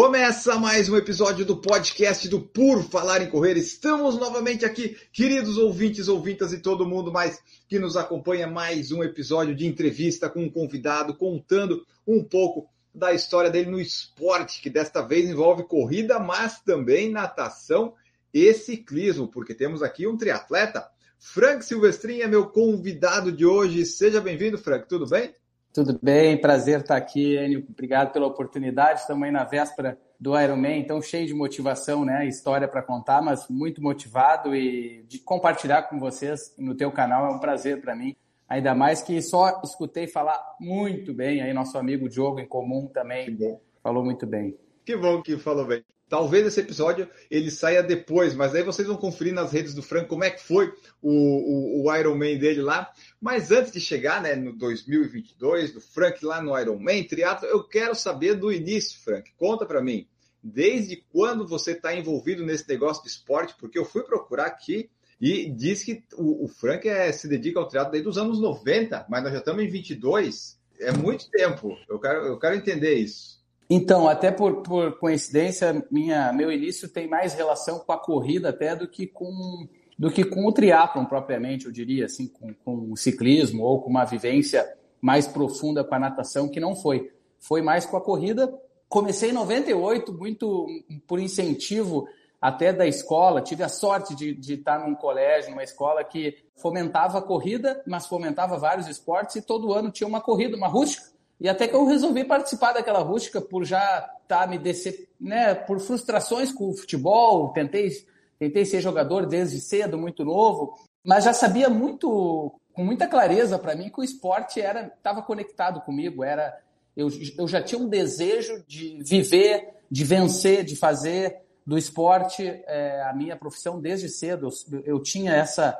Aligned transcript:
Começa 0.00 0.54
mais 0.54 0.88
um 0.88 0.96
episódio 0.96 1.44
do 1.44 1.56
podcast 1.56 2.28
do 2.28 2.40
Por 2.40 2.84
Falar 2.84 3.20
em 3.20 3.28
Correr. 3.28 3.56
Estamos 3.56 4.16
novamente 4.16 4.64
aqui, 4.64 4.96
queridos 5.12 5.58
ouvintes, 5.58 6.06
ouvintas 6.06 6.52
e 6.52 6.60
todo 6.60 6.86
mundo 6.86 7.10
mais 7.10 7.42
que 7.68 7.80
nos 7.80 7.96
acompanha. 7.96 8.46
Mais 8.46 8.92
um 8.92 9.02
episódio 9.02 9.56
de 9.56 9.66
entrevista 9.66 10.30
com 10.30 10.44
um 10.44 10.48
convidado 10.48 11.16
contando 11.16 11.84
um 12.06 12.22
pouco 12.22 12.70
da 12.94 13.12
história 13.12 13.50
dele 13.50 13.72
no 13.72 13.80
esporte, 13.80 14.62
que 14.62 14.70
desta 14.70 15.02
vez 15.02 15.28
envolve 15.28 15.64
corrida, 15.64 16.20
mas 16.20 16.60
também 16.60 17.10
natação 17.10 17.92
e 18.32 18.54
ciclismo, 18.54 19.26
porque 19.26 19.52
temos 19.52 19.82
aqui 19.82 20.06
um 20.06 20.16
triatleta. 20.16 20.88
Frank 21.18 21.64
Silvestrin 21.64 22.20
é 22.20 22.28
meu 22.28 22.46
convidado 22.46 23.32
de 23.32 23.44
hoje. 23.44 23.84
Seja 23.84 24.20
bem-vindo, 24.20 24.58
Frank. 24.58 24.88
Tudo 24.88 25.08
bem? 25.08 25.34
Tudo 25.78 25.96
bem, 26.02 26.36
prazer 26.36 26.80
estar 26.80 26.96
aqui, 26.96 27.36
Enio. 27.36 27.64
Obrigado 27.70 28.12
pela 28.12 28.26
oportunidade. 28.26 28.98
Estamos 28.98 29.22
aí 29.22 29.30
na 29.30 29.44
véspera 29.44 29.96
do 30.18 30.36
Ironman, 30.36 30.80
então 30.80 31.00
cheio 31.00 31.24
de 31.24 31.32
motivação, 31.32 32.04
né? 32.04 32.26
História 32.26 32.66
para 32.66 32.82
contar, 32.82 33.22
mas 33.22 33.46
muito 33.48 33.80
motivado 33.80 34.56
e 34.56 35.04
de 35.06 35.20
compartilhar 35.20 35.84
com 35.84 36.00
vocês 36.00 36.52
no 36.58 36.74
teu 36.74 36.90
canal 36.90 37.26
é 37.26 37.30
um 37.32 37.38
prazer 37.38 37.80
para 37.80 37.94
mim. 37.94 38.16
Ainda 38.48 38.74
mais 38.74 39.02
que 39.02 39.22
só 39.22 39.60
escutei 39.62 40.08
falar 40.08 40.42
muito 40.58 41.14
bem, 41.14 41.42
aí 41.42 41.52
nosso 41.52 41.78
amigo 41.78 42.08
Diogo 42.08 42.40
em 42.40 42.48
comum 42.48 42.88
também 42.88 43.38
falou 43.80 44.04
muito 44.04 44.26
bem. 44.26 44.58
Que 44.84 44.96
bom 44.96 45.22
que 45.22 45.38
falou 45.38 45.64
bem. 45.64 45.84
Talvez 46.08 46.46
esse 46.46 46.60
episódio 46.60 47.08
ele 47.30 47.50
saia 47.50 47.82
depois, 47.82 48.34
mas 48.34 48.54
aí 48.54 48.62
vocês 48.62 48.88
vão 48.88 48.96
conferir 48.96 49.34
nas 49.34 49.52
redes 49.52 49.74
do 49.74 49.82
Frank 49.82 50.08
como 50.08 50.24
é 50.24 50.30
que 50.30 50.42
foi 50.42 50.72
o, 51.02 51.82
o, 51.82 51.84
o 51.84 51.94
Ironman 51.94 52.38
dele 52.38 52.62
lá. 52.62 52.90
Mas 53.20 53.50
antes 53.50 53.72
de 53.72 53.80
chegar 53.80 54.22
né, 54.22 54.34
no 54.34 54.52
2022, 54.52 55.72
do 55.72 55.80
Frank 55.80 56.24
lá 56.24 56.40
no 56.40 56.58
Ironman 56.58 57.04
triatlo, 57.04 57.46
eu 57.46 57.62
quero 57.62 57.94
saber 57.94 58.34
do 58.34 58.50
início, 58.50 58.98
Frank. 59.00 59.30
Conta 59.36 59.66
para 59.66 59.82
mim, 59.82 60.06
desde 60.42 61.04
quando 61.12 61.46
você 61.46 61.72
está 61.72 61.94
envolvido 61.94 62.44
nesse 62.44 62.66
negócio 62.68 63.02
de 63.02 63.10
esporte? 63.10 63.54
Porque 63.58 63.78
eu 63.78 63.84
fui 63.84 64.02
procurar 64.02 64.46
aqui 64.46 64.88
e 65.20 65.50
diz 65.50 65.82
que 65.82 66.04
o, 66.14 66.44
o 66.44 66.48
Frank 66.48 66.88
é, 66.88 67.10
se 67.12 67.28
dedica 67.28 67.58
ao 67.58 67.68
triatlo 67.68 67.92
desde 67.92 68.08
os 68.08 68.16
anos 68.16 68.40
90, 68.40 69.06
mas 69.10 69.22
nós 69.22 69.32
já 69.32 69.40
estamos 69.40 69.62
em 69.62 69.68
22. 69.68 70.58
É 70.80 70.92
muito 70.92 71.28
tempo. 71.30 71.76
Eu 71.88 71.98
quero, 71.98 72.26
eu 72.26 72.38
quero 72.38 72.54
entender 72.54 72.94
isso. 72.94 73.37
Então, 73.70 74.08
até 74.08 74.30
por, 74.30 74.62
por 74.62 74.98
coincidência, 74.98 75.86
minha, 75.90 76.32
meu 76.32 76.50
início 76.50 76.88
tem 76.88 77.06
mais 77.06 77.34
relação 77.34 77.78
com 77.80 77.92
a 77.92 77.98
corrida 77.98 78.48
até 78.48 78.74
do 78.74 78.88
que 78.88 79.06
com, 79.06 79.68
do 79.98 80.10
que 80.10 80.24
com 80.24 80.46
o 80.46 80.52
triatlon 80.52 81.04
propriamente, 81.04 81.66
eu 81.66 81.72
diria, 81.72 82.06
assim, 82.06 82.28
com, 82.28 82.54
com 82.64 82.92
o 82.92 82.96
ciclismo 82.96 83.62
ou 83.62 83.82
com 83.82 83.90
uma 83.90 84.06
vivência 84.06 84.66
mais 85.02 85.26
profunda 85.26 85.84
com 85.84 85.94
a 85.94 85.98
natação, 85.98 86.48
que 86.48 86.58
não 86.58 86.74
foi. 86.74 87.12
Foi 87.38 87.60
mais 87.60 87.84
com 87.84 87.96
a 87.96 88.00
corrida. 88.00 88.52
Comecei 88.88 89.30
em 89.30 89.34
98, 89.34 90.14
muito 90.14 90.66
por 91.06 91.20
incentivo 91.20 92.08
até 92.40 92.72
da 92.72 92.86
escola. 92.86 93.42
Tive 93.42 93.64
a 93.64 93.68
sorte 93.68 94.14
de, 94.14 94.34
de 94.34 94.54
estar 94.54 94.78
num 94.78 94.94
colégio, 94.94 95.50
numa 95.50 95.62
escola 95.62 96.02
que 96.02 96.38
fomentava 96.56 97.18
a 97.18 97.22
corrida, 97.22 97.82
mas 97.86 98.06
fomentava 98.06 98.56
vários 98.56 98.88
esportes 98.88 99.36
e 99.36 99.42
todo 99.42 99.74
ano 99.74 99.90
tinha 99.90 100.08
uma 100.08 100.22
corrida, 100.22 100.56
uma 100.56 100.68
rústica 100.68 101.17
e 101.40 101.48
até 101.48 101.68
que 101.68 101.74
eu 101.74 101.86
resolvi 101.86 102.24
participar 102.24 102.72
daquela 102.72 103.00
rústica 103.00 103.40
por 103.40 103.64
já 103.64 104.00
tá 104.26 104.46
me 104.46 104.58
decep... 104.58 105.08
né, 105.20 105.54
por 105.54 105.80
frustrações 105.80 106.52
com 106.52 106.70
o 106.70 106.76
futebol, 106.76 107.52
tentei 107.52 107.90
tentei 108.38 108.64
ser 108.64 108.80
jogador 108.80 109.26
desde 109.26 109.60
cedo, 109.60 109.98
muito 109.98 110.24
novo, 110.24 110.78
mas 111.04 111.24
já 111.24 111.32
sabia 111.32 111.68
muito 111.68 112.52
com 112.72 112.84
muita 112.84 113.08
clareza 113.08 113.58
para 113.58 113.74
mim 113.74 113.90
que 113.90 114.00
o 114.00 114.04
esporte 114.04 114.60
era 114.60 114.86
estava 114.86 115.22
conectado 115.22 115.80
comigo, 115.80 116.22
era 116.22 116.56
eu, 116.96 117.08
eu 117.36 117.46
já 117.46 117.62
tinha 117.62 117.80
um 117.80 117.88
desejo 117.88 118.64
de 118.66 119.00
viver, 119.02 119.68
de 119.90 120.04
vencer, 120.04 120.64
de 120.64 120.74
fazer 120.76 121.40
do 121.64 121.76
esporte 121.78 122.44
é, 122.44 123.02
a 123.02 123.12
minha 123.12 123.36
profissão 123.36 123.80
desde 123.80 124.08
cedo. 124.08 124.48
Eu, 124.72 124.80
eu 124.84 125.02
tinha 125.02 125.32
essa 125.32 125.78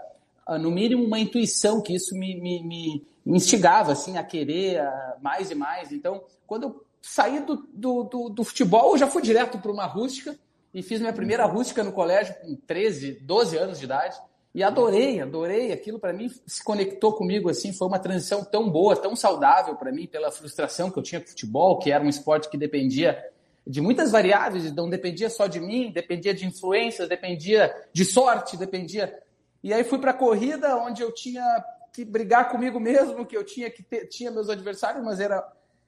no 0.61 0.71
mínimo 0.71 1.05
uma 1.05 1.19
intuição 1.19 1.81
que 1.81 1.95
isso 1.95 2.15
me, 2.15 2.41
me, 2.41 2.63
me 2.63 3.07
instigava 3.27 3.93
assim 3.93 4.17
a 4.17 4.25
querer 4.25 4.83
mais 5.21 5.51
e 5.51 5.55
mais. 5.55 5.93
Então, 5.93 6.23
quando 6.47 6.63
eu 6.65 6.85
saí 7.01 7.41
do, 7.41 7.57
do, 7.73 8.05
do, 8.05 8.29
do 8.29 8.45
futebol, 8.45 8.93
eu 8.93 8.99
já 8.99 9.07
fui 9.07 9.23
direto 9.23 9.59
para 9.59 9.73
uma 9.73 9.87
rústica 9.87 10.39
e 10.73 10.83
fiz 10.83 11.01
minha 11.01 11.13
primeira 11.13 11.45
rústica 11.47 11.83
no 11.83 11.93
colégio 11.93 12.35
com 12.41 12.55
13, 12.55 13.21
12 13.23 13.57
anos 13.57 13.79
de 13.79 13.85
idade. 13.85 14.17
E 14.55 14.63
adorei, 14.63 15.21
adorei. 15.21 15.73
Aquilo 15.73 15.99
para 15.99 16.13
mim 16.13 16.31
se 16.47 16.65
conectou 16.65 17.13
comigo 17.13 17.49
assim. 17.49 17.73
Foi 17.73 17.87
uma 17.87 17.99
transição 17.99 18.45
tão 18.45 18.69
boa, 18.69 18.97
tão 18.97 19.15
saudável 19.15 19.77
para 19.77 19.93
mim, 19.93 20.07
pela 20.07 20.31
frustração 20.31 20.91
que 20.91 20.99
eu 20.99 21.03
tinha 21.03 21.21
com 21.21 21.27
o 21.27 21.31
futebol, 21.31 21.79
que 21.79 21.91
era 21.91 22.03
um 22.03 22.09
esporte 22.09 22.49
que 22.49 22.57
dependia 22.57 23.23
de 23.67 23.83
muitas 23.83 24.11
variáveis, 24.11 24.73
não 24.75 24.89
dependia 24.89 25.29
só 25.29 25.47
de 25.47 25.61
mim, 25.61 25.93
dependia 25.93 26.33
de 26.33 26.47
influências, 26.47 27.07
dependia 27.07 27.75
de 27.93 28.03
sorte, 28.03 28.57
dependia. 28.57 29.15
E 29.63 29.75
aí 29.75 29.85
fui 29.85 29.99
para 29.99 30.13
a 30.13 30.15
corrida, 30.15 30.75
onde 30.77 31.03
eu 31.03 31.13
tinha 31.13 31.45
que 31.99 32.05
brigar 32.05 32.49
comigo 32.49 32.79
mesmo, 32.79 33.27
que 33.27 33.37
eu 33.37 33.45
tinha 33.45 33.69
que 33.69 33.83
ter, 33.83 34.07
tinha 34.07 34.31
meus 34.31 34.49
adversários, 34.49 35.05
mas 35.05 35.19
era 35.19 35.45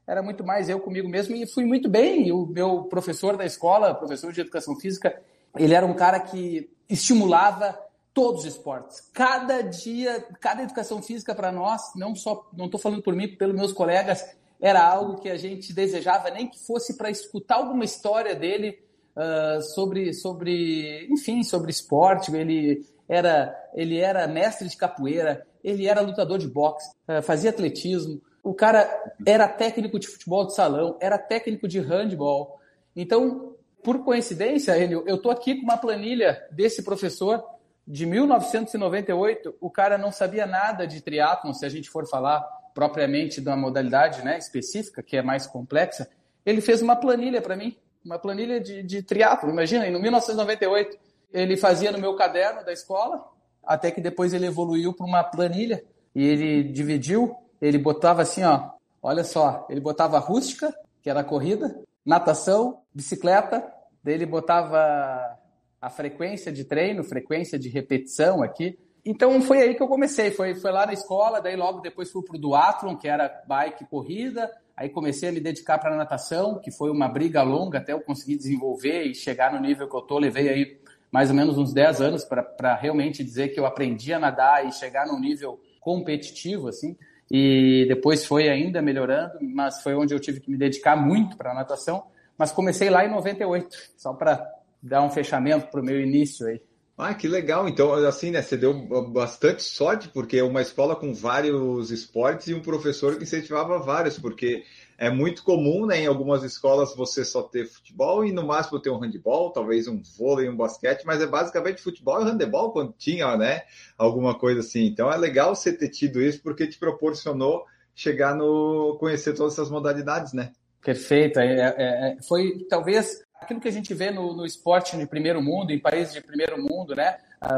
era 0.07 0.25
muito 0.25 0.43
mais 0.43 0.69
eu 0.69 0.81
comigo 0.81 1.09
mesmo 1.09 1.37
e 1.37 1.47
fui 1.47 1.65
muito 1.65 1.89
bem. 1.89 2.33
O 2.33 2.45
meu 2.45 2.83
professor 2.85 3.37
da 3.37 3.47
escola, 3.47 3.95
professor 3.95 4.33
de 4.33 4.41
educação 4.41 4.75
física, 4.75 5.23
ele 5.57 5.73
era 5.73 5.87
um 5.87 5.95
cara 5.95 6.19
que 6.19 6.69
estimulava 6.89 7.79
todos 8.13 8.41
os 8.41 8.55
esportes. 8.55 9.09
Cada 9.13 9.63
dia, 9.63 10.21
cada 10.41 10.65
educação 10.65 11.01
física 11.01 11.33
para 11.33 11.53
nós, 11.53 11.81
não 11.95 12.17
só, 12.17 12.51
não 12.53 12.65
estou 12.65 12.81
falando 12.81 13.03
por 13.03 13.15
mim, 13.15 13.37
pelos 13.37 13.55
meus 13.55 13.73
colegas, 13.73 14.27
era 14.61 14.85
algo 14.85 15.21
que 15.21 15.29
a 15.29 15.37
gente 15.37 15.73
desejava, 15.73 16.29
nem 16.31 16.49
que 16.49 16.59
fosse 16.59 16.97
para 16.97 17.09
escutar 17.09 17.57
alguma 17.57 17.85
história 17.85 18.35
dele 18.35 18.83
uh, 19.15 19.63
sobre, 19.63 20.13
sobre, 20.13 21.07
enfim, 21.09 21.45
sobre 21.45 21.71
esporte. 21.71 22.35
Ele 22.35 22.85
era, 23.09 23.55
ele 23.75 24.01
era 24.01 24.27
mestre 24.27 24.69
de 24.69 24.77
capoeira, 24.77 25.47
ele 25.63 25.87
era 25.87 26.01
lutador 26.01 26.39
de 26.39 26.49
boxe, 26.49 26.91
eh, 27.07 27.23
fazia 27.23 27.51
atletismo. 27.51 28.21
O 28.43 28.55
cara 28.55 28.89
era 29.27 29.49
técnico 29.49 29.99
de 29.99 30.09
futebol 30.09 30.47
de 30.47 30.55
salão, 30.55 30.97
era 31.01 31.19
técnico 31.19 31.69
de 31.69 31.79
handball. 31.79 32.59
Então, 32.97 33.55
por 33.83 34.05
coincidência, 34.05 34.77
Enio, 34.79 35.05
eu 35.07 35.17
estou 35.17 35.31
aqui 35.31 35.57
com 35.57 35.63
uma 35.63 35.77
planilha 35.77 36.47
desse 36.51 36.83
professor 36.83 37.43
de 37.87 38.07
1998. 38.07 39.57
O 39.61 39.71
cara 39.71 39.99
não 39.99 40.13
sabia 40.13 40.47
nada 40.47 40.87
de 40.87 41.01
triatlon, 41.01 41.53
se 41.53 41.65
a 41.65 41.69
gente 41.69 41.89
for 41.89 42.07
falar 42.09 42.41
propriamente 42.75 43.41
da 43.41 43.57
modalidade 43.57 44.25
né, 44.25 44.39
específica, 44.39 45.03
que 45.03 45.17
é 45.17 45.23
mais 45.23 45.47
complexa. 45.47 46.09
Ele 46.45 46.61
fez 46.61 46.81
uma 46.81 46.97
planilha 46.97 47.43
para 47.43 47.57
mim, 47.57 47.77
uma 48.05 48.19
planilha 48.19 48.61
de, 48.61 48.83
de 48.83 49.03
triatlon. 49.03 49.51
Imagina, 49.51 49.87
em 49.87 50.01
1998, 50.01 50.97
ele 51.33 51.57
fazia 51.57 51.91
no 51.91 51.99
meu 51.99 52.15
caderno 52.17 52.65
da 52.65 52.73
escola, 52.73 53.25
até 53.71 53.93
que 53.93 54.01
depois 54.01 54.35
ele 54.35 54.47
evoluiu 54.47 54.93
para 54.93 55.07
uma 55.07 55.23
planilha 55.23 55.85
e 56.13 56.27
ele 56.27 56.65
dividiu, 56.65 57.37
ele 57.63 57.79
botava 57.79 58.23
assim, 58.23 58.43
ó, 58.43 58.69
olha 59.01 59.23
só, 59.23 59.65
ele 59.71 59.81
botava 59.81 60.19
rústica, 60.19 60.75
que 61.01 61.09
era 61.09 61.21
a 61.21 61.25
corrida, 61.25 61.81
natação, 62.05 62.81
bicicleta, 62.93 63.65
daí 64.03 64.15
ele 64.15 64.27
botava 64.27 65.39
a 65.81 65.89
frequência 65.89 66.51
de 66.51 66.65
treino, 66.65 67.05
frequência 67.05 67.57
de 67.57 67.69
repetição 67.69 68.43
aqui. 68.43 68.77
Então 69.05 69.41
foi 69.41 69.63
aí 69.63 69.77
que 69.77 69.83
eu 69.85 69.89
comecei, 69.89 70.33
foi, 70.33 70.57
foi 70.57 70.73
lá 70.73 70.85
na 70.85 70.93
escola, 70.93 71.41
daí 71.41 71.55
logo 71.55 71.79
depois 71.81 72.11
fui 72.11 72.25
para 72.25 72.37
o 72.37 72.41
duatlon, 72.41 72.97
que 72.97 73.07
era 73.07 73.41
bike 73.47 73.85
corrida, 73.85 74.51
aí 74.77 74.89
comecei 74.89 75.29
a 75.29 75.33
me 75.33 75.39
dedicar 75.39 75.79
para 75.79 75.95
natação, 75.97 76.59
que 76.59 76.73
foi 76.73 76.91
uma 76.91 77.09
briga 77.09 77.41
longa 77.43 77.79
até 77.79 77.93
eu 77.93 78.01
conseguir 78.01 78.37
desenvolver 78.37 79.05
e 79.05 79.15
chegar 79.15 79.53
no 79.53 79.61
nível 79.61 79.89
que 79.89 79.97
eu 79.97 80.03
tô, 80.03 80.19
levei 80.19 80.49
aí 80.49 80.81
mais 81.11 81.31
ou 81.31 81.37
menos 81.37 81.59
uns 81.59 81.73
10 81.73 82.01
anos 82.01 82.25
para 82.25 82.75
realmente 82.75 83.25
dizer 83.25 83.49
que 83.49 83.59
eu 83.59 83.67
aprendi 83.67 84.13
a 84.13 84.19
nadar 84.19 84.67
e 84.67 84.73
chegar 84.73 85.07
num 85.07 85.19
nível 85.19 85.61
competitivo, 85.81 86.69
assim. 86.69 86.97
E 87.31 87.87
depois 87.89 88.25
foi 88.25 88.49
ainda 88.49 88.83
melhorando, 88.83 89.35
mas 89.41 89.83
foi 89.83 89.95
onde 89.95 90.15
eu 90.15 90.21
tive 90.21 90.41
que 90.41 90.51
me 90.51 90.57
dedicar 90.57 90.97
muito 90.97 91.37
para 91.37 91.53
a 91.53 91.55
natação. 91.55 92.05
Mas 92.37 92.53
comecei 92.53 92.91
lá 92.91 93.05
em 93.05 93.11
98, 93.11 93.77
só 93.97 94.13
para 94.13 94.45
dar 94.83 95.03
um 95.03 95.11
fechamento 95.11 95.69
para 95.69 95.81
o 95.81 95.85
meu 95.85 96.01
início 96.01 96.47
aí. 96.47 96.61
Ah, 96.97 97.15
que 97.15 97.27
legal. 97.27 97.67
Então, 97.67 97.95
assim, 97.95 98.31
né, 98.31 98.43
você 98.43 98.59
deu 98.59 98.75
bastante 99.09 99.63
sorte, 99.63 100.09
porque 100.09 100.37
é 100.37 100.45
uma 100.45 100.61
escola 100.61 100.95
com 100.95 101.15
vários 101.15 101.91
esportes 101.91 102.49
e 102.49 102.55
um 102.55 102.61
professor 102.61 103.17
que 103.17 103.23
incentivava 103.23 103.79
vários, 103.79 104.19
porque 104.19 104.65
é 105.01 105.09
muito 105.09 105.43
comum, 105.43 105.87
né, 105.87 106.03
em 106.03 106.07
algumas 106.07 106.45
escolas 106.45 106.95
você 106.95 107.25
só 107.25 107.43
ter 107.43 107.65
futebol 107.65 108.23
e 108.23 108.33
no 108.33 108.47
máximo 108.47 108.79
ter 108.79 108.91
um 108.91 108.99
handebol, 108.99 109.51
talvez 109.51 109.89
um 109.89 110.03
vôlei, 110.19 110.47
um 110.47 110.55
basquete, 110.55 111.07
mas 111.07 111.23
é 111.23 111.27
basicamente 111.27 111.81
futebol 111.81 112.21
e 112.21 112.25
handebol 112.25 112.71
quando 112.71 112.93
tinha, 112.93 113.35
né, 113.35 113.63
alguma 113.97 114.39
coisa 114.39 114.61
assim. 114.61 114.85
Então 114.85 115.11
é 115.11 115.17
legal 115.17 115.57
você 115.57 115.73
ter 115.73 115.89
tido 115.89 116.21
isso 116.21 116.43
porque 116.43 116.67
te 116.67 116.79
proporcionou 116.79 117.65
chegar 117.95 118.35
no 118.35 118.99
conhecer 119.01 119.33
todas 119.35 119.55
essas 119.55 119.71
modalidades, 119.71 120.35
né? 120.35 120.53
Perfeito. 120.85 121.41
É, 121.41 121.47
é, 121.47 121.73
é, 121.79 122.17
foi 122.23 122.67
talvez 122.69 123.25
aquilo 123.41 123.59
que 123.59 123.69
a 123.69 123.73
gente 123.73 123.95
vê 123.95 124.11
no, 124.11 124.37
no, 124.37 124.45
esporte 124.45 124.99
de 124.99 125.07
primeiro 125.07 125.41
mundo, 125.43 125.73
em 125.73 125.79
países 125.79 126.13
de 126.13 126.21
primeiro 126.21 126.59
mundo, 126.59 126.95
né? 126.95 127.17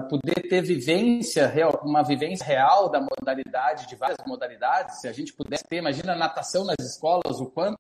Poder 0.08 0.48
ter 0.48 0.62
vivência 0.62 1.46
real, 1.48 1.80
uma 1.84 2.04
vivência 2.04 2.46
real 2.46 2.88
da 2.88 3.00
modalidade, 3.00 3.88
de 3.88 3.96
várias 3.96 4.18
modalidades. 4.24 5.00
Se 5.00 5.08
a 5.08 5.12
gente 5.12 5.32
pudesse 5.32 5.64
ter, 5.64 5.78
imagina 5.78 6.12
a 6.12 6.16
natação 6.16 6.64
nas 6.64 6.78
escolas, 6.78 7.40
o 7.40 7.46
quanto 7.46 7.78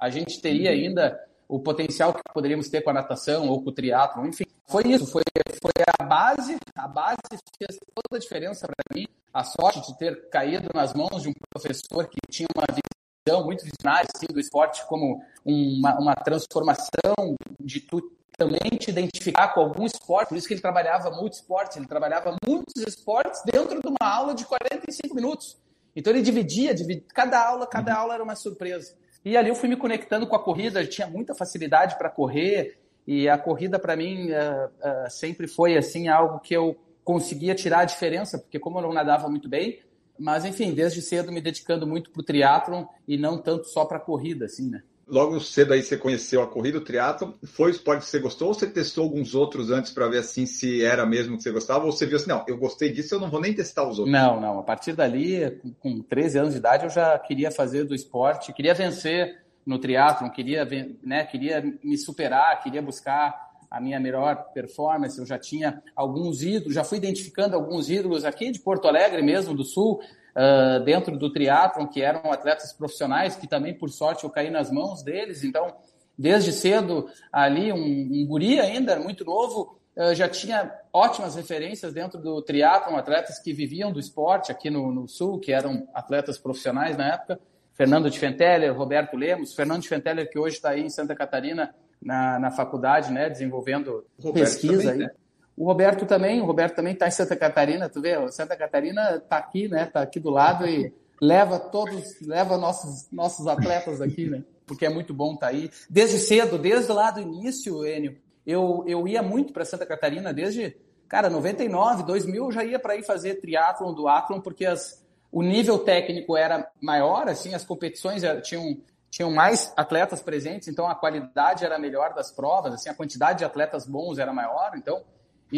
a 0.00 0.08
gente 0.08 0.40
teria 0.40 0.70
uhum. 0.70 0.76
ainda 0.76 1.20
o 1.46 1.60
potencial 1.60 2.14
que 2.14 2.22
poderíamos 2.32 2.68
ter 2.68 2.80
com 2.80 2.90
a 2.90 2.94
natação 2.94 3.48
ou 3.48 3.62
com 3.62 3.68
o 3.68 3.72
triatlo, 3.72 4.26
enfim. 4.26 4.44
Foi 4.66 4.82
isso, 4.86 5.06
foi, 5.06 5.22
foi 5.60 5.72
a 6.00 6.04
base, 6.04 6.56
a 6.74 6.88
base 6.88 7.18
fez 7.58 7.78
toda 7.94 8.16
a 8.16 8.18
diferença 8.18 8.66
para 8.66 8.96
mim. 8.96 9.06
A 9.32 9.44
sorte 9.44 9.92
de 9.92 9.98
ter 9.98 10.28
caído 10.30 10.68
nas 10.74 10.94
mãos 10.94 11.22
de 11.22 11.28
um 11.28 11.32
professor 11.50 12.08
que 12.08 12.18
tinha 12.30 12.48
uma 12.56 12.66
visão 12.66 13.44
muito 13.44 13.64
visionária 13.64 14.08
assim, 14.14 14.26
do 14.32 14.40
esporte 14.40 14.86
como 14.86 15.22
uma, 15.44 15.98
uma 15.98 16.14
transformação 16.14 17.36
de 17.60 17.80
tu 17.80 18.00
também 18.36 18.70
te 18.78 18.90
identificar 18.90 19.48
com 19.48 19.60
algum 19.60 19.86
esporte, 19.86 20.28
por 20.28 20.38
isso 20.38 20.46
que 20.46 20.54
ele 20.54 20.60
trabalhava 20.60 21.10
multi-esportes, 21.10 21.76
ele 21.76 21.86
trabalhava 21.86 22.36
muitos 22.46 22.82
esportes 22.86 23.42
dentro 23.44 23.80
de 23.80 23.88
uma 23.88 24.08
aula 24.08 24.34
de 24.34 24.44
45 24.44 25.14
minutos. 25.14 25.56
Então 25.94 26.12
ele 26.12 26.22
dividia, 26.22 26.74
dividia 26.74 27.04
cada 27.14 27.40
aula, 27.46 27.66
cada 27.66 27.92
uhum. 27.92 28.00
aula 28.00 28.14
era 28.14 28.22
uma 28.22 28.34
surpresa. 28.34 28.96
E 29.24 29.36
ali 29.36 29.48
eu 29.48 29.54
fui 29.54 29.68
me 29.68 29.76
conectando 29.76 30.26
com 30.26 30.36
a 30.36 30.42
corrida, 30.42 30.82
eu 30.82 30.88
tinha 30.88 31.06
muita 31.06 31.34
facilidade 31.34 31.96
para 31.96 32.10
correr, 32.10 32.78
e 33.06 33.28
a 33.28 33.38
corrida 33.38 33.78
para 33.78 33.96
mim 33.96 34.30
uh, 34.30 34.66
uh, 34.66 35.10
sempre 35.10 35.46
foi 35.46 35.76
assim 35.76 36.08
algo 36.08 36.40
que 36.40 36.54
eu 36.54 36.76
conseguia 37.04 37.54
tirar 37.54 37.80
a 37.80 37.84
diferença, 37.84 38.38
porque 38.38 38.58
como 38.58 38.78
eu 38.78 38.82
não 38.82 38.92
nadava 38.92 39.28
muito 39.28 39.48
bem, 39.48 39.80
mas 40.18 40.44
enfim, 40.44 40.72
desde 40.72 41.02
cedo 41.02 41.30
me 41.30 41.40
dedicando 41.40 41.86
muito 41.86 42.10
para 42.10 42.20
o 42.20 42.24
triatlon 42.24 42.86
e 43.06 43.16
não 43.18 43.40
tanto 43.40 43.66
só 43.66 43.84
para 43.84 43.98
a 43.98 44.00
corrida, 44.00 44.46
assim, 44.46 44.70
né? 44.70 44.82
Logo 45.06 45.38
cedo 45.40 45.72
aí 45.72 45.82
você 45.82 45.96
conheceu 45.96 46.42
a 46.42 46.46
corrida, 46.46 46.78
o 46.78 46.84
triatlo, 46.84 47.38
foi 47.44 47.70
o 47.70 47.74
esporte 47.74 48.04
que 48.04 48.10
você 48.10 48.18
gostou 48.18 48.48
ou 48.48 48.54
você 48.54 48.66
testou 48.66 49.04
alguns 49.04 49.34
outros 49.34 49.70
antes 49.70 49.92
para 49.92 50.08
ver 50.08 50.18
assim 50.18 50.46
se 50.46 50.84
era 50.84 51.04
mesmo 51.04 51.36
que 51.36 51.42
você 51.42 51.50
gostava 51.50 51.84
ou 51.84 51.92
você 51.92 52.06
viu 52.06 52.16
assim, 52.16 52.28
não, 52.28 52.44
eu 52.48 52.56
gostei 52.56 52.92
disso, 52.92 53.14
eu 53.14 53.20
não 53.20 53.30
vou 53.30 53.40
nem 53.40 53.54
testar 53.54 53.82
os 53.82 53.98
outros? 53.98 54.12
Não, 54.12 54.40
não, 54.40 54.58
a 54.58 54.62
partir 54.62 54.92
dali, 54.94 55.60
com 55.78 56.00
13 56.02 56.38
anos 56.38 56.52
de 56.52 56.58
idade, 56.58 56.84
eu 56.84 56.90
já 56.90 57.18
queria 57.18 57.50
fazer 57.50 57.84
do 57.84 57.94
esporte, 57.94 58.52
queria 58.52 58.74
vencer 58.74 59.42
no 59.66 59.78
triatlo, 59.78 60.30
queria, 60.30 60.66
né, 61.02 61.24
queria 61.24 61.62
me 61.82 61.96
superar, 61.96 62.62
queria 62.62 62.82
buscar 62.82 63.44
a 63.70 63.80
minha 63.80 63.98
melhor 63.98 64.36
performance, 64.54 65.18
eu 65.18 65.26
já 65.26 65.38
tinha 65.38 65.82
alguns 65.96 66.42
ídolos, 66.42 66.74
já 66.74 66.84
fui 66.84 66.98
identificando 66.98 67.56
alguns 67.56 67.90
ídolos 67.90 68.24
aqui 68.24 68.52
de 68.52 68.60
Porto 68.60 68.86
Alegre 68.86 69.20
mesmo, 69.20 69.54
do 69.54 69.64
Sul, 69.64 70.00
uh, 70.34 70.82
dentro 70.84 71.16
do 71.16 71.32
triatlon, 71.32 71.86
que 71.86 72.02
eram 72.02 72.32
atletas 72.32 72.72
profissionais, 72.72 73.36
que 73.36 73.46
também, 73.46 73.74
por 73.74 73.90
sorte, 73.90 74.24
eu 74.24 74.30
caí 74.30 74.50
nas 74.50 74.70
mãos 74.70 75.02
deles. 75.02 75.44
Então, 75.44 75.74
desde 76.18 76.52
cedo, 76.52 77.08
ali, 77.32 77.72
um, 77.72 77.76
um 77.76 78.26
guri 78.26 78.60
ainda, 78.60 78.98
muito 78.98 79.24
novo, 79.24 79.78
uh, 79.96 80.14
já 80.14 80.28
tinha 80.28 80.72
ótimas 80.92 81.34
referências 81.34 81.92
dentro 81.92 82.20
do 82.20 82.42
triatlon, 82.42 82.96
atletas 82.96 83.38
que 83.38 83.52
viviam 83.52 83.92
do 83.92 84.00
esporte 84.00 84.50
aqui 84.50 84.70
no, 84.70 84.92
no 84.92 85.08
Sul, 85.08 85.38
que 85.38 85.52
eram 85.52 85.88
atletas 85.94 86.38
profissionais 86.38 86.96
na 86.96 87.14
época. 87.14 87.38
Fernando 87.74 88.08
de 88.08 88.18
Fenteller, 88.18 88.72
Roberto 88.72 89.16
Lemos, 89.16 89.52
Fernando 89.52 89.82
de 89.82 89.88
Fenteller, 89.88 90.30
que 90.30 90.38
hoje 90.38 90.56
está 90.56 90.70
aí 90.70 90.82
em 90.82 90.88
Santa 90.88 91.14
Catarina, 91.14 91.74
na, 92.00 92.38
na 92.38 92.50
faculdade, 92.50 93.10
né, 93.10 93.30
desenvolvendo 93.30 94.04
pesquisa 94.32 94.82
também, 94.82 94.92
aí. 94.92 94.98
Né? 94.98 95.10
O 95.56 95.64
Roberto 95.64 96.04
também, 96.04 96.40
o 96.40 96.44
Roberto 96.44 96.76
também 96.76 96.94
está 96.94 97.06
em 97.06 97.12
Santa 97.12 97.36
Catarina, 97.36 97.88
tu 97.88 98.00
vê? 98.00 98.14
Santa 98.32 98.56
Catarina 98.56 99.16
está 99.16 99.36
aqui, 99.36 99.68
né? 99.68 99.84
Está 99.84 100.02
aqui 100.02 100.18
do 100.18 100.30
lado 100.30 100.66
e 100.66 100.92
leva 101.20 101.58
todos, 101.58 102.20
leva 102.20 102.56
nossos 102.56 103.08
nossos 103.10 103.46
atletas 103.46 104.00
aqui, 104.00 104.28
né? 104.28 104.42
Porque 104.66 104.84
é 104.84 104.88
muito 104.88 105.14
bom 105.14 105.34
estar 105.34 105.48
tá 105.48 105.52
aí. 105.52 105.70
Desde 105.88 106.18
cedo, 106.18 106.58
desde 106.58 106.90
lá 106.90 107.10
do 107.10 107.20
início, 107.20 107.86
Enio, 107.86 108.16
eu, 108.46 108.84
eu 108.86 109.06
ia 109.06 109.22
muito 109.22 109.52
para 109.52 109.64
Santa 109.64 109.86
Catarina 109.86 110.32
desde, 110.32 110.76
cara, 111.08 111.30
99, 111.30 112.02
2000 112.02 112.44
eu 112.44 112.52
já 112.52 112.64
ia 112.64 112.78
para 112.78 112.96
ir 112.96 113.04
fazer 113.04 113.36
triatlon, 113.36 113.92
duatlon, 113.94 114.40
porque 114.40 114.66
as, 114.66 115.04
o 115.30 115.42
nível 115.42 115.78
técnico 115.78 116.36
era 116.36 116.68
maior, 116.80 117.28
assim, 117.28 117.54
as 117.54 117.64
competições 117.64 118.22
tinham 118.42 118.76
tinham 119.10 119.30
mais 119.30 119.72
atletas 119.76 120.20
presentes, 120.20 120.66
então 120.66 120.88
a 120.88 120.94
qualidade 120.96 121.64
era 121.64 121.78
melhor 121.78 122.12
das 122.14 122.32
provas, 122.32 122.74
assim, 122.74 122.88
a 122.88 122.94
quantidade 122.94 123.38
de 123.38 123.44
atletas 123.44 123.86
bons 123.86 124.18
era 124.18 124.32
maior, 124.32 124.72
então 124.74 125.04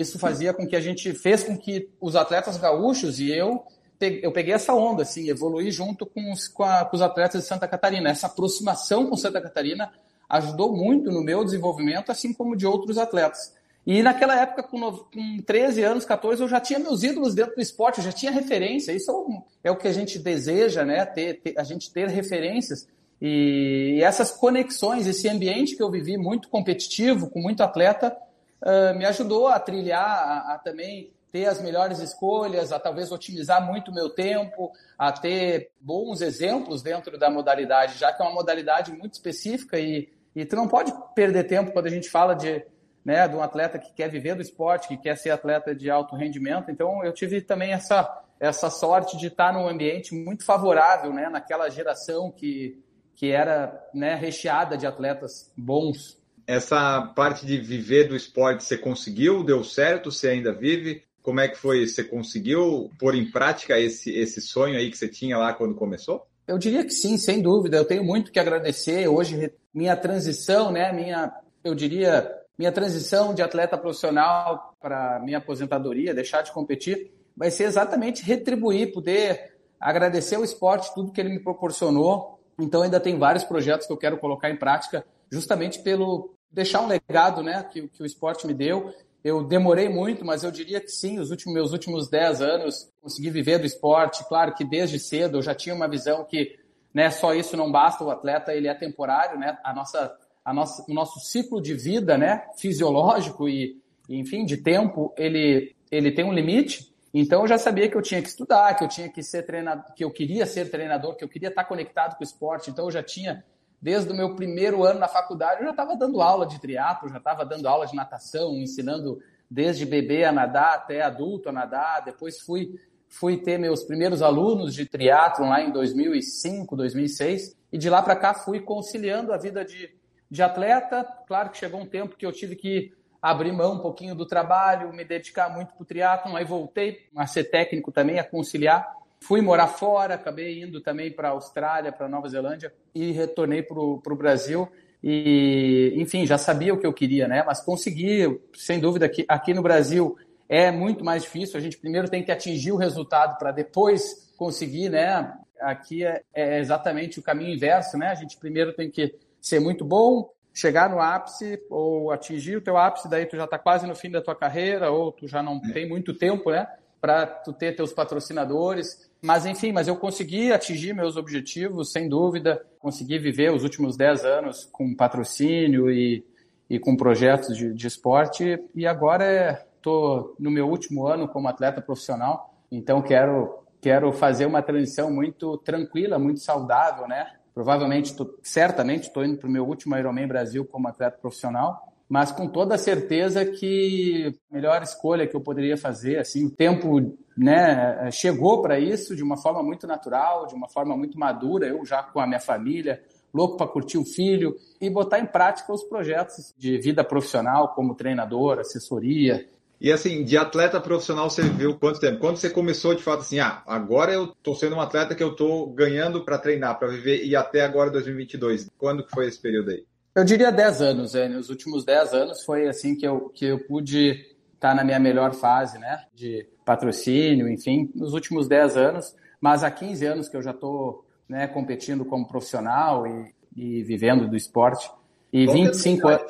isso 0.00 0.18
fazia 0.18 0.52
com 0.52 0.66
que 0.66 0.76
a 0.76 0.80
gente 0.80 1.12
fez 1.14 1.42
com 1.42 1.56
que 1.56 1.88
os 2.00 2.16
atletas 2.16 2.56
gaúchos 2.56 3.18
e 3.18 3.30
eu 3.30 3.64
eu 4.00 4.30
peguei 4.30 4.52
essa 4.52 4.74
onda, 4.74 5.02
assim, 5.02 5.28
evoluí 5.30 5.70
junto 5.70 6.04
com 6.04 6.30
os, 6.30 6.48
com, 6.48 6.62
a, 6.62 6.84
com 6.84 6.96
os 6.96 7.02
atletas 7.02 7.42
de 7.42 7.48
Santa 7.48 7.66
Catarina. 7.66 8.10
Essa 8.10 8.26
aproximação 8.26 9.06
com 9.06 9.16
Santa 9.16 9.40
Catarina 9.40 9.90
ajudou 10.28 10.76
muito 10.76 11.10
no 11.10 11.22
meu 11.22 11.44
desenvolvimento, 11.44 12.10
assim 12.10 12.32
como 12.32 12.56
de 12.56 12.66
outros 12.66 12.98
atletas. 12.98 13.54
E 13.86 14.02
naquela 14.02 14.38
época, 14.38 14.64
com, 14.64 14.80
com 14.92 15.38
13 15.46 15.82
anos, 15.82 16.04
14, 16.04 16.42
eu 16.42 16.48
já 16.48 16.60
tinha 16.60 16.78
meus 16.78 17.02
ídolos 17.02 17.34
dentro 17.34 17.54
do 17.54 17.62
esporte, 17.62 17.98
eu 17.98 18.04
já 18.04 18.12
tinha 18.12 18.32
referência. 18.32 18.92
Isso 18.92 19.10
é 19.10 19.14
o, 19.14 19.42
é 19.64 19.70
o 19.70 19.76
que 19.76 19.86
a 19.86 19.92
gente 19.92 20.18
deseja, 20.18 20.84
né? 20.84 21.06
Ter, 21.06 21.40
ter, 21.40 21.54
a 21.58 21.62
gente 21.62 21.92
ter 21.92 22.08
referências. 22.08 22.88
E 23.22 24.00
essas 24.02 24.30
conexões, 24.30 25.06
esse 25.06 25.28
ambiente 25.28 25.76
que 25.76 25.82
eu 25.82 25.90
vivi 25.90 26.18
muito 26.18 26.48
competitivo, 26.48 27.30
com 27.30 27.40
muito 27.40 27.62
atleta, 27.62 28.14
uh, 28.62 28.96
me 28.96 29.04
ajudou 29.04 29.48
a 29.48 29.58
trilhar, 29.58 30.04
a, 30.04 30.54
a, 30.54 30.58
também 30.58 31.12
ter 31.30 31.46
as 31.46 31.60
melhores 31.60 31.98
escolhas, 31.98 32.72
a 32.72 32.78
talvez 32.78 33.12
otimizar 33.12 33.64
muito 33.64 33.90
o 33.90 33.94
meu 33.94 34.08
tempo, 34.08 34.72
a 34.98 35.12
ter 35.12 35.70
bons 35.80 36.20
exemplos 36.20 36.82
dentro 36.82 37.18
da 37.18 37.28
modalidade, 37.28 37.98
já 37.98 38.12
que 38.12 38.22
é 38.22 38.24
uma 38.24 38.34
modalidade 38.34 38.92
muito 38.92 39.14
específica 39.14 39.78
e, 39.78 40.08
e 40.34 40.44
tu 40.44 40.56
não 40.56 40.68
pode 40.68 40.92
perder 41.14 41.44
tempo 41.44 41.72
quando 41.72 41.86
a 41.86 41.90
gente 41.90 42.08
fala 42.08 42.34
de, 42.34 42.64
né, 43.04 43.28
de 43.28 43.34
um 43.34 43.42
atleta 43.42 43.78
que 43.78 43.92
quer 43.92 44.08
viver 44.08 44.34
do 44.34 44.42
esporte, 44.42 44.88
que 44.88 44.96
quer 44.96 45.16
ser 45.16 45.30
atleta 45.30 45.74
de 45.74 45.90
alto 45.90 46.16
rendimento. 46.16 46.70
Então, 46.70 47.04
eu 47.04 47.12
tive 47.12 47.40
também 47.40 47.72
essa, 47.72 48.22
essa 48.40 48.70
sorte 48.70 49.16
de 49.16 49.26
estar 49.26 49.52
num 49.52 49.68
ambiente 49.68 50.14
muito 50.14 50.44
favorável, 50.44 51.12
né, 51.12 51.28
naquela 51.28 51.68
geração 51.68 52.30
que, 52.30 52.82
que 53.14 53.30
era 53.30 53.86
né, 53.92 54.14
recheada 54.14 54.76
de 54.76 54.86
atletas 54.86 55.52
bons 55.56 56.15
essa 56.46 57.02
parte 57.14 57.44
de 57.44 57.58
viver 57.58 58.08
do 58.08 58.16
esporte, 58.16 58.64
você 58.64 58.78
conseguiu? 58.78 59.42
Deu 59.42 59.64
certo? 59.64 60.12
Você 60.12 60.28
ainda 60.28 60.52
vive? 60.52 61.02
Como 61.22 61.40
é 61.40 61.48
que 61.48 61.58
foi? 61.58 61.86
Você 61.86 62.04
conseguiu 62.04 62.90
pôr 62.98 63.14
em 63.14 63.28
prática 63.30 63.78
esse, 63.78 64.16
esse 64.16 64.40
sonho 64.40 64.76
aí 64.76 64.90
que 64.90 64.96
você 64.96 65.08
tinha 65.08 65.36
lá 65.36 65.52
quando 65.52 65.74
começou? 65.74 66.24
Eu 66.46 66.56
diria 66.56 66.84
que 66.84 66.92
sim, 66.92 67.18
sem 67.18 67.42
dúvida. 67.42 67.76
Eu 67.76 67.84
tenho 67.84 68.04
muito 68.04 68.30
que 68.30 68.38
agradecer. 68.38 69.08
Hoje, 69.08 69.52
minha 69.74 69.96
transição, 69.96 70.70
né? 70.70 70.92
Minha, 70.92 71.32
eu 71.64 71.74
diria, 71.74 72.32
minha 72.56 72.70
transição 72.70 73.34
de 73.34 73.42
atleta 73.42 73.76
profissional 73.76 74.76
para 74.80 75.18
minha 75.18 75.38
aposentadoria, 75.38 76.14
deixar 76.14 76.42
de 76.42 76.52
competir, 76.52 77.10
vai 77.36 77.50
ser 77.50 77.64
exatamente 77.64 78.22
retribuir, 78.22 78.92
poder 78.92 79.56
agradecer 79.80 80.38
o 80.38 80.44
esporte, 80.44 80.94
tudo 80.94 81.10
que 81.10 81.20
ele 81.20 81.30
me 81.30 81.40
proporcionou. 81.40 82.38
Então, 82.56 82.82
ainda 82.82 83.00
tem 83.00 83.18
vários 83.18 83.42
projetos 83.42 83.86
que 83.86 83.92
eu 83.92 83.98
quero 83.98 84.16
colocar 84.16 84.48
em 84.48 84.56
prática, 84.56 85.04
justamente 85.30 85.82
pelo, 85.82 86.36
deixar 86.50 86.80
um 86.80 86.86
legado 86.86 87.42
né, 87.42 87.62
que, 87.70 87.88
que 87.88 88.02
o 88.02 88.06
esporte 88.06 88.46
me 88.46 88.54
deu. 88.54 88.92
Eu 89.22 89.42
demorei 89.42 89.88
muito, 89.88 90.24
mas 90.24 90.44
eu 90.44 90.50
diria 90.50 90.80
que 90.80 90.88
sim, 90.88 91.18
os 91.18 91.30
últimos, 91.30 91.54
meus 91.54 91.72
últimos 91.72 92.08
10 92.08 92.40
anos 92.40 92.92
consegui 93.02 93.30
viver 93.30 93.58
do 93.58 93.66
esporte. 93.66 94.24
Claro 94.28 94.54
que 94.54 94.64
desde 94.64 94.98
cedo 94.98 95.38
eu 95.38 95.42
já 95.42 95.54
tinha 95.54 95.74
uma 95.74 95.88
visão 95.88 96.24
que 96.24 96.58
né, 96.94 97.10
só 97.10 97.34
isso 97.34 97.56
não 97.56 97.70
basta, 97.70 98.04
o 98.04 98.10
atleta 98.10 98.54
ele 98.54 98.68
é 98.68 98.74
temporário, 98.74 99.38
né? 99.38 99.58
A 99.62 99.74
nossa, 99.74 100.16
a 100.42 100.54
nossa, 100.54 100.84
o 100.88 100.94
nosso 100.94 101.20
ciclo 101.20 101.60
de 101.60 101.74
vida 101.74 102.16
né, 102.16 102.46
fisiológico 102.56 103.48
e, 103.48 103.82
enfim, 104.08 104.46
de 104.46 104.56
tempo, 104.56 105.12
ele, 105.18 105.74
ele 105.90 106.10
tem 106.12 106.24
um 106.24 106.32
limite. 106.32 106.90
Então 107.12 107.42
eu 107.42 107.48
já 107.48 107.58
sabia 107.58 107.88
que 107.88 107.96
eu 107.96 108.02
tinha 108.02 108.22
que 108.22 108.28
estudar, 108.28 108.74
que 108.74 108.84
eu 108.84 108.88
tinha 108.88 109.10
que 109.10 109.22
ser 109.22 109.42
treinador, 109.42 109.92
que 109.94 110.04
eu 110.04 110.10
queria 110.10 110.46
ser 110.46 110.70
treinador, 110.70 111.16
que 111.16 111.24
eu 111.24 111.28
queria 111.28 111.48
estar 111.48 111.64
conectado 111.64 112.16
com 112.16 112.22
o 112.22 112.26
esporte. 112.26 112.70
Então 112.70 112.86
eu 112.86 112.90
já 112.90 113.02
tinha 113.02 113.44
desde 113.80 114.10
o 114.10 114.16
meu 114.16 114.34
primeiro 114.34 114.84
ano 114.84 114.98
na 114.98 115.08
faculdade, 115.08 115.60
eu 115.60 115.66
já 115.66 115.70
estava 115.70 115.96
dando 115.96 116.20
aula 116.20 116.46
de 116.46 116.60
triatlo, 116.60 117.08
já 117.08 117.18
estava 117.18 117.44
dando 117.44 117.66
aula 117.66 117.86
de 117.86 117.94
natação, 117.94 118.54
ensinando 118.56 119.20
desde 119.50 119.86
bebê 119.86 120.24
a 120.24 120.32
nadar 120.32 120.74
até 120.74 121.02
adulto 121.02 121.48
a 121.48 121.52
nadar. 121.52 122.02
Depois 122.04 122.40
fui 122.40 122.74
fui 123.08 123.36
ter 123.36 123.58
meus 123.58 123.84
primeiros 123.84 124.20
alunos 124.20 124.74
de 124.74 124.84
triatlo 124.84 125.48
lá 125.48 125.62
em 125.62 125.70
2005, 125.70 126.76
2006, 126.76 127.56
e 127.72 127.78
de 127.78 127.88
lá 127.88 128.02
para 128.02 128.16
cá 128.16 128.34
fui 128.34 128.60
conciliando 128.60 129.32
a 129.32 129.38
vida 129.38 129.64
de, 129.64 129.90
de 130.30 130.42
atleta. 130.42 131.04
Claro 131.26 131.50
que 131.50 131.58
chegou 131.58 131.80
um 131.80 131.86
tempo 131.86 132.16
que 132.16 132.26
eu 132.26 132.32
tive 132.32 132.56
que 132.56 132.92
abrir 133.20 133.52
mão 133.52 133.74
um 133.74 133.78
pouquinho 133.78 134.14
do 134.14 134.26
trabalho, 134.26 134.92
me 134.92 135.04
dedicar 135.04 135.48
muito 135.48 135.74
para 135.74 135.82
o 135.82 135.86
triatlon, 135.86 136.36
aí 136.36 136.44
voltei 136.44 137.06
a 137.16 137.26
ser 137.26 137.44
técnico 137.44 137.90
também, 137.90 138.18
a 138.18 138.24
conciliar. 138.24 138.86
Fui 139.26 139.40
morar 139.40 139.66
fora, 139.66 140.14
acabei 140.14 140.62
indo 140.62 140.80
também 140.80 141.10
para 141.10 141.28
a 141.28 141.32
Austrália, 141.32 141.90
para 141.90 142.08
Nova 142.08 142.28
Zelândia 142.28 142.72
e 142.94 143.10
retornei 143.10 143.62
para 143.62 143.78
o 143.80 144.16
Brasil. 144.16 144.68
E, 145.02 145.92
enfim, 145.96 146.26
já 146.26 146.38
sabia 146.38 146.72
o 146.72 146.78
que 146.78 146.86
eu 146.86 146.92
queria, 146.92 147.26
né? 147.26 147.42
Mas 147.44 147.60
consegui, 147.60 148.40
sem 148.54 148.78
dúvida, 148.78 149.08
que 149.08 149.24
aqui 149.28 149.52
no 149.52 149.62
Brasil 149.62 150.16
é 150.48 150.70
muito 150.70 151.04
mais 151.04 151.22
difícil. 151.22 151.58
A 151.58 151.60
gente 151.60 151.76
primeiro 151.76 152.08
tem 152.08 152.22
que 152.22 152.30
atingir 152.30 152.72
o 152.72 152.76
resultado 152.76 153.36
para 153.36 153.50
depois 153.50 154.32
conseguir, 154.36 154.90
né? 154.90 155.32
Aqui 155.60 156.04
é, 156.04 156.22
é, 156.32 156.60
exatamente 156.60 157.18
o 157.18 157.22
caminho 157.22 157.54
inverso, 157.54 157.98
né? 157.98 158.08
A 158.08 158.14
gente 158.14 158.36
primeiro 158.36 158.72
tem 158.74 158.90
que 158.90 159.14
ser 159.40 159.58
muito 159.58 159.84
bom, 159.84 160.30
chegar 160.54 160.88
no 160.88 161.00
ápice 161.00 161.60
ou 161.68 162.12
atingir 162.12 162.56
o 162.56 162.60
teu 162.60 162.76
ápice, 162.76 163.08
daí 163.08 163.26
tu 163.26 163.36
já 163.36 163.44
está 163.44 163.58
quase 163.58 163.86
no 163.86 163.94
fim 163.94 164.10
da 164.10 164.22
tua 164.22 164.34
carreira 164.34 164.90
ou 164.90 165.12
tu 165.12 165.26
já 165.26 165.42
não 165.42 165.60
tem 165.60 165.88
muito 165.88 166.14
tempo, 166.14 166.50
né? 166.50 166.66
Para 167.00 167.26
tu 167.26 167.52
ter 167.52 167.74
teus 167.74 167.92
patrocinadores. 167.92 169.05
Mas 169.22 169.46
enfim, 169.46 169.72
mas 169.72 169.88
eu 169.88 169.96
consegui 169.96 170.52
atingir 170.52 170.94
meus 170.94 171.16
objetivos, 171.16 171.92
sem 171.92 172.08
dúvida. 172.08 172.64
Consegui 172.78 173.18
viver 173.18 173.52
os 173.52 173.62
últimos 173.62 173.96
10 173.96 174.24
anos 174.24 174.68
com 174.70 174.94
patrocínio 174.94 175.90
e, 175.90 176.24
e 176.68 176.78
com 176.78 176.96
projetos 176.96 177.56
de, 177.56 177.72
de 177.72 177.86
esporte. 177.86 178.58
E 178.74 178.86
agora 178.86 179.66
estou 179.76 180.34
no 180.38 180.50
meu 180.50 180.68
último 180.68 181.06
ano 181.06 181.28
como 181.28 181.48
atleta 181.48 181.80
profissional, 181.80 182.54
então 182.70 183.00
quero 183.00 183.62
quero 183.80 184.12
fazer 184.12 184.46
uma 184.46 184.62
transição 184.62 185.12
muito 185.12 185.58
tranquila, 185.58 186.18
muito 186.18 186.40
saudável, 186.40 187.06
né? 187.06 187.34
Provavelmente, 187.54 188.16
tô, 188.16 188.36
certamente, 188.42 189.04
estou 189.04 189.24
indo 189.24 189.38
para 189.38 189.48
o 189.48 189.50
meu 189.50 189.64
último 189.64 189.96
Ironman 189.96 190.26
Brasil 190.26 190.64
como 190.64 190.88
atleta 190.88 191.18
profissional, 191.18 191.92
mas 192.08 192.32
com 192.32 192.48
toda 192.48 192.76
certeza 192.76 193.44
que 193.44 194.34
a 194.50 194.54
melhor 194.54 194.82
escolha 194.82 195.26
que 195.26 195.36
eu 195.36 195.40
poderia 195.40 195.76
fazer, 195.76 196.18
assim, 196.18 196.46
o 196.46 196.50
tempo, 196.50 197.16
né, 197.36 198.10
chegou 198.10 198.62
para 198.62 198.78
isso 198.78 199.14
de 199.14 199.22
uma 199.22 199.36
forma 199.36 199.62
muito 199.62 199.86
natural, 199.86 200.46
de 200.46 200.54
uma 200.54 200.68
forma 200.68 200.96
muito 200.96 201.18
madura, 201.18 201.66
eu 201.66 201.84
já 201.84 202.02
com 202.02 202.20
a 202.20 202.26
minha 202.26 202.40
família, 202.40 203.02
louco 203.32 203.56
para 203.56 203.66
curtir 203.66 203.98
o 203.98 204.04
filho 204.04 204.56
e 204.80 204.88
botar 204.88 205.18
em 205.18 205.26
prática 205.26 205.72
os 205.72 205.84
projetos 205.84 206.54
de 206.56 206.78
vida 206.78 207.04
profissional 207.04 207.74
como 207.74 207.94
treinador, 207.94 208.58
assessoria, 208.58 209.46
e 209.80 209.92
assim, 209.92 210.24
de 210.24 210.38
atleta 210.38 210.80
profissional 210.80 211.28
você 211.28 211.42
viu 211.42 211.78
quanto 211.78 212.00
tempo? 212.00 212.18
Quando 212.18 212.38
você 212.38 212.48
começou 212.48 212.94
de 212.94 213.02
fato 213.02 213.20
assim, 213.20 213.38
ah, 213.40 213.62
agora 213.66 214.12
eu 214.12 214.28
tô 214.42 214.54
sendo 214.54 214.76
um 214.76 214.80
atleta 214.80 215.14
que 215.14 215.22
eu 215.22 215.36
tô 215.36 215.66
ganhando 215.66 216.24
para 216.24 216.38
treinar, 216.38 216.78
para 216.78 216.88
viver 216.88 217.24
e 217.24 217.36
até 217.36 217.60
agora 217.60 217.90
2022. 217.90 218.70
Quando 218.78 219.04
que 219.04 219.10
foi 219.10 219.26
esse 219.26 219.40
período 219.40 219.70
aí? 219.70 219.84
Eu 220.14 220.24
diria 220.24 220.50
10 220.50 220.80
anos, 220.80 221.14
é. 221.14 221.28
Nos 221.28 221.50
últimos 221.50 221.84
10 221.84 222.14
anos 222.14 222.42
foi 222.42 222.66
assim 222.66 222.96
que 222.96 223.06
eu, 223.06 223.28
que 223.28 223.44
eu 223.44 223.58
pude 223.66 224.24
tá 224.58 224.74
na 224.74 224.84
minha 224.84 224.98
melhor 224.98 225.34
fase, 225.34 225.78
né? 225.78 226.04
De 226.14 226.48
patrocínio, 226.64 227.48
enfim, 227.48 227.90
nos 227.94 228.12
últimos 228.12 228.48
10 228.48 228.76
anos. 228.76 229.14
Mas 229.40 229.62
há 229.62 229.70
15 229.70 230.06
anos 230.06 230.28
que 230.28 230.36
eu 230.36 230.42
já 230.42 230.52
tô 230.52 231.04
né, 231.28 231.46
competindo 231.46 232.04
como 232.04 232.26
profissional 232.26 233.06
e, 233.06 233.34
e 233.56 233.82
vivendo 233.82 234.28
do 234.28 234.36
esporte. 234.36 234.90
E 235.32 235.44
Qual 235.44 235.56
25 235.56 236.08
anos. 236.08 236.22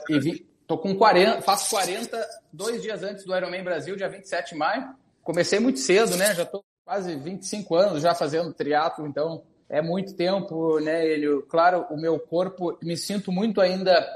Tô 0.67 0.77
com 0.77 0.97
40, 0.97 1.43
faço 1.43 1.71
40 1.71 2.21
dois 2.53 2.83
dias 2.83 3.03
antes 3.03 3.25
do 3.25 3.37
Ironman 3.37 3.63
Brasil, 3.63 3.95
dia 3.95 4.09
27 4.09 4.51
de 4.51 4.59
maio. 4.59 4.95
Comecei 5.23 5.61
muito 5.61 5.79
cedo, 5.79 6.17
né? 6.17 6.35
Já 6.35 6.45
tô 6.45 6.65
quase 6.85 7.15
25 7.15 7.75
anos 7.75 8.03
já 8.03 8.15
fazendo 8.15 8.53
triatlo, 8.53 9.07
então 9.07 9.43
é 9.69 9.83
muito 9.83 10.15
tempo, 10.15 10.79
né, 10.79 11.05
ele, 11.05 11.43
claro, 11.49 11.85
o 11.91 11.97
meu 11.97 12.19
corpo, 12.21 12.79
me 12.81 12.97
sinto 12.97 13.33
muito 13.33 13.61
ainda, 13.61 14.07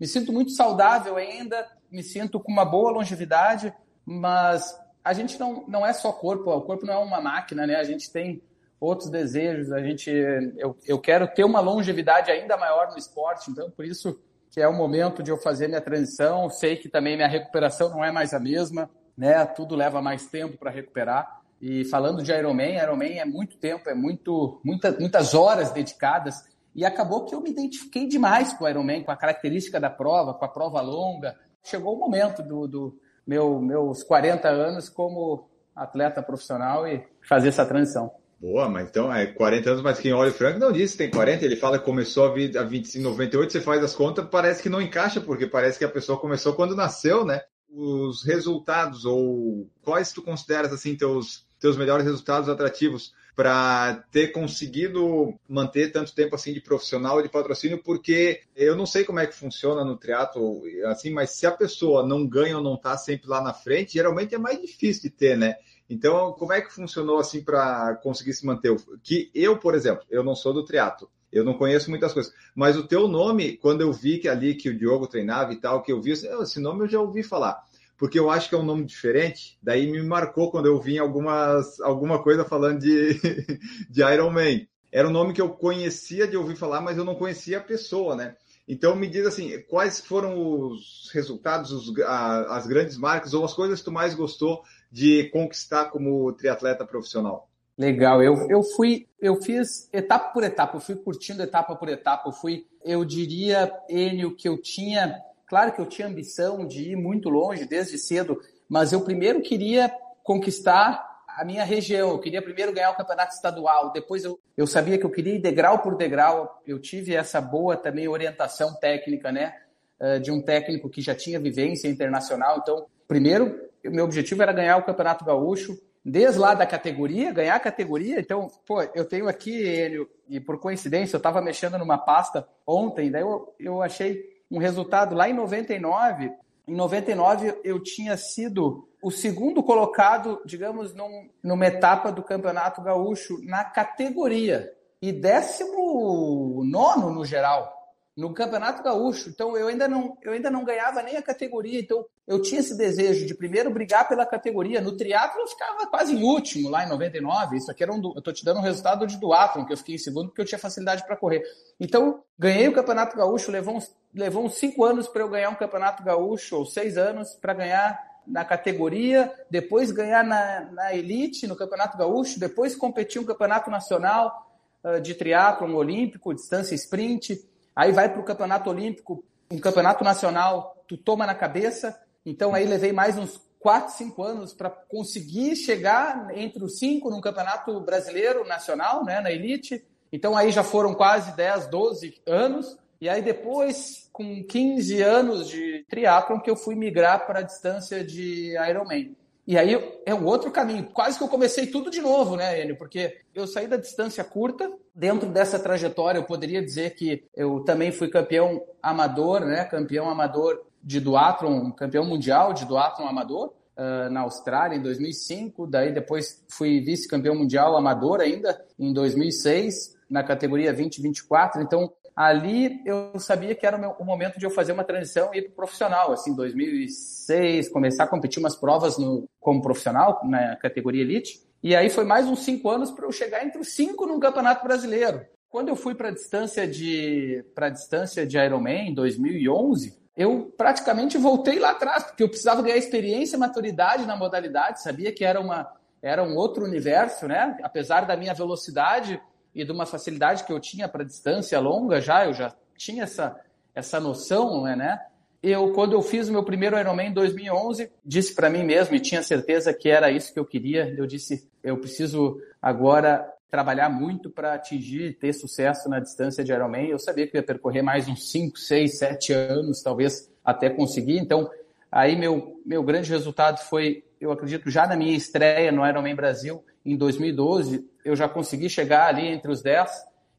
me 0.00 0.06
sinto 0.06 0.32
muito 0.32 0.50
saudável 0.52 1.16
ainda, 1.16 1.66
me 1.94 2.02
sinto 2.02 2.40
com 2.40 2.50
uma 2.50 2.64
boa 2.64 2.90
longevidade, 2.90 3.72
mas 4.04 4.78
a 5.02 5.12
gente 5.12 5.38
não, 5.38 5.64
não 5.68 5.86
é 5.86 5.92
só 5.92 6.12
corpo, 6.12 6.50
o 6.50 6.62
corpo 6.62 6.84
não 6.84 6.94
é 6.94 6.98
uma 6.98 7.20
máquina, 7.20 7.66
né? 7.66 7.76
A 7.76 7.84
gente 7.84 8.10
tem 8.10 8.42
outros 8.80 9.08
desejos, 9.08 9.70
a 9.72 9.80
gente 9.80 10.10
eu, 10.56 10.76
eu 10.84 10.98
quero 10.98 11.28
ter 11.28 11.44
uma 11.44 11.60
longevidade 11.60 12.30
ainda 12.30 12.56
maior 12.56 12.90
no 12.90 12.98
esporte, 12.98 13.50
então 13.50 13.70
por 13.70 13.84
isso 13.84 14.20
que 14.50 14.60
é 14.60 14.68
o 14.68 14.72
momento 14.72 15.22
de 15.22 15.30
eu 15.30 15.36
fazer 15.36 15.68
minha 15.68 15.80
transição. 15.80 16.48
Sei 16.48 16.76
que 16.76 16.88
também 16.88 17.16
minha 17.16 17.28
recuperação 17.28 17.90
não 17.90 18.04
é 18.04 18.12
mais 18.12 18.32
a 18.32 18.40
mesma, 18.40 18.88
né? 19.16 19.44
Tudo 19.46 19.74
leva 19.74 20.00
mais 20.00 20.26
tempo 20.26 20.56
para 20.56 20.70
recuperar. 20.70 21.40
E 21.60 21.84
falando 21.86 22.22
de 22.22 22.30
Ironman, 22.30 22.76
Ironman 22.76 23.18
é 23.18 23.24
muito 23.24 23.56
tempo, 23.56 23.88
é 23.88 23.94
muito, 23.94 24.60
muita, 24.64 24.92
muitas 24.92 25.34
horas 25.34 25.72
dedicadas. 25.72 26.44
E 26.74 26.84
acabou 26.84 27.24
que 27.24 27.34
eu 27.34 27.40
me 27.40 27.50
identifiquei 27.50 28.06
demais 28.06 28.52
com 28.52 28.64
o 28.64 28.68
Ironman, 28.68 29.02
com 29.02 29.10
a 29.10 29.16
característica 29.16 29.80
da 29.80 29.90
prova, 29.90 30.34
com 30.34 30.44
a 30.44 30.48
prova 30.48 30.80
longa. 30.80 31.36
Chegou 31.64 31.94
o 31.94 31.98
momento 31.98 32.42
do, 32.42 32.68
do 32.68 33.00
meu, 33.26 33.58
meus 33.58 34.02
40 34.02 34.48
anos 34.48 34.88
como 34.88 35.48
atleta 35.74 36.22
profissional 36.22 36.86
e 36.86 37.02
fazer 37.26 37.48
essa 37.48 37.66
transição. 37.66 38.12
Boa, 38.38 38.68
mas 38.68 38.88
então 38.88 39.12
é 39.12 39.26
40 39.26 39.70
anos, 39.70 39.82
mas 39.82 39.98
quem 39.98 40.12
olha 40.12 40.30
o 40.30 40.34
Frank 40.34 40.58
não 40.58 40.72
que 40.72 40.86
tem 40.88 41.10
40, 41.10 41.44
ele 41.44 41.56
fala 41.56 41.78
que 41.78 41.84
começou 41.84 42.26
a, 42.26 42.34
vida, 42.34 42.60
a 42.60 42.64
25, 42.64 43.02
98, 43.02 43.52
você 43.52 43.60
faz 43.60 43.82
as 43.82 43.94
contas, 43.94 44.26
parece 44.30 44.62
que 44.62 44.68
não 44.68 44.82
encaixa, 44.82 45.20
porque 45.20 45.46
parece 45.46 45.78
que 45.78 45.84
a 45.84 45.88
pessoa 45.88 46.18
começou 46.18 46.52
quando 46.52 46.76
nasceu, 46.76 47.24
né? 47.24 47.40
Os 47.70 48.22
resultados, 48.22 49.06
ou 49.06 49.66
quais 49.82 50.12
tu 50.12 50.20
consideras 50.20 50.72
assim 50.72 50.94
teus, 50.94 51.46
teus 51.58 51.76
melhores 51.78 52.04
resultados 52.04 52.48
atrativos 52.48 53.14
para 53.34 54.04
ter 54.12 54.28
conseguido 54.28 55.34
manter 55.48 55.90
tanto 55.90 56.14
tempo 56.14 56.34
assim 56.36 56.52
de 56.52 56.60
profissional 56.60 57.20
de 57.20 57.28
patrocínio, 57.28 57.82
porque 57.82 58.42
eu 58.54 58.76
não 58.76 58.86
sei 58.86 59.04
como 59.04 59.18
é 59.18 59.26
que 59.26 59.34
funciona 59.34 59.84
no 59.84 59.96
triatlo, 59.96 60.62
assim, 60.86 61.10
mas 61.10 61.30
se 61.30 61.46
a 61.46 61.50
pessoa 61.50 62.06
não 62.06 62.26
ganha 62.26 62.56
ou 62.56 62.62
não 62.62 62.74
está 62.74 62.96
sempre 62.96 63.28
lá 63.28 63.42
na 63.42 63.52
frente, 63.52 63.94
geralmente 63.94 64.34
é 64.34 64.38
mais 64.38 64.60
difícil 64.60 65.02
de 65.02 65.10
ter, 65.10 65.36
né? 65.36 65.56
Então, 65.90 66.32
como 66.32 66.52
é 66.52 66.60
que 66.60 66.72
funcionou 66.72 67.18
assim 67.18 67.42
para 67.42 67.96
conseguir 68.02 68.32
se 68.32 68.46
manter? 68.46 68.74
Que 69.02 69.30
eu, 69.34 69.58
por 69.58 69.74
exemplo, 69.74 70.04
eu 70.08 70.22
não 70.22 70.34
sou 70.34 70.52
do 70.52 70.64
triatlo, 70.64 71.10
eu 71.32 71.44
não 71.44 71.54
conheço 71.54 71.90
muitas 71.90 72.12
coisas, 72.12 72.32
mas 72.54 72.76
o 72.76 72.86
teu 72.86 73.08
nome, 73.08 73.56
quando 73.56 73.80
eu 73.80 73.92
vi 73.92 74.18
que 74.18 74.28
ali 74.28 74.54
que 74.54 74.68
o 74.68 74.78
Diogo 74.78 75.08
treinava 75.08 75.52
e 75.52 75.56
tal, 75.56 75.82
que 75.82 75.92
eu 75.92 76.00
vi, 76.00 76.12
esse 76.12 76.60
nome 76.60 76.84
eu 76.84 76.88
já 76.88 77.00
ouvi 77.00 77.22
falar, 77.24 77.60
porque 78.04 78.18
eu 78.18 78.28
acho 78.28 78.50
que 78.50 78.54
é 78.54 78.58
um 78.58 78.62
nome 78.62 78.84
diferente, 78.84 79.58
daí 79.62 79.90
me 79.90 80.02
marcou 80.02 80.50
quando 80.50 80.66
eu 80.66 80.78
vi 80.78 80.98
algumas, 80.98 81.80
alguma 81.80 82.22
coisa 82.22 82.44
falando 82.44 82.80
de, 82.80 83.18
de 83.88 84.02
Iron 84.02 84.28
Man. 84.28 84.66
Era 84.92 85.08
um 85.08 85.10
nome 85.10 85.32
que 85.32 85.40
eu 85.40 85.48
conhecia 85.48 86.28
de 86.28 86.36
ouvir 86.36 86.54
falar, 86.54 86.82
mas 86.82 86.98
eu 86.98 87.04
não 87.06 87.14
conhecia 87.14 87.56
a 87.56 87.62
pessoa, 87.62 88.14
né? 88.14 88.36
Então 88.68 88.94
me 88.94 89.08
diz 89.08 89.24
assim, 89.24 89.58
quais 89.70 90.00
foram 90.00 90.36
os 90.38 91.10
resultados, 91.14 91.72
os, 91.72 91.98
a, 92.00 92.58
as 92.58 92.66
grandes 92.66 92.98
marcas 92.98 93.32
ou 93.32 93.42
as 93.42 93.54
coisas 93.54 93.78
que 93.78 93.86
tu 93.86 93.90
mais 93.90 94.14
gostou 94.14 94.62
de 94.92 95.30
conquistar 95.30 95.86
como 95.86 96.30
triatleta 96.34 96.84
profissional? 96.84 97.48
Legal, 97.78 98.22
eu, 98.22 98.34
eu 98.50 98.62
fui, 98.62 99.08
eu 99.18 99.40
fiz 99.40 99.88
etapa 99.94 100.28
por 100.28 100.44
etapa, 100.44 100.76
eu 100.76 100.80
fui 100.82 100.96
curtindo 100.96 101.42
etapa 101.42 101.74
por 101.74 101.88
etapa, 101.88 102.28
eu 102.28 102.32
fui, 102.34 102.66
eu 102.84 103.02
diria, 103.02 103.72
Enio, 103.88 104.36
que 104.36 104.46
eu 104.46 104.60
tinha, 104.60 105.22
claro 105.46 105.72
que 105.72 105.80
eu 105.80 105.86
tinha 105.86 106.08
ambição 106.08 106.66
de 106.66 106.90
ir 106.92 106.96
muito 106.96 107.28
longe 107.28 107.64
desde 107.64 107.98
cedo, 107.98 108.40
mas 108.68 108.92
eu 108.92 109.00
primeiro 109.00 109.40
queria 109.42 109.92
conquistar 110.22 111.12
a 111.28 111.44
minha 111.44 111.64
região, 111.64 112.10
eu 112.10 112.18
queria 112.18 112.40
primeiro 112.40 112.72
ganhar 112.72 112.90
o 112.90 112.96
campeonato 112.96 113.34
estadual, 113.34 113.92
depois 113.92 114.24
eu, 114.24 114.38
eu 114.56 114.66
sabia 114.66 114.96
que 114.96 115.04
eu 115.04 115.10
queria 115.10 115.34
ir 115.34 115.40
degrau 115.40 115.80
por 115.80 115.96
degrau, 115.96 116.62
eu 116.66 116.78
tive 116.78 117.14
essa 117.14 117.40
boa 117.40 117.76
também 117.76 118.06
orientação 118.06 118.72
técnica, 118.74 119.32
né, 119.32 119.54
eh, 119.98 120.20
de 120.20 120.30
um 120.30 120.40
técnico 120.40 120.88
que 120.88 121.02
já 121.02 121.14
tinha 121.14 121.40
vivência 121.40 121.88
internacional, 121.88 122.58
então, 122.62 122.86
primeiro 123.08 123.64
meu 123.90 124.04
objetivo 124.04 124.42
era 124.42 124.52
ganhar 124.52 124.76
o 124.76 124.84
Campeonato 124.84 125.24
Gaúcho, 125.24 125.78
desde 126.04 126.38
lá 126.38 126.54
da 126.54 126.66
categoria, 126.66 127.32
ganhar 127.32 127.56
a 127.56 127.60
categoria. 127.60 128.20
Então, 128.20 128.50
pô, 128.66 128.82
eu 128.94 129.04
tenho 129.04 129.28
aqui 129.28 129.54
ele, 129.54 130.06
e 130.28 130.40
por 130.40 130.58
coincidência, 130.58 131.16
eu 131.16 131.18
estava 131.18 131.40
mexendo 131.40 131.78
numa 131.78 131.98
pasta 131.98 132.46
ontem, 132.66 133.10
daí 133.10 133.22
eu, 133.22 133.54
eu 133.58 133.82
achei 133.82 134.33
um 134.54 134.58
resultado 134.58 135.14
lá 135.16 135.28
em 135.28 135.34
99. 135.34 136.32
Em 136.66 136.74
99, 136.74 137.60
eu 137.64 137.82
tinha 137.82 138.16
sido 138.16 138.88
o 139.02 139.10
segundo 139.10 139.62
colocado, 139.62 140.40
digamos, 140.46 140.94
num, 140.94 141.28
numa 141.42 141.66
etapa 141.66 142.12
do 142.12 142.22
Campeonato 142.22 142.80
Gaúcho 142.80 143.38
na 143.44 143.64
categoria 143.64 144.72
e 145.02 145.12
décimo 145.12 146.62
nono 146.64 147.10
no 147.10 147.24
geral 147.24 147.73
no 148.16 148.32
Campeonato 148.32 148.82
Gaúcho. 148.82 149.28
Então 149.28 149.56
eu 149.56 149.66
ainda 149.68 149.88
não 149.88 150.16
eu 150.22 150.32
ainda 150.32 150.50
não 150.50 150.64
ganhava 150.64 151.02
nem 151.02 151.16
a 151.16 151.22
categoria. 151.22 151.80
Então 151.80 152.04
eu 152.26 152.40
tinha 152.40 152.60
esse 152.60 152.76
desejo 152.76 153.26
de 153.26 153.34
primeiro 153.34 153.70
brigar 153.70 154.08
pela 154.08 154.24
categoria. 154.24 154.80
No 154.80 154.96
triatlo 154.96 155.40
eu 155.40 155.48
ficava 155.48 155.86
quase 155.86 156.14
em 156.14 156.22
último 156.22 156.68
lá 156.68 156.84
em 156.84 156.88
99. 156.88 157.56
Isso 157.56 157.70
aqui 157.70 157.82
era 157.82 157.92
um 157.92 158.12
eu 158.14 158.22
tô 158.22 158.32
te 158.32 158.44
dando 158.44 158.58
um 158.58 158.62
resultado 158.62 159.06
de 159.06 159.18
duatlon, 159.18 159.64
que 159.64 159.72
eu 159.72 159.76
fiquei 159.76 159.96
em 159.96 159.98
segundo 159.98 160.28
porque 160.28 160.40
eu 160.40 160.46
tinha 160.46 160.58
facilidade 160.58 161.04
para 161.04 161.16
correr. 161.16 161.42
Então 161.80 162.22
ganhei 162.38 162.68
o 162.68 162.72
Campeonato 162.72 163.16
Gaúcho, 163.16 163.50
levou 163.50 163.76
uns, 163.76 163.92
levou 164.14 164.44
uns 164.44 164.54
cinco 164.54 164.84
anos 164.84 165.08
para 165.08 165.22
eu 165.22 165.28
ganhar 165.28 165.50
um 165.50 165.56
Campeonato 165.56 166.02
Gaúcho 166.04 166.56
ou 166.56 166.66
seis 166.66 166.96
anos 166.96 167.34
para 167.34 167.52
ganhar 167.52 168.14
na 168.26 168.44
categoria, 168.44 169.30
depois 169.50 169.90
ganhar 169.90 170.24
na, 170.24 170.62
na 170.72 170.94
elite 170.94 171.46
no 171.46 171.56
Campeonato 171.56 171.98
Gaúcho, 171.98 172.40
depois 172.40 172.74
competir 172.74 173.20
um 173.20 173.24
campeonato 173.24 173.70
nacional 173.70 174.50
uh, 174.82 174.98
de 174.98 175.14
triatlon 175.14 175.74
olímpico, 175.74 176.32
distância 176.32 176.74
sprint 176.74 177.44
Aí 177.74 177.92
vai 177.92 178.08
para 178.08 178.20
o 178.20 178.24
campeonato 178.24 178.70
olímpico, 178.70 179.24
um 179.50 179.58
campeonato 179.58 180.04
nacional, 180.04 180.84
tu 180.86 180.96
toma 180.96 181.26
na 181.26 181.34
cabeça. 181.34 182.00
Então 182.24 182.54
aí 182.54 182.66
levei 182.66 182.92
mais 182.92 183.18
uns 183.18 183.40
quatro, 183.58 183.94
cinco 183.94 184.22
anos 184.22 184.52
para 184.52 184.70
conseguir 184.70 185.56
chegar 185.56 186.28
entre 186.36 186.62
os 186.62 186.78
cinco 186.78 187.10
num 187.10 187.20
campeonato 187.20 187.80
brasileiro 187.80 188.46
nacional, 188.46 189.04
né, 189.04 189.20
na 189.20 189.32
elite. 189.32 189.84
Então 190.12 190.36
aí 190.36 190.52
já 190.52 190.62
foram 190.62 190.94
quase 190.94 191.34
10, 191.34 191.68
12 191.68 192.22
anos. 192.26 192.76
E 193.00 193.08
aí 193.08 193.20
depois, 193.20 194.08
com 194.12 194.44
15 194.44 195.02
anos 195.02 195.48
de 195.48 195.84
triatlon, 195.88 196.40
que 196.40 196.48
eu 196.48 196.56
fui 196.56 196.74
migrar 196.74 197.26
para 197.26 197.40
a 197.40 197.42
distância 197.42 198.04
de 198.04 198.54
Ironman. 198.68 199.16
E 199.46 199.58
aí 199.58 199.78
é 200.06 200.14
um 200.14 200.24
outro 200.24 200.50
caminho. 200.50 200.84
Quase 200.86 201.18
que 201.18 201.24
eu 201.24 201.28
comecei 201.28 201.66
tudo 201.66 201.90
de 201.90 202.00
novo, 202.00 202.34
né, 202.36 202.62
Enio? 202.62 202.76
Porque 202.76 203.18
eu 203.34 203.46
saí 203.46 203.66
da 203.66 203.76
distância 203.76 204.24
curta. 204.24 204.70
Dentro 204.94 205.28
dessa 205.28 205.58
trajetória, 205.58 206.18
eu 206.18 206.24
poderia 206.24 206.62
dizer 206.62 206.94
que 206.94 207.24
eu 207.36 207.60
também 207.60 207.92
fui 207.92 208.08
campeão 208.08 208.62
amador, 208.82 209.40
né? 209.40 209.64
Campeão 209.64 210.08
amador 210.08 210.64
de 210.82 211.00
duatlon, 211.00 211.70
campeão 211.72 212.04
mundial 212.04 212.52
de 212.52 212.64
duatlon 212.64 213.06
amador 213.06 213.52
uh, 213.76 214.10
na 214.10 214.20
Austrália 214.20 214.76
em 214.76 214.82
2005. 214.82 215.66
Daí 215.66 215.92
depois 215.92 216.42
fui 216.48 216.80
vice-campeão 216.80 217.34
mundial 217.34 217.76
amador 217.76 218.20
ainda 218.20 218.64
em 218.78 218.92
2006 218.92 219.94
na 220.08 220.22
categoria 220.22 220.72
20-24. 220.72 221.60
Então 221.60 221.92
ali 222.14 222.80
eu 222.84 223.18
sabia 223.18 223.54
que 223.54 223.66
era 223.66 223.76
o, 223.76 223.80
meu, 223.80 223.90
o, 223.98 224.04
momento 224.04 224.38
de 224.38 224.46
eu 224.46 224.50
fazer 224.50 224.72
uma 224.72 224.84
transição 224.84 225.34
e 225.34 225.38
ir 225.38 225.42
para 225.42 225.54
profissional. 225.56 226.12
Assim, 226.12 226.34
2006, 226.34 227.68
começar 227.68 228.04
a 228.04 228.08
competir 228.08 228.38
umas 228.38 228.56
provas 228.56 228.96
no, 228.98 229.28
como 229.40 229.62
profissional, 229.62 230.20
na 230.24 230.56
categoria 230.56 231.02
elite. 231.02 231.40
E 231.62 231.74
aí 231.74 231.90
foi 231.90 232.04
mais 232.04 232.26
uns 232.26 232.44
cinco 232.44 232.70
anos 232.70 232.90
para 232.90 233.06
eu 233.06 233.12
chegar 233.12 233.44
entre 233.44 233.60
os 233.60 233.68
cinco 233.68 234.06
no 234.06 234.20
Campeonato 234.20 234.64
Brasileiro. 234.64 235.24
Quando 235.48 235.68
eu 235.68 235.76
fui 235.76 235.94
para 235.94 236.08
a 236.08 236.12
distância 236.12 236.66
de 236.66 237.44
para 237.54 237.70
distância 237.70 238.26
de 238.26 238.36
Ironman 238.36 238.90
em 238.90 238.94
2011, 238.94 239.96
eu 240.16 240.52
praticamente 240.56 241.16
voltei 241.16 241.58
lá 241.58 241.70
atrás, 241.70 242.04
porque 242.04 242.22
eu 242.22 242.28
precisava 242.28 242.62
ganhar 242.62 242.76
experiência 242.76 243.36
e 243.36 243.38
maturidade 243.38 244.06
na 244.06 244.16
modalidade, 244.16 244.82
sabia 244.82 245.12
que 245.12 245.24
era 245.24 245.40
uma 245.40 245.72
era 246.02 246.22
um 246.22 246.36
outro 246.36 246.64
universo, 246.64 247.26
né? 247.26 247.56
Apesar 247.62 248.02
da 248.02 248.14
minha 248.14 248.34
velocidade, 248.34 249.18
e 249.54 249.64
de 249.64 249.72
uma 249.72 249.86
facilidade 249.86 250.44
que 250.44 250.52
eu 250.52 250.58
tinha 250.58 250.88
para 250.88 251.04
distância 251.04 251.58
longa 251.60 252.00
já, 252.00 252.26
eu 252.26 252.34
já 252.34 252.54
tinha 252.76 253.04
essa, 253.04 253.38
essa 253.74 254.00
noção, 254.00 254.62
né, 254.62 254.74
né? 254.74 255.00
Eu, 255.42 255.72
quando 255.72 255.92
eu 255.92 256.00
fiz 256.00 256.28
o 256.28 256.32
meu 256.32 256.42
primeiro 256.42 256.78
Ironman 256.78 257.08
em 257.08 257.12
2011, 257.12 257.90
disse 258.04 258.34
para 258.34 258.48
mim 258.48 258.64
mesmo, 258.64 258.94
e 258.94 259.00
tinha 259.00 259.22
certeza 259.22 259.74
que 259.74 259.90
era 259.90 260.10
isso 260.10 260.32
que 260.32 260.38
eu 260.38 260.44
queria, 260.46 260.94
eu 260.96 261.06
disse, 261.06 261.46
eu 261.62 261.76
preciso 261.76 262.40
agora 262.62 263.30
trabalhar 263.54 263.88
muito 263.88 264.30
para 264.30 264.54
atingir, 264.54 265.16
ter 265.18 265.32
sucesso 265.32 265.88
na 265.88 266.00
distância 266.00 266.42
de 266.42 266.50
Ironman. 266.50 266.88
Eu 266.88 266.98
sabia 266.98 267.24
que 267.24 267.36
ia 267.36 267.42
percorrer 267.42 267.82
mais 267.82 268.08
uns 268.08 268.32
5, 268.32 268.58
6, 268.58 268.98
7 268.98 269.32
anos, 269.32 269.80
talvez, 269.80 270.28
até 270.44 270.68
conseguir. 270.68 271.18
Então, 271.18 271.48
aí 271.92 272.16
meu, 272.16 272.60
meu 272.66 272.82
grande 272.82 273.10
resultado 273.10 273.58
foi, 273.58 274.02
eu 274.20 274.32
acredito, 274.32 274.70
já 274.70 274.88
na 274.88 274.96
minha 274.96 275.16
estreia 275.16 275.70
no 275.70 275.86
Ironman 275.86 276.16
Brasil, 276.16 276.64
em 276.84 276.96
2012, 276.96 277.88
eu 278.04 278.14
já 278.14 278.28
consegui 278.28 278.68
chegar 278.68 279.06
ali 279.06 279.26
entre 279.26 279.50
os 279.50 279.62
10. 279.62 279.90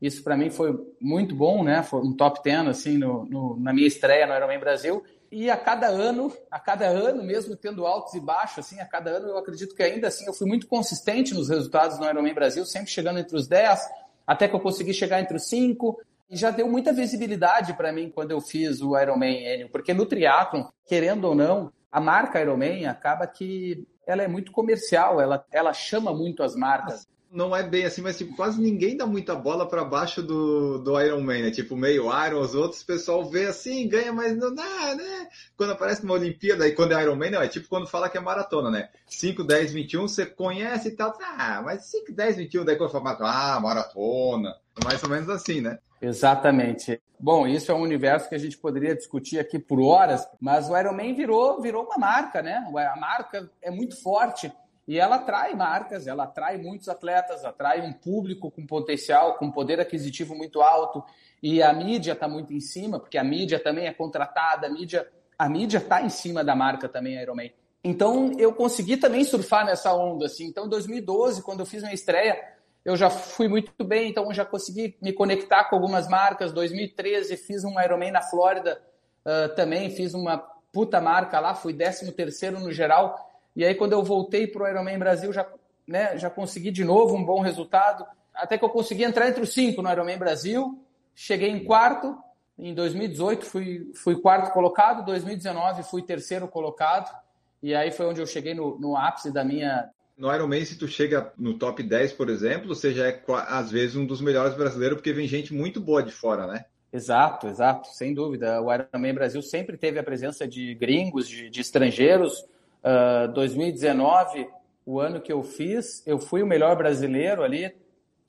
Isso 0.02 0.24
para 0.24 0.38
mim 0.38 0.50
foi 0.50 0.78
muito 1.02 1.34
bom, 1.36 1.64
né? 1.64 1.82
Foi 1.82 2.02
um 2.02 2.14
top 2.14 2.42
10 2.44 2.68
assim 2.68 2.98
no, 2.98 3.26
no, 3.26 3.58
na 3.60 3.74
minha 3.74 3.88
estreia 3.88 4.28
no 4.28 4.36
Ironman 4.36 4.60
Brasil. 4.60 5.04
E 5.32 5.50
a 5.50 5.58
cada 5.58 5.88
ano, 5.88 6.32
a 6.52 6.60
cada 6.60 6.88
ano, 6.88 7.24
mesmo 7.24 7.56
tendo 7.56 7.86
altos 7.86 8.14
e 8.14 8.20
baixos, 8.20 8.60
assim, 8.60 8.80
a 8.80 8.86
cada 8.86 9.10
ano 9.10 9.30
eu 9.30 9.38
acredito 9.38 9.76
que 9.76 9.82
ainda 9.82 10.08
assim 10.08 10.26
eu 10.28 10.34
fui 10.34 10.48
muito 10.48 10.68
consistente 10.68 11.34
nos 11.34 11.50
resultados 11.50 11.98
no 11.98 12.06
Ironman 12.06 12.34
Brasil, 12.34 12.66
sempre 12.66 12.92
chegando 12.92 13.20
entre 13.20 13.36
os 13.36 13.48
10, 13.48 13.80
até 14.28 14.48
que 14.48 14.56
eu 14.56 14.60
consegui 14.60 14.94
chegar 14.94 15.20
entre 15.20 15.36
os 15.36 15.48
5. 15.48 16.00
E 16.30 16.38
já 16.38 16.52
deu 16.52 16.68
muita 16.68 16.94
visibilidade 16.94 17.74
para 17.74 17.92
mim 17.92 18.10
quando 18.10 18.32
eu 18.32 18.42
fiz 18.42 18.82
o 18.82 18.98
Ironman 18.98 19.46
Enio, 19.46 19.70
porque 19.70 19.94
no 19.94 20.06
triatlon, 20.06 20.66
querendo 20.88 21.26
ou 21.26 21.36
não, 21.36 21.72
a 21.92 22.00
marca 22.00 22.42
Ironman 22.42 22.86
acaba 22.88 23.28
que 23.28 23.88
ela 24.06 24.24
é 24.24 24.28
muito 24.28 24.52
comercial, 24.52 25.20
ela, 25.20 25.46
ela 25.52 25.74
chama 25.74 26.14
muito 26.14 26.44
as 26.44 26.56
marcas. 26.56 27.08
Não 27.32 27.56
é 27.56 27.64
bem 27.64 27.86
assim, 27.86 28.02
mas 28.02 28.18
tipo, 28.18 28.36
quase 28.36 28.62
ninguém 28.62 28.96
dá 28.96 29.06
muita 29.06 29.36
bola 29.36 29.68
para 29.68 29.84
baixo 29.84 30.24
do, 30.24 30.78
do 30.80 31.00
Iron 31.02 31.22
Man, 31.22 31.42
né? 31.42 31.52
Tipo, 31.52 31.76
meio 31.76 32.06
Iron, 32.26 32.40
os 32.40 32.56
outros, 32.56 32.82
o 32.82 32.86
pessoal 32.86 33.26
vê 33.26 33.46
assim, 33.46 33.88
ganha, 33.88 34.14
mas 34.14 34.38
não 34.38 34.54
dá, 34.54 34.96
né? 34.96 35.28
Quando 35.58 35.72
aparece 35.72 36.04
numa 36.04 36.16
Olimpíada, 36.16 36.68
e 36.68 36.74
quando 36.74 36.94
é 36.94 37.02
Iron 37.02 37.16
Man, 37.16 37.32
não, 37.32 37.42
é 37.42 37.48
tipo 37.48 37.68
quando 37.68 37.88
fala 37.88 38.10
que 38.10 38.18
é 38.18 38.22
maratona, 38.22 38.70
né? 38.70 38.90
5, 39.08 39.44
10, 39.44 39.74
21, 39.74 40.08
você 40.08 40.26
conhece 40.26 40.90
e 40.90 40.92
tal, 40.92 41.18
ah, 41.22 41.62
mas 41.64 41.86
5, 41.86 42.12
10, 42.14 42.38
21, 42.38 42.66
daí 42.66 42.76
quando 42.78 42.92
fala, 42.92 43.18
ah, 43.20 43.60
maratona. 43.60 44.56
Mais 44.84 45.02
ou 45.04 45.10
menos 45.10 45.30
assim, 45.30 45.62
né? 45.62 45.80
Exatamente. 46.02 47.02
Bom, 47.20 47.48
isso 47.48 47.72
é 47.72 47.76
um 47.76 47.82
universo 47.82 48.28
que 48.30 48.36
a 48.36 48.40
gente 48.40 48.58
poderia 48.58 48.96
discutir 48.96 49.40
aqui 49.40 49.58
por 49.58 49.80
horas, 49.80 50.28
mas 50.40 50.70
o 50.70 50.78
Ironman 50.78 51.16
virou, 51.16 51.62
virou 51.62 51.86
uma 51.86 51.98
marca, 51.98 52.42
né? 52.42 52.64
A 52.94 53.00
marca 53.00 53.50
é 53.62 53.72
muito 53.72 54.00
forte 54.02 54.52
e 54.88 55.00
ela 55.00 55.16
atrai 55.16 55.56
marcas, 55.56 56.08
ela 56.08 56.26
atrai 56.26 56.58
muitos 56.58 56.88
atletas, 56.88 57.44
atrai 57.44 57.82
um 57.82 57.92
público 57.92 58.52
com 58.52 58.66
potencial, 58.66 59.36
com 59.38 59.52
poder 59.52 59.80
aquisitivo 59.80 60.36
muito 60.36 60.62
alto 60.62 61.04
e 61.42 61.62
a 61.62 61.74
mídia 61.74 62.14
está 62.14 62.28
muito 62.28 62.54
em 62.54 62.60
cima, 62.60 63.00
porque 63.00 63.18
a 63.18 63.24
mídia 63.24 63.60
também 63.60 63.88
é 63.88 63.94
contratada, 63.94 64.68
a 64.68 64.70
mídia 64.70 65.08
a 65.38 65.50
mídia 65.50 65.78
está 65.78 66.02
em 66.02 66.10
cima 66.10 66.44
da 66.44 66.56
marca 66.56 66.88
também, 66.88 67.18
a 67.18 67.22
Ironman. 67.22 67.52
Então 67.84 68.32
eu 68.40 68.54
consegui 68.54 68.98
também 68.98 69.24
surfar 69.24 69.66
nessa 69.66 69.94
onda, 69.94 70.26
assim. 70.26 70.46
Então, 70.46 70.66
em 70.66 70.70
2012, 70.70 71.44
quando 71.44 71.60
eu 71.60 71.66
fiz 71.66 71.84
minha 71.84 71.94
estreia, 71.94 72.36
eu 72.84 72.96
já 72.96 73.10
fui 73.10 73.48
muito 73.48 73.72
bem, 73.84 74.10
então 74.10 74.34
já 74.34 74.46
consegui 74.46 74.98
me 75.02 75.14
conectar 75.14 75.66
com 75.66 75.76
algumas 75.76 76.08
marcas. 76.08 76.52
2013 76.52 77.38
fiz 77.38 77.64
um 77.64 77.80
Ironman 77.80 78.12
na 78.12 78.22
Flórida, 78.22 78.82
uh, 79.26 79.54
também 79.56 79.90
fiz 79.92 80.14
uma 80.14 80.38
puta 80.72 81.00
marca 81.00 81.40
lá, 81.40 81.54
fui 81.54 81.74
13 81.74 82.12
terceiro 82.14 82.60
no 82.60 82.72
geral. 82.72 83.16
E 83.56 83.64
aí 83.64 83.76
quando 83.76 83.94
eu 83.94 84.04
voltei 84.04 84.48
para 84.48 84.64
o 84.64 84.68
Ironman 84.68 85.00
Brasil, 85.00 85.32
já, 85.32 85.48
né, 85.88 86.18
já 86.18 86.30
consegui 86.30 86.72
de 86.72 86.84
novo 86.84 87.16
um 87.16 87.24
bom 87.24 87.42
resultado. 87.42 88.06
Até 88.34 88.58
que 88.58 88.66
eu 88.66 88.70
consegui 88.70 89.04
entrar 89.04 89.30
entre 89.30 89.42
os 89.44 89.54
cinco 89.54 89.82
no 89.82 89.92
Ironman 89.92 90.18
Brasil. 90.18 90.80
Cheguei 91.14 91.50
em 91.50 91.64
quarto. 91.64 92.18
Em 92.58 92.74
2018 92.74 93.46
fui, 93.46 93.92
fui 93.96 94.20
quarto 94.20 94.52
colocado, 94.52 95.06
2019 95.06 95.84
fui 95.84 96.02
terceiro 96.02 96.48
colocado. 96.48 97.14
E 97.62 97.74
aí 97.74 97.92
foi 97.92 98.06
onde 98.06 98.22
eu 98.22 98.28
cheguei 98.28 98.54
no, 98.54 98.78
no 98.80 98.96
ápice 98.96 99.32
da 99.32 99.44
minha, 99.44 99.90
no 100.18 100.34
Ironman, 100.34 100.64
se 100.64 100.78
tu 100.78 100.88
chega 100.88 101.34
no 101.38 101.58
top 101.58 101.84
10, 101.84 102.14
por 102.14 102.30
exemplo, 102.30 102.70
você 102.70 102.94
já 102.94 103.08
é, 103.08 103.22
às 103.50 103.70
vezes, 103.70 103.98
um 103.98 104.06
dos 104.06 104.22
melhores 104.22 104.56
brasileiros, 104.56 104.98
porque 104.98 105.12
vem 105.12 105.28
gente 105.28 105.54
muito 105.54 105.82
boa 105.82 106.02
de 106.02 106.12
fora, 106.12 106.48
né? 106.48 106.66
Exato, 106.92 107.48
exato, 107.48 107.90
sem 107.90 108.14
dúvida. 108.14 108.62
O 108.62 108.74
Ironman 108.74 109.14
Brasil 109.14 109.42
sempre 109.42 109.76
teve 109.76 110.00
a 110.00 110.04
presença 110.04 110.48
de 110.48 110.74
gringos, 110.76 111.28
de, 111.28 111.50
de 111.50 111.60
estrangeiros. 111.60 112.46
Uh, 112.86 113.26
ah, 113.26 113.28
2019, 113.34 114.48
o 114.86 115.00
ano 115.00 115.20
que 115.20 115.34
eu 115.34 115.42
fiz, 115.42 116.06
eu 116.06 116.20
fui 116.20 116.44
o 116.44 116.48
melhor 116.48 116.76
brasileiro 116.76 117.44
ali 117.44 117.74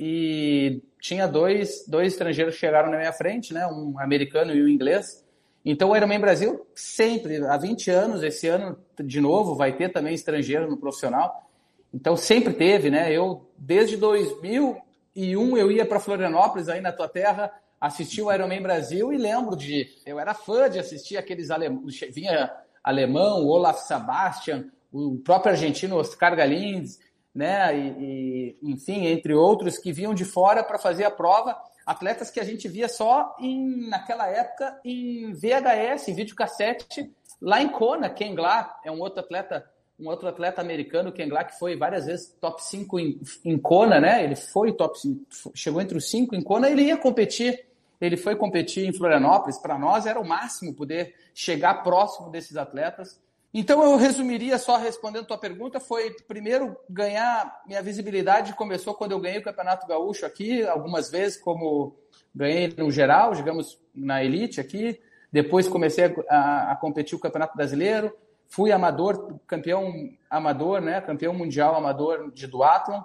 e 0.00 0.82
tinha 0.98 1.26
dois, 1.28 1.84
dois 1.86 2.14
estrangeiros 2.14 2.54
que 2.54 2.60
chegaram 2.60 2.90
na 2.90 2.96
minha 2.96 3.12
frente, 3.12 3.52
né? 3.52 3.66
Um 3.66 3.98
americano 4.00 4.54
e 4.54 4.62
um 4.62 4.68
inglês. 4.68 5.22
Então, 5.64 5.90
o 5.90 5.96
Ironman 5.96 6.20
Brasil 6.20 6.66
sempre, 6.74 7.44
há 7.44 7.56
20 7.56 7.90
anos, 7.90 8.22
esse 8.22 8.48
ano 8.48 8.78
de 8.98 9.20
novo, 9.20 9.54
vai 9.54 9.76
ter 9.76 9.90
também 9.90 10.14
estrangeiro 10.14 10.70
no 10.70 10.78
profissional. 10.78 11.46
Então 11.92 12.16
sempre 12.16 12.52
teve, 12.52 12.90
né? 12.90 13.10
Eu 13.10 13.48
desde 13.56 13.96
2001 13.96 15.56
eu 15.56 15.72
ia 15.72 15.86
para 15.86 15.98
Florianópolis 15.98 16.68
aí 16.68 16.80
na 16.80 16.92
tua 16.92 17.08
terra 17.08 17.50
assistir 17.80 18.22
o 18.22 18.32
Ironman 18.32 18.60
Brasil 18.60 19.12
e 19.12 19.16
lembro 19.16 19.56
de 19.56 19.88
eu 20.04 20.18
era 20.20 20.34
fã 20.34 20.68
de 20.68 20.78
assistir 20.78 21.16
aqueles 21.16 21.50
alemães, 21.50 21.98
vinha 22.12 22.52
alemão, 22.86 23.44
Olaf 23.44 23.80
Sebastian, 23.80 24.66
o 24.92 25.18
próprio 25.18 25.50
argentino 25.52 25.96
Oscar 25.96 26.36
Galins, 26.36 27.00
né? 27.34 27.76
E, 27.76 28.56
e 28.62 28.70
enfim, 28.70 29.06
entre 29.06 29.34
outros 29.34 29.76
que 29.76 29.92
vinham 29.92 30.14
de 30.14 30.24
fora 30.24 30.62
para 30.62 30.78
fazer 30.78 31.04
a 31.04 31.10
prova, 31.10 31.58
atletas 31.84 32.30
que 32.30 32.38
a 32.38 32.44
gente 32.44 32.68
via 32.68 32.88
só 32.88 33.34
em 33.40 33.88
naquela 33.88 34.28
época 34.28 34.80
em 34.84 35.32
VHS, 35.32 36.08
em 36.08 36.14
videocassete, 36.14 37.12
lá 37.42 37.60
em 37.60 37.68
Kona, 37.68 38.08
Ken 38.08 38.36
é 38.84 38.90
um 38.90 39.00
outro 39.00 39.20
atleta 39.20 39.68
um 39.98 40.08
outro 40.08 40.28
atleta 40.28 40.60
americano, 40.60 41.10
Ken 41.10 41.26
Glack, 41.26 41.58
foi 41.58 41.74
várias 41.74 42.04
vezes 42.04 42.36
top 42.38 42.62
5 42.62 43.00
em, 43.00 43.18
em 43.46 43.58
Kona, 43.58 43.98
né? 43.98 44.22
Ele 44.22 44.36
foi 44.36 44.70
top 44.72 45.00
5, 45.00 45.52
chegou 45.54 45.80
entre 45.80 45.96
os 45.96 46.10
5 46.10 46.34
em 46.34 46.42
Kona, 46.42 46.68
ele 46.68 46.82
ia 46.82 46.98
competir, 46.98 47.65
ele 48.00 48.16
foi 48.16 48.36
competir 48.36 48.86
em 48.86 48.92
Florianópolis. 48.92 49.58
Para 49.58 49.78
nós 49.78 50.06
era 50.06 50.20
o 50.20 50.26
máximo 50.26 50.74
poder 50.74 51.14
chegar 51.34 51.82
próximo 51.82 52.30
desses 52.30 52.56
atletas. 52.56 53.20
Então 53.52 53.82
eu 53.82 53.96
resumiria 53.96 54.58
só 54.58 54.76
respondendo 54.76 55.24
a 55.24 55.28
tua 55.28 55.38
pergunta, 55.38 55.80
foi 55.80 56.10
primeiro 56.28 56.76
ganhar 56.90 57.62
minha 57.66 57.82
visibilidade 57.82 58.54
começou 58.54 58.94
quando 58.94 59.12
eu 59.12 59.20
ganhei 59.20 59.38
o 59.38 59.44
Campeonato 59.44 59.86
Gaúcho 59.86 60.26
aqui, 60.26 60.62
algumas 60.66 61.10
vezes 61.10 61.38
como 61.38 61.96
ganhei 62.34 62.74
no 62.76 62.90
geral, 62.90 63.34
digamos 63.34 63.80
na 63.94 64.22
elite 64.22 64.60
aqui, 64.60 65.00
depois 65.32 65.68
comecei 65.68 66.04
a, 66.04 66.12
a, 66.28 66.72
a 66.72 66.76
competir 66.76 67.16
o 67.16 67.20
Campeonato 67.20 67.56
Brasileiro, 67.56 68.12
Fui 68.48 68.72
amador, 68.72 69.38
campeão 69.46 69.92
amador, 70.30 70.80
né? 70.80 71.00
Campeão 71.00 71.34
mundial 71.34 71.74
amador 71.74 72.30
de 72.32 72.46
duatlon 72.46 73.02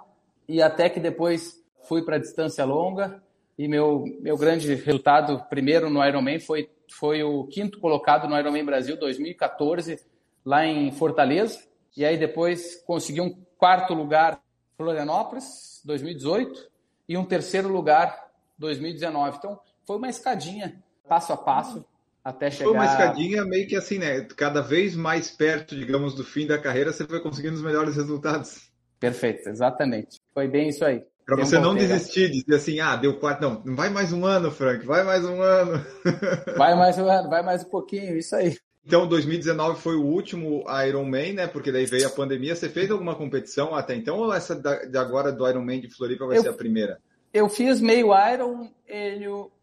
e 0.48 0.62
até 0.62 0.88
que 0.88 1.00
depois 1.00 1.60
fui 1.82 2.02
para 2.02 2.18
distância 2.18 2.64
longa 2.64 3.22
e 3.58 3.68
meu 3.68 4.04
meu 4.20 4.36
grande 4.36 4.74
resultado 4.74 5.44
primeiro 5.48 5.90
no 5.90 6.04
Ironman 6.04 6.38
foi 6.40 6.70
foi 6.90 7.22
o 7.22 7.44
quinto 7.44 7.80
colocado 7.80 8.28
no 8.28 8.38
Ironman 8.38 8.64
Brasil 8.64 8.98
2014 8.98 10.00
lá 10.44 10.66
em 10.66 10.90
Fortaleza. 10.92 11.60
e 11.96 12.04
aí 12.04 12.18
depois 12.18 12.76
consegui 12.86 13.20
um 13.20 13.34
quarto 13.56 13.94
lugar 13.94 14.40
Florianópolis, 14.76 15.80
2018, 15.84 16.68
e 17.08 17.16
um 17.16 17.24
terceiro 17.24 17.68
lugar 17.68 18.30
2019. 18.58 19.36
Então, 19.36 19.60
foi 19.86 19.96
uma 19.96 20.08
escadinha, 20.08 20.82
passo 21.08 21.32
a 21.32 21.36
passo, 21.36 21.84
até 22.24 22.50
chegar... 22.50 22.70
Foi 22.70 22.74
uma 22.74 22.86
escadinha 22.86 23.44
meio 23.44 23.66
que 23.66 23.76
assim, 23.76 23.98
né? 23.98 24.22
Cada 24.36 24.60
vez 24.60 24.96
mais 24.96 25.30
perto, 25.30 25.76
digamos, 25.76 26.14
do 26.14 26.24
fim 26.24 26.46
da 26.46 26.58
carreira, 26.58 26.92
você 26.92 27.06
foi 27.06 27.20
conseguindo 27.20 27.54
os 27.54 27.62
melhores 27.62 27.96
resultados. 27.96 28.70
Perfeito, 28.98 29.48
exatamente. 29.48 30.20
Foi 30.32 30.48
bem 30.48 30.68
isso 30.68 30.84
aí. 30.84 31.04
Para 31.24 31.36
você 31.36 31.58
não 31.58 31.74
desistir, 31.74 32.30
dizer 32.30 32.56
assim, 32.56 32.80
ah, 32.80 32.96
deu 32.96 33.18
quatro. 33.18 33.48
Não, 33.64 33.76
vai 33.76 33.88
mais 33.88 34.12
um 34.12 34.24
ano, 34.24 34.50
Frank, 34.50 34.84
vai 34.84 35.04
mais 35.04 35.24
um 35.24 35.40
ano. 35.40 35.84
Vai 36.56 36.74
mais 36.74 36.98
um 36.98 37.08
ano, 37.08 37.28
vai 37.28 37.42
mais 37.42 37.64
um 37.64 37.68
pouquinho, 37.68 38.16
isso 38.16 38.34
aí. 38.34 38.56
Então, 38.84 39.06
2019 39.06 39.80
foi 39.80 39.94
o 39.94 40.04
último 40.04 40.64
Ironman, 40.86 41.34
né? 41.34 41.46
Porque 41.46 41.70
daí 41.70 41.86
veio 41.86 42.06
a 42.06 42.10
pandemia. 42.10 42.56
Você 42.56 42.68
fez 42.68 42.90
alguma 42.90 43.14
competição 43.14 43.74
até 43.74 43.94
então 43.94 44.18
ou 44.18 44.34
essa 44.34 44.56
de 44.56 44.98
agora 44.98 45.30
do 45.30 45.48
Ironman 45.48 45.80
de 45.80 45.88
Floripa 45.88 46.26
vai 46.26 46.38
eu, 46.38 46.42
ser 46.42 46.48
a 46.48 46.54
primeira? 46.54 46.98
Eu 47.32 47.48
fiz 47.48 47.80
meio 47.80 48.08
Iron 48.32 48.68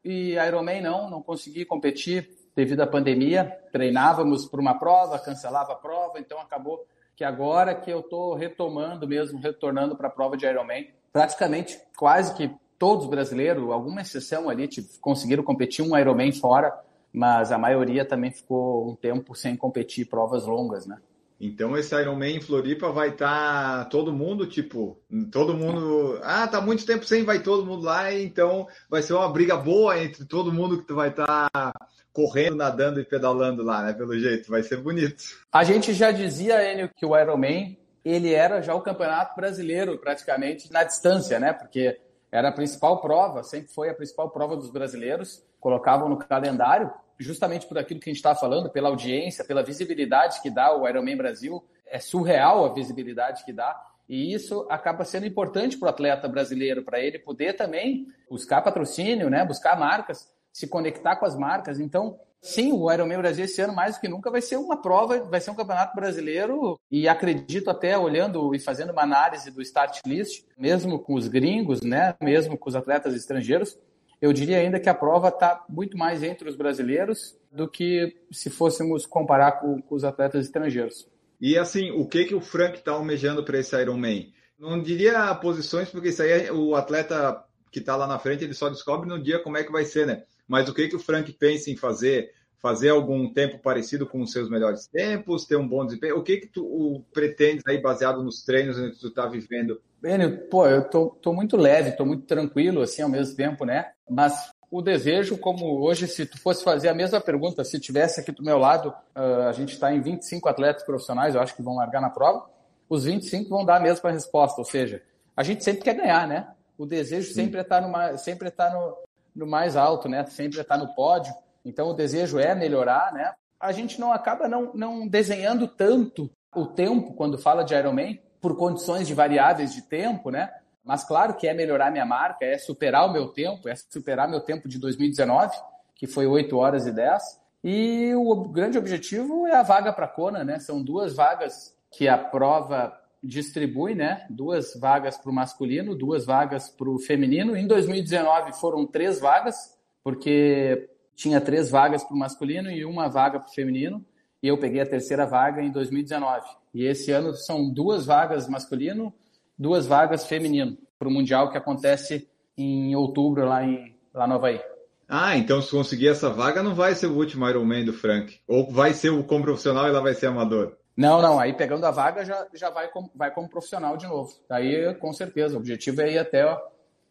e 0.04 0.36
Ironman 0.36 0.82
não, 0.82 1.10
não 1.10 1.22
consegui 1.22 1.66
competir 1.66 2.30
devido 2.56 2.82
à 2.82 2.88
pandemia. 2.88 3.52
Treinávamos 3.72 4.46
para 4.46 4.62
uma 4.62 4.80
prova, 4.80 5.20
cancelava 5.20 5.74
a 5.74 5.76
prova, 5.76 6.18
então 6.18 6.40
acabou 6.40 6.86
que 7.16 7.24
agora 7.26 7.76
que 7.76 7.92
eu 7.92 8.00
estou 8.00 8.34
retomando 8.34 9.06
mesmo, 9.06 9.40
retornando 9.42 9.98
para 9.98 10.08
a 10.08 10.12
prova 10.12 10.38
de 10.38 10.46
Ironman, 10.46 10.88
praticamente 11.12 11.80
quase 11.98 12.34
que 12.34 12.52
todos 12.78 13.08
brasileiros, 13.08 13.70
alguma 13.72 14.02
exceção 14.02 14.50
ali, 14.50 14.68
tipo, 14.68 14.88
conseguiram 15.00 15.44
competir 15.44 15.84
um 15.84 15.98
Ironman 15.98 16.32
fora 16.32 16.74
mas 17.14 17.52
a 17.52 17.58
maioria 17.58 18.06
também 18.06 18.32
ficou 18.32 18.90
um 18.90 18.96
tempo 18.96 19.36
sem 19.36 19.56
competir 19.56 20.08
provas 20.08 20.46
longas, 20.46 20.86
né? 20.86 20.98
Então 21.42 21.78
esse 21.78 21.96
Ironman 21.96 22.36
em 22.36 22.42
Floripa 22.42 22.92
vai 22.92 23.10
estar 23.10 23.86
tá 23.86 23.86
todo 23.86 24.12
mundo, 24.12 24.46
tipo, 24.46 25.00
todo 25.32 25.56
mundo, 25.56 26.20
ah, 26.22 26.46
tá 26.48 26.60
muito 26.60 26.86
tempo 26.86 27.06
sem, 27.06 27.24
vai 27.24 27.42
todo 27.42 27.66
mundo 27.66 27.84
lá, 27.84 28.14
então 28.14 28.68
vai 28.90 29.02
ser 29.02 29.14
uma 29.14 29.30
briga 29.32 29.56
boa 29.56 29.98
entre 29.98 30.26
todo 30.26 30.52
mundo 30.52 30.84
que 30.84 30.92
vai 30.92 31.10
estar 31.10 31.50
tá 31.50 31.72
correndo, 32.12 32.58
nadando 32.58 33.00
e 33.00 33.06
pedalando 33.06 33.64
lá, 33.64 33.84
né, 33.84 33.94
pelo 33.94 34.20
jeito, 34.20 34.52
vai 34.52 34.62
ser 34.64 34.78
bonito. 34.78 35.24
A 35.50 35.64
gente 35.64 35.94
já 35.94 36.12
dizia, 36.12 36.74
Enio, 36.74 36.90
que 36.94 37.06
o 37.06 37.18
Ironman, 37.18 37.79
ele 38.04 38.34
era 38.34 38.62
já 38.62 38.74
o 38.74 38.82
campeonato 38.82 39.36
brasileiro, 39.36 39.98
praticamente, 39.98 40.72
na 40.72 40.84
distância, 40.84 41.40
né, 41.40 41.54
porque 41.54 42.00
era 42.32 42.50
a 42.50 42.52
principal 42.52 43.02
prova, 43.02 43.44
sempre 43.44 43.72
foi 43.72 43.90
a 43.90 43.94
principal 43.94 44.30
prova 44.30 44.56
dos 44.56 44.70
brasileiros, 44.70 45.44
colocavam 45.60 46.08
no 46.08 46.18
calendário, 46.18 46.92
justamente 47.18 47.68
por 47.68 47.78
aquilo 47.78 48.00
que 48.00 48.10
a 48.10 48.12
gente 48.12 48.18
está 48.18 48.34
falando, 48.34 48.70
pela 48.70 48.90
audiência, 48.90 49.44
pela 49.44 49.64
visibilidade 49.64 50.42
que 50.42 50.50
dá 50.50 50.76
o 50.76 50.88
Ironman 50.88 51.18
Brasil, 51.18 51.64
é 51.86 52.00
surreal 52.00 52.66
a 52.66 52.74
visibilidade 52.74 53.44
que 53.44 53.52
dá, 53.52 53.80
e 54.08 54.34
isso 54.34 54.66
acaba 54.70 55.04
sendo 55.06 55.28
importante 55.28 55.78
para 55.78 55.88
o 55.88 55.90
atleta 55.90 56.28
brasileiro, 56.28 56.84
para 56.84 57.00
ele 57.00 57.20
poder 57.20 57.54
também 57.54 58.08
buscar 58.30 58.62
patrocínio, 58.62 59.30
né, 59.30 59.46
buscar 59.46 59.78
marcas, 59.78 60.32
se 60.52 60.68
conectar 60.68 61.16
com 61.16 61.26
as 61.26 61.36
marcas. 61.36 61.80
Então, 61.80 62.20
sim, 62.42 62.72
o 62.72 62.92
Ironman 62.92 63.18
Brasil 63.18 63.46
esse 63.46 63.62
ano 63.62 63.74
mais 63.74 63.96
do 63.96 64.02
que 64.02 64.08
nunca 64.08 64.32
vai 64.32 64.42
ser 64.42 64.58
uma 64.58 64.82
prova, 64.82 65.20
vai 65.22 65.42
ser 65.42 65.52
um 65.52 65.56
campeonato 65.56 65.96
brasileiro 65.96 66.80
e 66.92 67.08
acredito 67.08 67.70
até 67.70 67.98
olhando 67.98 68.54
e 68.56 68.60
fazendo 68.60 68.92
uma 68.92 69.04
análise 69.04 69.52
do 69.52 69.62
start 69.62 70.00
list, 70.06 70.44
mesmo 70.58 71.00
com 71.00 71.16
os 71.16 71.28
gringos, 71.28 71.82
né, 71.82 72.16
mesmo 72.22 72.58
com 72.58 72.70
os 72.70 72.76
atletas 72.76 73.16
estrangeiros, 73.16 73.78
eu 74.22 74.34
diria 74.34 74.58
ainda 74.58 74.80
que 74.80 74.90
a 74.90 74.94
prova 74.94 75.30
está 75.30 75.64
muito 75.70 75.98
mais 75.98 76.24
entre 76.24 76.50
os 76.50 76.56
brasileiros 76.56 77.38
do 77.52 77.70
que 77.70 78.18
se 78.32 78.50
fôssemos 78.50 79.06
comparar 79.06 79.54
com, 79.54 79.82
com 79.82 79.96
os 79.96 80.04
atletas 80.04 80.46
estrangeiros. 80.46 81.08
E 81.40 81.58
assim, 81.58 81.92
o 81.92 82.06
que 82.06 82.26
que 82.26 82.36
o 82.36 82.42
Frank 82.42 82.78
está 82.78 82.92
almejando 82.92 83.44
para 83.44 83.60
esse 83.60 83.80
Ironman? 83.80 84.34
Não 84.58 84.82
diria 84.82 85.34
posições, 85.36 85.90
porque 85.90 86.10
isso 86.10 86.22
aí 86.22 86.48
é 86.48 86.52
o 86.52 86.76
atleta 86.76 87.46
que 87.72 87.80
está 87.80 87.96
lá 87.96 88.08
na 88.08 88.20
frente, 88.20 88.44
ele 88.44 88.54
só 88.54 88.68
descobre 88.68 89.08
no 89.08 89.22
dia 89.22 89.40
como 89.40 89.58
é 89.58 89.64
que 89.64 89.72
vai 89.72 89.86
ser, 89.86 90.06
né? 90.06 90.24
Mas 90.50 90.68
o 90.68 90.74
que 90.74 90.90
que 90.90 90.96
o 90.96 91.00
Frank 91.00 91.32
pensa 91.34 91.70
em 91.70 91.78
fazer? 91.78 92.34
Fazer 92.58 92.90
algum 92.90 93.32
tempo 93.32 93.58
parecido 93.60 94.06
com 94.06 94.22
os 94.22 94.34
seus 94.34 94.50
melhores 94.50 94.86
tempos, 94.86 95.46
ter 95.46 95.56
um 95.56 95.66
bom 95.66 95.86
desempenho? 95.86 96.18
O 96.18 96.24
que 96.24 96.38
que 96.38 96.48
tu 96.48 96.66
o, 96.66 97.06
pretendes 97.14 97.64
aí, 97.66 97.82
baseado 97.82 98.22
nos 98.22 98.44
treinos 98.44 98.76
que 98.76 99.00
tu 99.00 99.08
está 99.08 99.26
vivendo 99.28 99.80
Benio, 100.02 100.48
pô, 100.50 100.66
eu 100.66 100.90
tô, 100.90 101.10
tô 101.22 101.34
muito 101.34 101.58
leve, 101.58 101.92
tô 101.92 102.06
muito 102.06 102.26
tranquilo, 102.26 102.82
assim, 102.82 103.02
ao 103.02 103.10
mesmo 103.10 103.36
tempo, 103.36 103.66
né? 103.66 103.92
Mas 104.10 104.50
o 104.72 104.82
desejo, 104.82 105.38
como 105.38 105.82
hoje, 105.82 106.08
se 106.08 106.26
tu 106.26 106.40
fosse 106.40 106.64
fazer 106.64 106.88
a 106.88 106.94
mesma 106.94 107.20
pergunta, 107.20 107.66
se 107.66 107.80
tivesse 107.80 108.22
aqui 108.22 108.32
do 108.32 108.44
meu 108.44 108.58
lado, 108.58 108.90
uh, 109.16 109.48
a 109.50 109.52
gente 109.52 109.74
está 109.74 109.94
em 109.94 110.00
25 110.00 110.48
atletas 110.48 110.84
profissionais, 110.84 111.36
eu 111.36 111.42
acho 111.42 111.54
que 111.54 111.62
vão 111.62 111.76
largar 111.76 112.02
na 112.02 112.10
prova, 112.10 112.50
os 112.88 113.04
25 113.04 113.50
vão 113.50 113.66
dar 113.66 113.76
a 113.76 113.80
mesma 113.80 114.10
resposta, 114.10 114.62
ou 114.62 114.66
seja, 114.66 115.02
a 115.36 115.44
gente 115.44 115.64
sempre 115.64 115.84
quer 115.84 115.96
ganhar, 115.96 116.26
né? 116.28 116.48
O 116.78 116.86
desejo 116.86 117.28
Sim. 117.28 117.34
sempre 117.34 117.60
está 117.60 117.82
no, 117.82 118.18
sempre 118.18 118.48
é 118.48 118.52
tá 118.52 118.70
no, 118.70 118.96
no 119.36 119.48
mais 119.48 119.76
alto, 119.76 120.08
né? 120.08 120.26
Sempre 120.26 120.60
está 120.60 120.78
no 120.78 120.94
pódio. 120.94 121.34
Então 121.64 121.90
o 121.90 121.94
desejo 121.94 122.40
é 122.40 122.56
melhorar, 122.56 123.14
né? 123.14 123.34
A 123.60 123.72
gente 123.72 124.00
não 124.00 124.12
acaba 124.14 124.48
não, 124.48 124.72
não 124.74 125.08
desenhando 125.08 125.68
tanto 125.68 126.30
o 126.56 126.66
tempo 126.66 127.14
quando 127.14 127.38
fala 127.38 127.64
de 127.64 127.76
Ironman, 127.76 128.20
por 128.42 128.56
condições 128.56 129.08
de 129.08 129.14
variáveis 129.14 129.74
de 129.74 129.82
tempo, 129.82 130.32
né? 130.32 130.52
Mas 130.84 131.04
claro 131.04 131.36
que 131.36 131.48
é 131.48 131.54
melhorar 131.54 131.92
minha 131.92 132.06
marca, 132.06 132.46
é 132.46 132.58
superar 132.58 133.06
o 133.08 133.12
meu 133.12 133.28
tempo, 133.28 133.68
é 133.68 133.76
superar 133.76 134.28
meu 134.28 134.40
tempo 134.40 134.68
de 134.68 134.80
2019, 134.80 135.56
que 135.94 136.08
foi 136.08 136.26
8 136.26 136.58
horas 136.58 136.88
e 136.88 136.92
10. 136.92 137.40
E 137.64 138.14
o 138.16 138.48
grande 138.48 138.78
objetivo 138.78 139.46
é 139.46 139.56
a 139.56 139.64
vaga 139.64 139.92
para 139.92 140.06
a 140.06 140.10
Kona, 140.10 140.44
né? 140.44 140.60
São 140.60 140.82
duas 140.82 141.14
vagas 141.14 141.76
que 141.92 142.08
a 142.08 142.18
prova 142.18 142.98
distribui, 143.24 143.96
né? 143.96 144.26
Duas 144.30 144.74
vagas 144.80 145.18
para 145.18 145.30
o 145.32 145.34
masculino, 145.34 145.96
duas 145.96 146.26
vagas 146.26 146.70
para 146.70 146.90
o 146.90 147.00
feminino. 147.00 147.56
Em 147.56 147.68
2019 147.68 148.54
foram 148.54 148.86
três 148.86 149.20
vagas, 149.20 149.78
porque 150.04 150.90
tinha 151.16 151.42
três 151.42 151.70
vagas 151.70 152.04
para 152.04 152.16
o 152.16 152.20
masculino 152.20 152.72
e 152.72 152.86
uma 152.86 153.08
vaga 153.08 153.40
para 153.40 153.50
o 153.50 153.54
feminino 153.54 154.06
e 154.42 154.48
eu 154.48 154.58
peguei 154.58 154.82
a 154.82 154.86
terceira 154.86 155.26
vaga 155.26 155.62
em 155.62 155.72
2019. 155.72 156.48
E 156.74 156.86
esse 156.86 157.12
ano 157.12 157.34
são 157.34 157.70
duas 157.70 158.06
vagas 158.06 158.48
masculino, 158.48 159.14
duas 159.58 159.86
vagas 159.86 160.26
feminino 160.26 160.78
para 160.98 161.08
o 161.08 161.12
Mundial 161.12 161.52
que 161.52 161.58
acontece 161.58 162.28
em 162.58 162.96
outubro 162.96 163.46
lá, 163.46 163.64
em, 163.64 163.96
lá 164.14 164.28
no 164.28 164.36
Havaí. 164.36 164.62
Ah, 165.08 165.36
então 165.36 165.62
se 165.62 165.72
conseguir 165.72 166.10
essa 166.10 166.30
vaga 166.30 166.62
não 166.62 166.76
vai 166.76 166.94
ser 166.94 167.08
o 167.08 167.16
último 167.16 167.48
Ironman 167.50 167.84
do 167.84 167.94
Frank. 167.94 168.40
Ou 168.48 168.70
vai 168.70 168.94
ser 168.94 169.10
o 169.10 169.24
como 169.24 169.44
profissional 169.44 169.88
e 169.88 169.92
lá 169.92 170.00
vai 170.00 170.14
ser 170.14 170.28
amador. 170.28 170.78
Não, 171.00 171.22
não. 171.22 171.40
Aí 171.40 171.54
pegando 171.54 171.86
a 171.86 171.92
vaga 171.92 172.26
já, 172.26 172.46
já 172.54 172.70
vai, 172.70 172.90
como, 172.90 173.10
vai 173.16 173.34
como 173.34 173.48
profissional 173.48 173.96
de 173.96 174.06
novo. 174.06 174.34
Aí 174.50 174.94
com 174.96 175.14
certeza. 175.14 175.56
O 175.56 175.60
objetivo 175.60 176.02
é 176.02 176.12
ir 176.12 176.18
até 176.18 176.46
ó, 176.46 176.60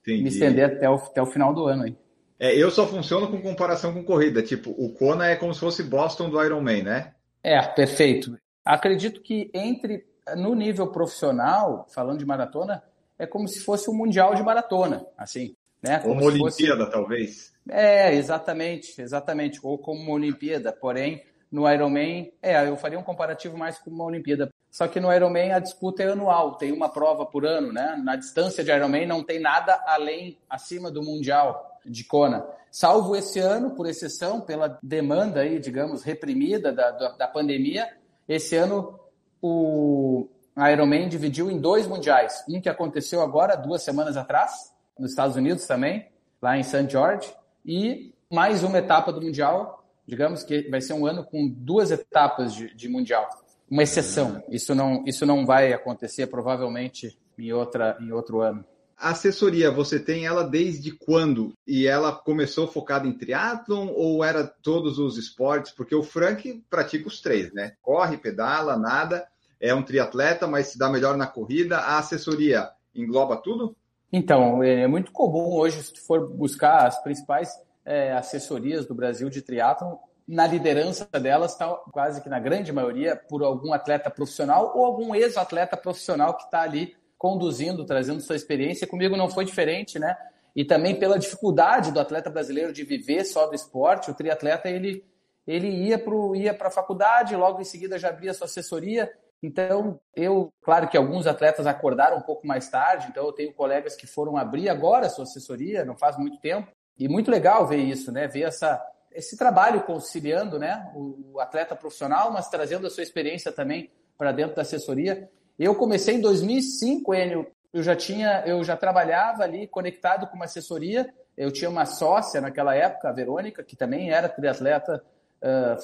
me 0.07 0.29
estender 0.29 0.77
até 0.77 0.91
o, 0.91 0.97
até 0.97 1.23
o 1.23 1.27
final 1.27 1.55
do 1.55 1.67
ano 1.67 1.85
aí. 1.85 1.97
É, 2.39 2.55
eu 2.55 2.71
só 2.71 2.87
funciono 2.87 3.31
com 3.31 3.41
comparação 3.41 3.95
com 3.95 4.05
corrida. 4.05 4.43
Tipo, 4.43 4.71
o 4.73 4.93
Kona 4.93 5.29
é 5.29 5.37
como 5.37 5.55
se 5.55 5.61
fosse 5.61 5.83
Boston 5.83 6.29
do 6.29 6.43
Ironman, 6.45 6.83
né? 6.83 7.15
É, 7.43 7.61
perfeito. 7.63 8.39
Acredito 8.63 9.23
que 9.23 9.51
entre 9.55 10.07
no 10.37 10.55
nível 10.55 10.89
profissional, 10.89 11.87
falando 11.89 12.19
de 12.19 12.27
maratona, 12.27 12.83
é 13.19 13.27
como 13.27 13.49
se 13.49 13.61
fosse 13.61 13.91
um 13.91 13.95
mundial 13.95 14.35
de 14.35 14.43
maratona, 14.43 15.07
assim, 15.17 15.57
né? 15.83 15.99
Como 16.01 16.13
uma 16.13 16.25
Olimpíada, 16.25 16.85
fosse... 16.85 16.93
talvez. 16.93 17.53
É, 17.71 18.15
exatamente, 18.15 19.01
exatamente, 19.01 19.59
ou 19.63 19.79
como 19.79 20.01
uma 20.01 20.13
Olimpíada. 20.13 20.73
Porém, 20.73 21.23
no 21.51 21.71
Ironman, 21.71 22.33
é, 22.43 22.69
eu 22.69 22.77
faria 22.77 22.99
um 22.99 23.03
comparativo 23.03 23.57
mais 23.57 23.79
com 23.79 23.91
uma 23.91 24.05
Olimpíada. 24.05 24.53
Só 24.71 24.87
que 24.87 25.01
no 25.01 25.13
Ironman 25.13 25.53
a 25.53 25.59
disputa 25.59 26.03
é 26.03 26.11
anual, 26.11 26.57
tem 26.57 26.73
uma 26.73 26.89
prova 26.89 27.25
por 27.25 27.47
ano, 27.47 27.73
né? 27.73 27.99
Na 28.03 28.17
distância 28.17 28.63
de 28.63 28.71
Ironman 28.71 29.07
não 29.07 29.25
tem 29.25 29.41
nada 29.41 29.83
além, 29.87 30.39
acima 30.49 30.91
do 30.91 31.03
mundial 31.03 31.79
de 31.85 32.05
Kona 32.05 32.47
salvo 32.71 33.17
esse 33.17 33.39
ano, 33.39 33.71
por 33.71 33.87
exceção, 33.87 34.41
pela 34.41 34.79
demanda 34.83 35.41
aí, 35.41 35.59
digamos, 35.59 36.03
reprimida 36.03 36.73
da, 36.73 36.91
da, 36.91 37.09
da 37.11 37.29
pandemia. 37.29 37.89
Esse 38.29 38.57
ano 38.57 38.99
o 39.41 40.29
Ironman 40.57 41.09
dividiu 41.09 41.51
em 41.51 41.59
dois 41.61 41.87
mundiais. 41.87 42.45
Um 42.49 42.61
que 42.61 42.69
aconteceu 42.69 43.21
agora, 43.21 43.57
duas 43.57 43.83
semanas 43.83 44.17
atrás, 44.17 44.73
nos 44.99 45.11
Estados 45.11 45.37
Unidos 45.37 45.67
também, 45.67 46.09
lá 46.43 46.57
em 46.57 46.63
St. 46.63 46.89
George, 46.91 47.33
e 47.65 48.13
mais 48.31 48.63
uma 48.63 48.79
etapa 48.79 49.13
do 49.13 49.23
Mundial, 49.23 49.85
digamos 50.09 50.43
que 50.43 50.69
vai 50.71 50.81
ser 50.81 50.95
um 50.95 51.07
ano 51.07 51.23
com 51.23 51.47
duas 51.47 51.91
etapas 51.91 52.55
de, 52.55 52.75
de 52.75 52.89
Mundial. 52.89 53.29
Uma 53.71 53.83
exceção. 53.83 54.43
Isso 54.49 54.75
não, 54.75 55.05
isso 55.07 55.27
não 55.27 55.45
vai 55.45 55.75
acontecer 55.75 56.27
provavelmente 56.29 57.19
em, 57.39 57.53
outra, 57.53 57.99
em 58.01 58.11
outro 58.11 58.41
ano. 58.41 58.65
A 58.97 59.11
assessoria, 59.11 59.71
você 59.71 60.01
tem 60.01 60.27
ela 60.27 60.43
desde 60.43 60.91
quando? 60.91 61.53
E 61.67 61.87
ela 61.87 62.11
começou 62.11 62.67
focada 62.67 63.07
em 63.07 63.13
triatlon 63.13 63.89
ou 63.95 64.25
era 64.25 64.43
todos 64.45 64.99
os 64.99 65.19
esportes? 65.19 65.71
Porque 65.71 65.95
o 65.95 66.03
Frank 66.03 66.65
pratica 66.71 67.07
os 67.07 67.21
três, 67.21 67.53
né? 67.53 67.75
Corre, 67.83 68.17
pedala, 68.17 68.77
nada, 68.77 69.29
é 69.61 69.75
um 69.75 69.83
triatleta, 69.83 70.47
mas 70.47 70.69
se 70.69 70.79
dá 70.79 70.89
melhor 70.89 71.17
na 71.17 71.27
corrida. 71.27 71.77
A 71.77 71.99
assessoria 71.99 72.71
engloba 72.95 73.37
tudo? 73.37 73.77
Então, 74.11 74.63
é 74.63 74.87
muito 74.87 75.13
comum 75.13 75.53
hoje, 75.53 75.83
se 75.83 75.93
tu 75.93 76.01
for 76.01 76.27
buscar 76.27 76.87
as 76.87 77.01
principais 77.03 77.51
é, 77.89 78.13
assessorias 78.13 78.87
do 78.87 78.95
Brasil 78.95 79.31
de 79.31 79.41
triatlon, 79.41 79.97
na 80.27 80.47
liderança 80.47 81.09
delas 81.19 81.53
está 81.53 81.67
quase 81.91 82.21
que 82.23 82.29
na 82.29 82.39
grande 82.39 82.71
maioria 82.71 83.17
por 83.17 83.43
algum 83.43 83.73
atleta 83.73 84.11
profissional 84.11 84.77
ou 84.77 84.85
algum 84.85 85.15
ex-atleta 85.15 85.75
profissional 85.75 86.37
que 86.37 86.45
está 86.45 86.61
ali 86.61 86.95
conduzindo, 87.17 87.87
trazendo 87.87 88.21
sua 88.21 88.37
experiência. 88.37 88.87
Comigo 88.87 89.17
não 89.17 89.31
foi 89.31 89.47
diferente, 89.47 89.99
né? 89.99 90.15
E 90.55 90.67
também 90.67 90.99
pela 90.99 91.19
dificuldade 91.19 91.91
do 91.91 91.99
atleta 91.99 92.29
brasileiro 92.29 92.75
de 92.75 92.85
viver 92.85 93.25
só 93.25 93.47
do 93.47 93.55
esporte, 93.55 94.11
o 94.11 94.15
triatleta 94.15 94.69
ele 94.69 95.03
ele 95.47 95.69
ia 95.69 95.99
para 95.99 96.15
ia 96.37 96.59
a 96.61 96.71
faculdade, 96.71 97.35
logo 97.35 97.59
em 97.59 97.65
seguida 97.65 97.99
já 97.99 98.11
abria 98.11 98.35
sua 98.35 98.45
assessoria. 98.45 99.11
Então, 99.43 99.99
eu, 100.15 100.53
claro 100.61 100.89
que 100.89 100.97
alguns 100.97 101.27
atletas 101.27 101.67
acordaram 101.67 102.19
um 102.19 102.23
pouco 102.23 102.47
mais 102.47 102.69
tarde, 102.69 103.07
então 103.09 103.25
eu 103.25 103.33
tenho 103.33 103.55
colegas 103.55 103.97
que 103.97 104.07
foram 104.07 104.37
abrir 104.37 104.69
agora 104.69 105.07
a 105.07 105.09
sua 105.09 105.25
assessoria, 105.25 105.87
não 105.87 105.97
faz 105.97 106.19
muito 106.19 106.39
tempo, 106.39 106.71
e 106.99 107.09
muito 107.09 107.31
legal 107.31 107.67
ver 107.67 107.79
isso, 107.79 108.11
né? 108.11 108.27
Ver 108.27 108.43
essa, 108.43 108.83
esse 109.13 109.37
trabalho 109.37 109.83
conciliando, 109.83 110.59
né? 110.59 110.91
O, 110.95 111.35
o 111.35 111.41
atleta 111.41 111.77
profissional, 111.77 112.33
mas 112.33 112.49
trazendo 112.49 112.87
a 112.87 112.91
sua 112.91 113.03
experiência 113.03 113.53
também 113.53 113.91
para 114.17 114.33
dentro 114.33 114.57
da 114.57 114.63
assessoria. 114.63 115.31
Eu 115.59 115.75
comecei 115.75 116.17
em 116.17 116.21
2005, 116.21 117.15
Enio, 117.15 117.47
eu 117.73 117.83
já 117.83 117.95
tinha, 117.95 118.43
eu 118.47 118.65
já 118.65 118.77
trabalhava 118.77 119.45
ali 119.45 119.67
conectado 119.67 120.27
com 120.27 120.37
uma 120.37 120.47
assessoria. 120.47 121.13
Eu 121.37 121.53
tinha 121.53 121.71
uma 121.71 121.87
sócia 121.87 122.41
naquela 122.41 122.75
época, 122.75 123.09
a 123.09 123.13
Verônica, 123.13 123.63
que 123.63 123.77
também 123.77 124.11
era 124.11 124.29
triatleta, 124.29 125.05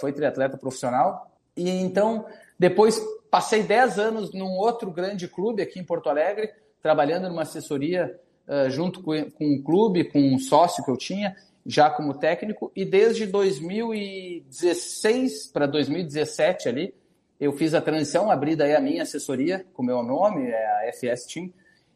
foi 0.01 0.13
triatleta 0.13 0.57
profissional. 0.57 1.31
E 1.57 1.71
então, 1.71 2.27
depois 2.59 3.01
passei 3.31 3.63
10 3.63 3.99
anos 3.99 4.33
num 4.33 4.57
outro 4.57 4.91
grande 4.91 5.29
clube 5.29 5.63
aqui 5.63 5.79
em 5.79 5.85
Porto 5.85 6.09
Alegre, 6.09 6.53
trabalhando 6.83 7.29
numa 7.29 7.43
assessoria 7.43 8.19
uh, 8.49 8.71
junto 8.71 9.03
com, 9.03 9.31
com 9.31 9.47
um 9.47 9.63
clube, 9.63 10.05
com 10.05 10.19
um 10.19 10.39
sócio 10.39 10.83
que 10.85 10.91
eu 10.91 10.97
tinha, 10.97 11.37
já 11.67 11.91
como 11.91 12.15
técnico. 12.15 12.73
E 12.75 12.83
desde 12.85 13.27
2016 13.27 15.49
para 15.49 15.67
2017 15.67 16.69
ali, 16.69 16.95
eu 17.41 17.53
fiz 17.53 17.75
a 17.75 17.81
transição, 17.81 18.31
abri 18.31 18.55
daí 18.55 18.75
a 18.75 18.81
minha 18.81 19.03
assessoria 19.03 19.67
com 19.73 19.83
meu 19.83 20.03
nome, 20.03 20.49
é 20.49 20.89
a 20.89 20.93
FS 20.93 21.27
Team, 21.27 21.51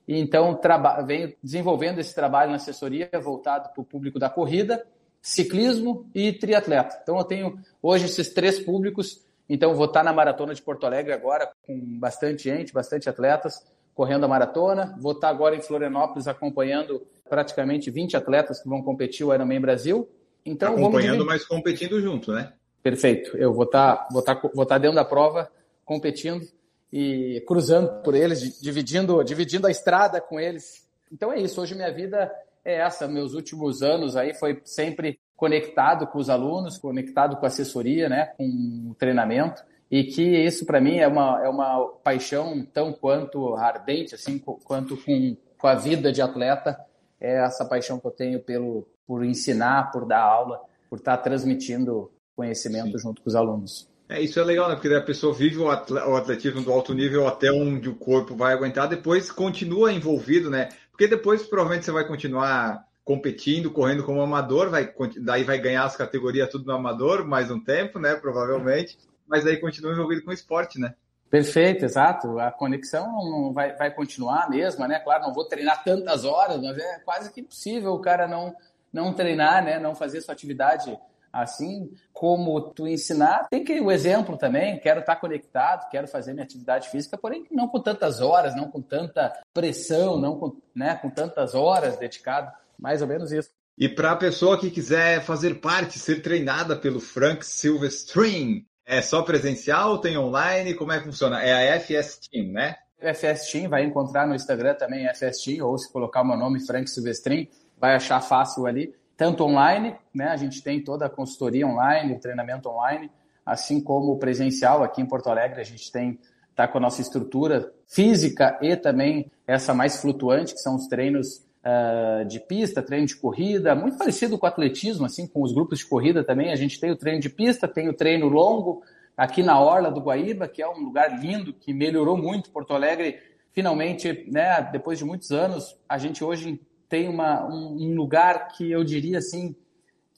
e 0.07 0.19
então 0.19 0.59
venho 1.07 1.35
desenvolvendo 1.43 1.99
esse 1.99 2.15
trabalho 2.15 2.51
na 2.51 2.57
assessoria 2.57 3.11
voltado 3.23 3.69
para 3.73 3.81
o 3.81 3.85
público 3.85 4.19
da 4.19 4.31
corrida, 4.31 4.87
ciclismo 5.21 6.09
e 6.15 6.33
triatleta. 6.33 6.99
Então 7.03 7.19
eu 7.19 7.25
tenho 7.25 7.59
hoje 7.83 8.07
esses 8.07 8.31
três 8.31 8.59
públicos, 8.59 9.23
então 9.49 9.75
vou 9.75 9.87
estar 9.87 10.03
na 10.03 10.13
maratona 10.13 10.55
de 10.55 10.63
Porto 10.63 10.87
Alegre 10.87 11.13
agora 11.13 11.51
com 11.67 11.79
bastante 11.99 12.45
gente, 12.45 12.73
bastante 12.73 13.09
atletas 13.09 13.63
correndo 13.99 14.23
a 14.23 14.29
maratona, 14.29 14.95
vou 15.01 15.11
estar 15.11 15.29
agora 15.29 15.57
em 15.57 15.61
Florianópolis 15.61 16.29
acompanhando 16.29 17.05
praticamente 17.29 17.91
20 17.91 18.17
atletas 18.17 18.63
que 18.63 18.69
vão 18.69 18.81
competir 18.81 19.27
o 19.27 19.35
Ironman 19.35 19.61
Brasil. 19.61 20.09
Então 20.47 20.75
acompanhando, 20.75 21.27
mas 21.27 21.45
competindo 21.45 22.01
junto, 22.01 22.33
né? 22.33 22.53
Perfeito. 22.81 23.37
Eu 23.37 23.53
vou 23.53 23.65
estar, 23.65 24.07
vou 24.13 24.21
estar, 24.21 24.41
vou 24.55 24.63
estar 24.63 24.79
dentro 24.79 24.95
da 24.95 25.05
prova, 25.05 25.51
competindo 25.85 26.47
e 26.93 27.43
cruzando 27.45 28.01
por 28.05 28.15
eles, 28.15 28.61
dividindo, 28.61 29.25
dividindo 29.25 29.67
a 29.67 29.71
estrada 29.73 30.21
com 30.21 30.39
eles. 30.39 30.89
Então 31.11 31.33
é 31.33 31.41
isso. 31.41 31.61
Hoje 31.61 31.75
minha 31.75 31.93
vida 31.93 32.33
é 32.65 32.77
essa. 32.77 33.09
Meus 33.09 33.35
últimos 33.35 33.83
anos 33.83 34.15
aí 34.15 34.33
foi 34.33 34.61
sempre 34.65 35.19
conectado 35.35 36.07
com 36.07 36.21
os 36.21 36.31
alunos, 36.31 36.79
conectado 36.79 37.37
com 37.37 37.45
a 37.45 37.49
assessoria, 37.49 38.09
né, 38.09 38.27
com 38.39 38.91
o 38.93 38.95
treinamento. 38.95 39.61
E 39.91 40.05
que 40.05 40.23
isso 40.23 40.67
para 40.67 40.81
mim 40.81 40.97
é 40.97 41.09
uma, 41.09 41.43
é 41.45 41.49
uma 41.49 41.87
paixão 42.05 42.65
tão 42.73 42.93
quanto 42.93 43.55
ardente, 43.55 44.15
assim, 44.15 44.39
quanto 44.39 44.97
com, 44.97 45.37
com 45.57 45.67
a 45.67 45.75
vida 45.75 46.13
de 46.13 46.21
atleta. 46.21 46.79
É 47.21 47.39
essa 47.45 47.65
paixão 47.65 47.99
que 47.99 48.07
eu 48.07 48.11
tenho 48.11 48.41
pelo, 48.41 48.87
por 49.07 49.25
ensinar, 49.25 49.91
por 49.91 50.07
dar 50.07 50.21
aula, 50.21 50.61
por 50.91 50.99
estar 50.99 51.17
transmitindo 51.19 52.13
conhecimento 52.37 52.99
Sim. 52.99 53.09
junto 53.09 53.23
com 53.23 53.29
os 53.29 53.35
alunos. 53.35 53.89
É, 54.09 54.23
isso 54.23 54.41
é 54.41 54.45
legal, 54.45 54.69
né? 54.69 54.75
Porque 54.75 54.89
a 54.89 55.03
pessoa 55.03 55.35
vive 55.35 55.59
o 55.59 55.71
atletismo 55.71 56.63
do 56.63 56.73
alto 56.73 56.95
nível 56.95 57.27
até 57.27 57.51
onde 57.53 57.89
o 57.89 57.95
corpo 57.95 58.35
vai 58.35 58.55
aguentar, 58.55 58.89
depois 58.89 59.31
continua 59.31 59.93
envolvido, 59.93 60.49
né? 60.49 60.71
Porque 60.91 61.07
depois 61.07 61.43
provavelmente 61.47 61.85
você 61.85 61.93
vai 61.93 62.07
continuar 62.07 62.85
competindo, 63.05 63.71
correndo 63.71 64.05
como 64.05 64.21
amador, 64.21 64.71
vai, 64.71 64.93
daí 65.21 65.45
vai 65.45 65.59
ganhar 65.59 65.85
as 65.85 65.97
categorias 65.97 66.49
tudo 66.51 66.67
no 66.67 66.73
amador 66.73 67.27
mais 67.27 67.51
um 67.51 67.61
tempo, 67.61 67.99
né? 67.99 68.15
Provavelmente, 68.15 68.99
mas 69.29 69.47
aí 69.47 69.57
continua 69.59 69.93
envolvido 69.93 70.25
com 70.25 70.31
o 70.31 70.35
esporte, 70.35 70.81
né? 70.81 70.95
Perfeito, 71.31 71.85
exato. 71.85 72.39
A 72.39 72.51
conexão 72.51 73.53
vai, 73.53 73.75
vai 73.77 73.91
continuar 73.91 74.49
mesmo, 74.49 74.87
né? 74.87 74.99
Claro, 74.99 75.25
não 75.25 75.35
vou 75.35 75.45
treinar 75.45 75.85
tantas 75.85 76.25
horas, 76.25 76.61
mas 76.61 76.79
é 76.79 76.99
quase 77.01 77.31
que 77.31 77.41
impossível 77.41 77.93
o 77.93 78.01
cara 78.01 78.27
não, 78.27 78.55
não 78.93 79.13
treinar, 79.13 79.63
né? 79.63 79.79
Não 79.79 79.95
fazer 79.95 80.21
sua 80.23 80.33
atividade 80.33 80.99
assim 81.33 81.93
como 82.13 82.61
tu 82.73 82.89
ensinar, 82.89 83.47
tem 83.51 83.63
que 83.63 83.81
o 83.81 83.93
exemplo 83.93 84.37
também, 84.37 84.81
quero 84.81 85.01
estar 85.01 85.17
conectado, 85.17 85.89
quero 85.91 86.09
fazer 86.09 86.33
minha 86.33 86.45
atividade 86.45 86.89
física, 86.89 87.19
porém 87.19 87.47
não 87.51 87.69
com 87.69 87.81
tantas 87.81 88.21
horas, 88.21 88.57
não 88.57 88.71
com 88.71 88.81
tanta 88.81 89.33
pressão, 89.53 90.19
não 90.19 90.39
com, 90.39 90.57
né, 90.75 90.97
com 90.97 91.11
tantas 91.11 91.55
horas 91.55 91.97
dedicado, 91.97 92.51
mais 92.79 93.03
ou 93.03 93.09
menos 93.09 93.31
isso. 93.31 93.51
E 93.77 93.89
para 93.89 94.13
a 94.13 94.17
pessoa 94.17 94.59
que 94.59 94.71
quiser 94.71 95.23
fazer 95.23 95.61
parte, 95.61 95.99
ser 95.99 96.21
treinada 96.21 96.75
pelo 96.75 96.99
Frank 96.99 97.47
Silverstream, 97.47 98.65
é 98.89 99.03
só 99.03 99.21
presencial 99.21 99.99
tem 99.99 100.17
online? 100.17 100.73
Como 100.73 100.91
é 100.91 100.99
que 100.99 101.05
funciona? 101.05 101.43
É 101.43 101.75
a 101.75 101.79
FS 101.79 102.19
Team, 102.31 102.53
né? 102.53 102.75
FS 102.99 103.53
Team, 103.53 103.69
vai 103.69 103.85
encontrar 103.85 104.27
no 104.27 104.35
Instagram 104.35 104.75
também 104.75 105.07
FS 105.07 105.45
Team, 105.45 105.67
ou 105.67 105.77
se 105.77 105.93
colocar 105.93 106.23
o 106.23 106.27
meu 106.27 106.39
nome, 106.39 106.65
Frank 106.67 106.89
Silverstream, 106.89 107.47
vai 107.79 107.95
achar 107.95 108.21
fácil 108.23 108.67
ali 108.67 108.95
tanto 109.15 109.45
online, 109.45 109.95
né? 110.15 110.29
A 110.29 110.37
gente 110.37 110.63
tem 110.63 110.83
toda 110.83 111.05
a 111.05 111.11
consultoria 111.11 111.67
online, 111.67 112.15
o 112.15 112.19
treinamento 112.19 112.69
online, 112.71 113.11
assim 113.45 113.79
como 113.81 114.13
o 114.13 114.19
presencial 114.19 114.83
aqui 114.83 115.03
em 115.03 115.07
Porto 115.07 115.29
Alegre, 115.29 115.61
a 115.61 115.65
gente 115.65 115.93
tem 115.93 116.19
tá 116.57 116.67
com 116.67 116.79
a 116.79 116.81
nossa 116.81 117.01
estrutura 117.01 117.73
física 117.87 118.59
e 118.63 118.75
também 118.75 119.31
essa 119.47 119.75
mais 119.75 120.01
flutuante, 120.01 120.55
que 120.55 120.61
são 120.61 120.75
os 120.75 120.89
treinos 120.89 121.47
uh, 121.65 122.25
de 122.25 122.41
pista, 122.41 122.83
treino 122.83 123.07
de 123.07 123.17
corrida, 123.17 123.75
muito 123.75 123.99
parecido 123.99 124.39
com 124.39 124.47
o 124.47 124.49
atletismo, 124.49 125.07
assim, 125.07 125.27
com 125.27 125.43
os 125.43 125.53
grupos 125.53 125.79
de 125.79 125.87
corrida 125.87 126.25
também. 126.25 126.53
A 126.53 126.57
gente 126.57 126.81
tem 126.81 126.91
o 126.91 126.97
treino 126.97 127.21
de 127.21 127.29
pista, 127.29 127.69
tem 127.69 127.89
o 127.89 127.95
treino 127.95 128.29
longo 128.29 128.83
aqui 129.17 129.43
na 129.43 129.61
Orla 129.61 129.91
do 129.91 130.01
Guaíba, 130.01 130.49
que 130.49 130.63
é 130.63 130.69
um 130.69 130.81
lugar 130.81 131.21
lindo, 131.21 131.53
que 131.53 131.73
melhorou 131.73 132.17
muito 132.17 132.51
Porto 132.51 132.73
Alegre. 132.73 133.19
Finalmente, 133.53 134.25
né, 134.31 134.63
depois 134.71 134.99
de 134.99 135.05
muitos 135.05 135.33
anos, 135.33 135.77
a 135.89 135.99
gente 135.99 136.23
hoje 136.23 136.61
tem 136.89 137.09
uma, 137.09 137.45
um, 137.47 137.77
um 137.81 137.95
lugar 137.95 138.49
que 138.49 138.71
eu 138.71 138.85
diria 138.85 139.19
assim, 139.19 139.55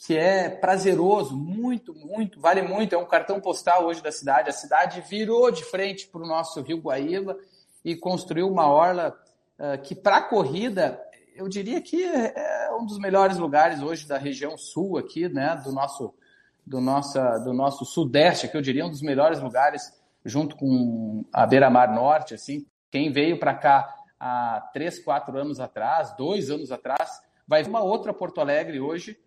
que 0.06 0.16
é 0.16 0.48
prazeroso, 0.48 1.36
muito, 1.36 1.94
muito, 1.94 2.40
vale 2.40 2.62
muito. 2.62 2.94
É 2.94 2.98
um 2.98 3.06
cartão 3.06 3.40
postal 3.40 3.86
hoje 3.86 4.02
da 4.02 4.12
cidade. 4.12 4.48
A 4.48 4.52
cidade 4.52 5.02
virou 5.08 5.50
de 5.50 5.64
frente 5.64 6.06
para 6.06 6.22
o 6.22 6.26
nosso 6.26 6.60
Rio 6.62 6.78
Guaíba 6.78 7.36
e 7.84 7.94
construiu 7.96 8.48
uma 8.48 8.66
orla 8.66 9.14
uh, 9.58 9.80
que, 9.82 9.94
para 9.94 10.16
a 10.16 10.22
corrida, 10.22 10.98
eu 11.40 11.48
diria 11.48 11.80
que 11.80 12.04
é 12.04 12.70
um 12.78 12.84
dos 12.84 12.98
melhores 12.98 13.38
lugares 13.38 13.80
hoje 13.80 14.06
da 14.06 14.18
região 14.18 14.58
sul 14.58 14.98
aqui, 14.98 15.26
né, 15.26 15.58
do 15.64 15.72
nosso, 15.72 16.14
do 16.66 16.82
nossa, 16.82 17.38
do 17.38 17.54
nosso 17.54 17.86
sudeste, 17.86 18.46
que 18.46 18.56
eu 18.56 18.60
diria 18.60 18.84
um 18.84 18.90
dos 18.90 19.00
melhores 19.00 19.40
lugares, 19.40 19.90
junto 20.22 20.54
com 20.54 21.24
a 21.32 21.46
beira-mar 21.46 21.94
norte, 21.94 22.34
assim. 22.34 22.66
Quem 22.90 23.10
veio 23.10 23.38
para 23.38 23.54
cá 23.54 23.96
há 24.18 24.68
três, 24.74 24.98
quatro 25.02 25.36
anos 25.38 25.58
atrás, 25.60 26.14
dois 26.14 26.50
anos 26.50 26.70
atrás, 26.70 27.22
vai 27.48 27.62
uma 27.64 27.80
outra 27.80 28.12
Porto 28.12 28.38
Alegre 28.38 28.78
hoje 28.78 29.18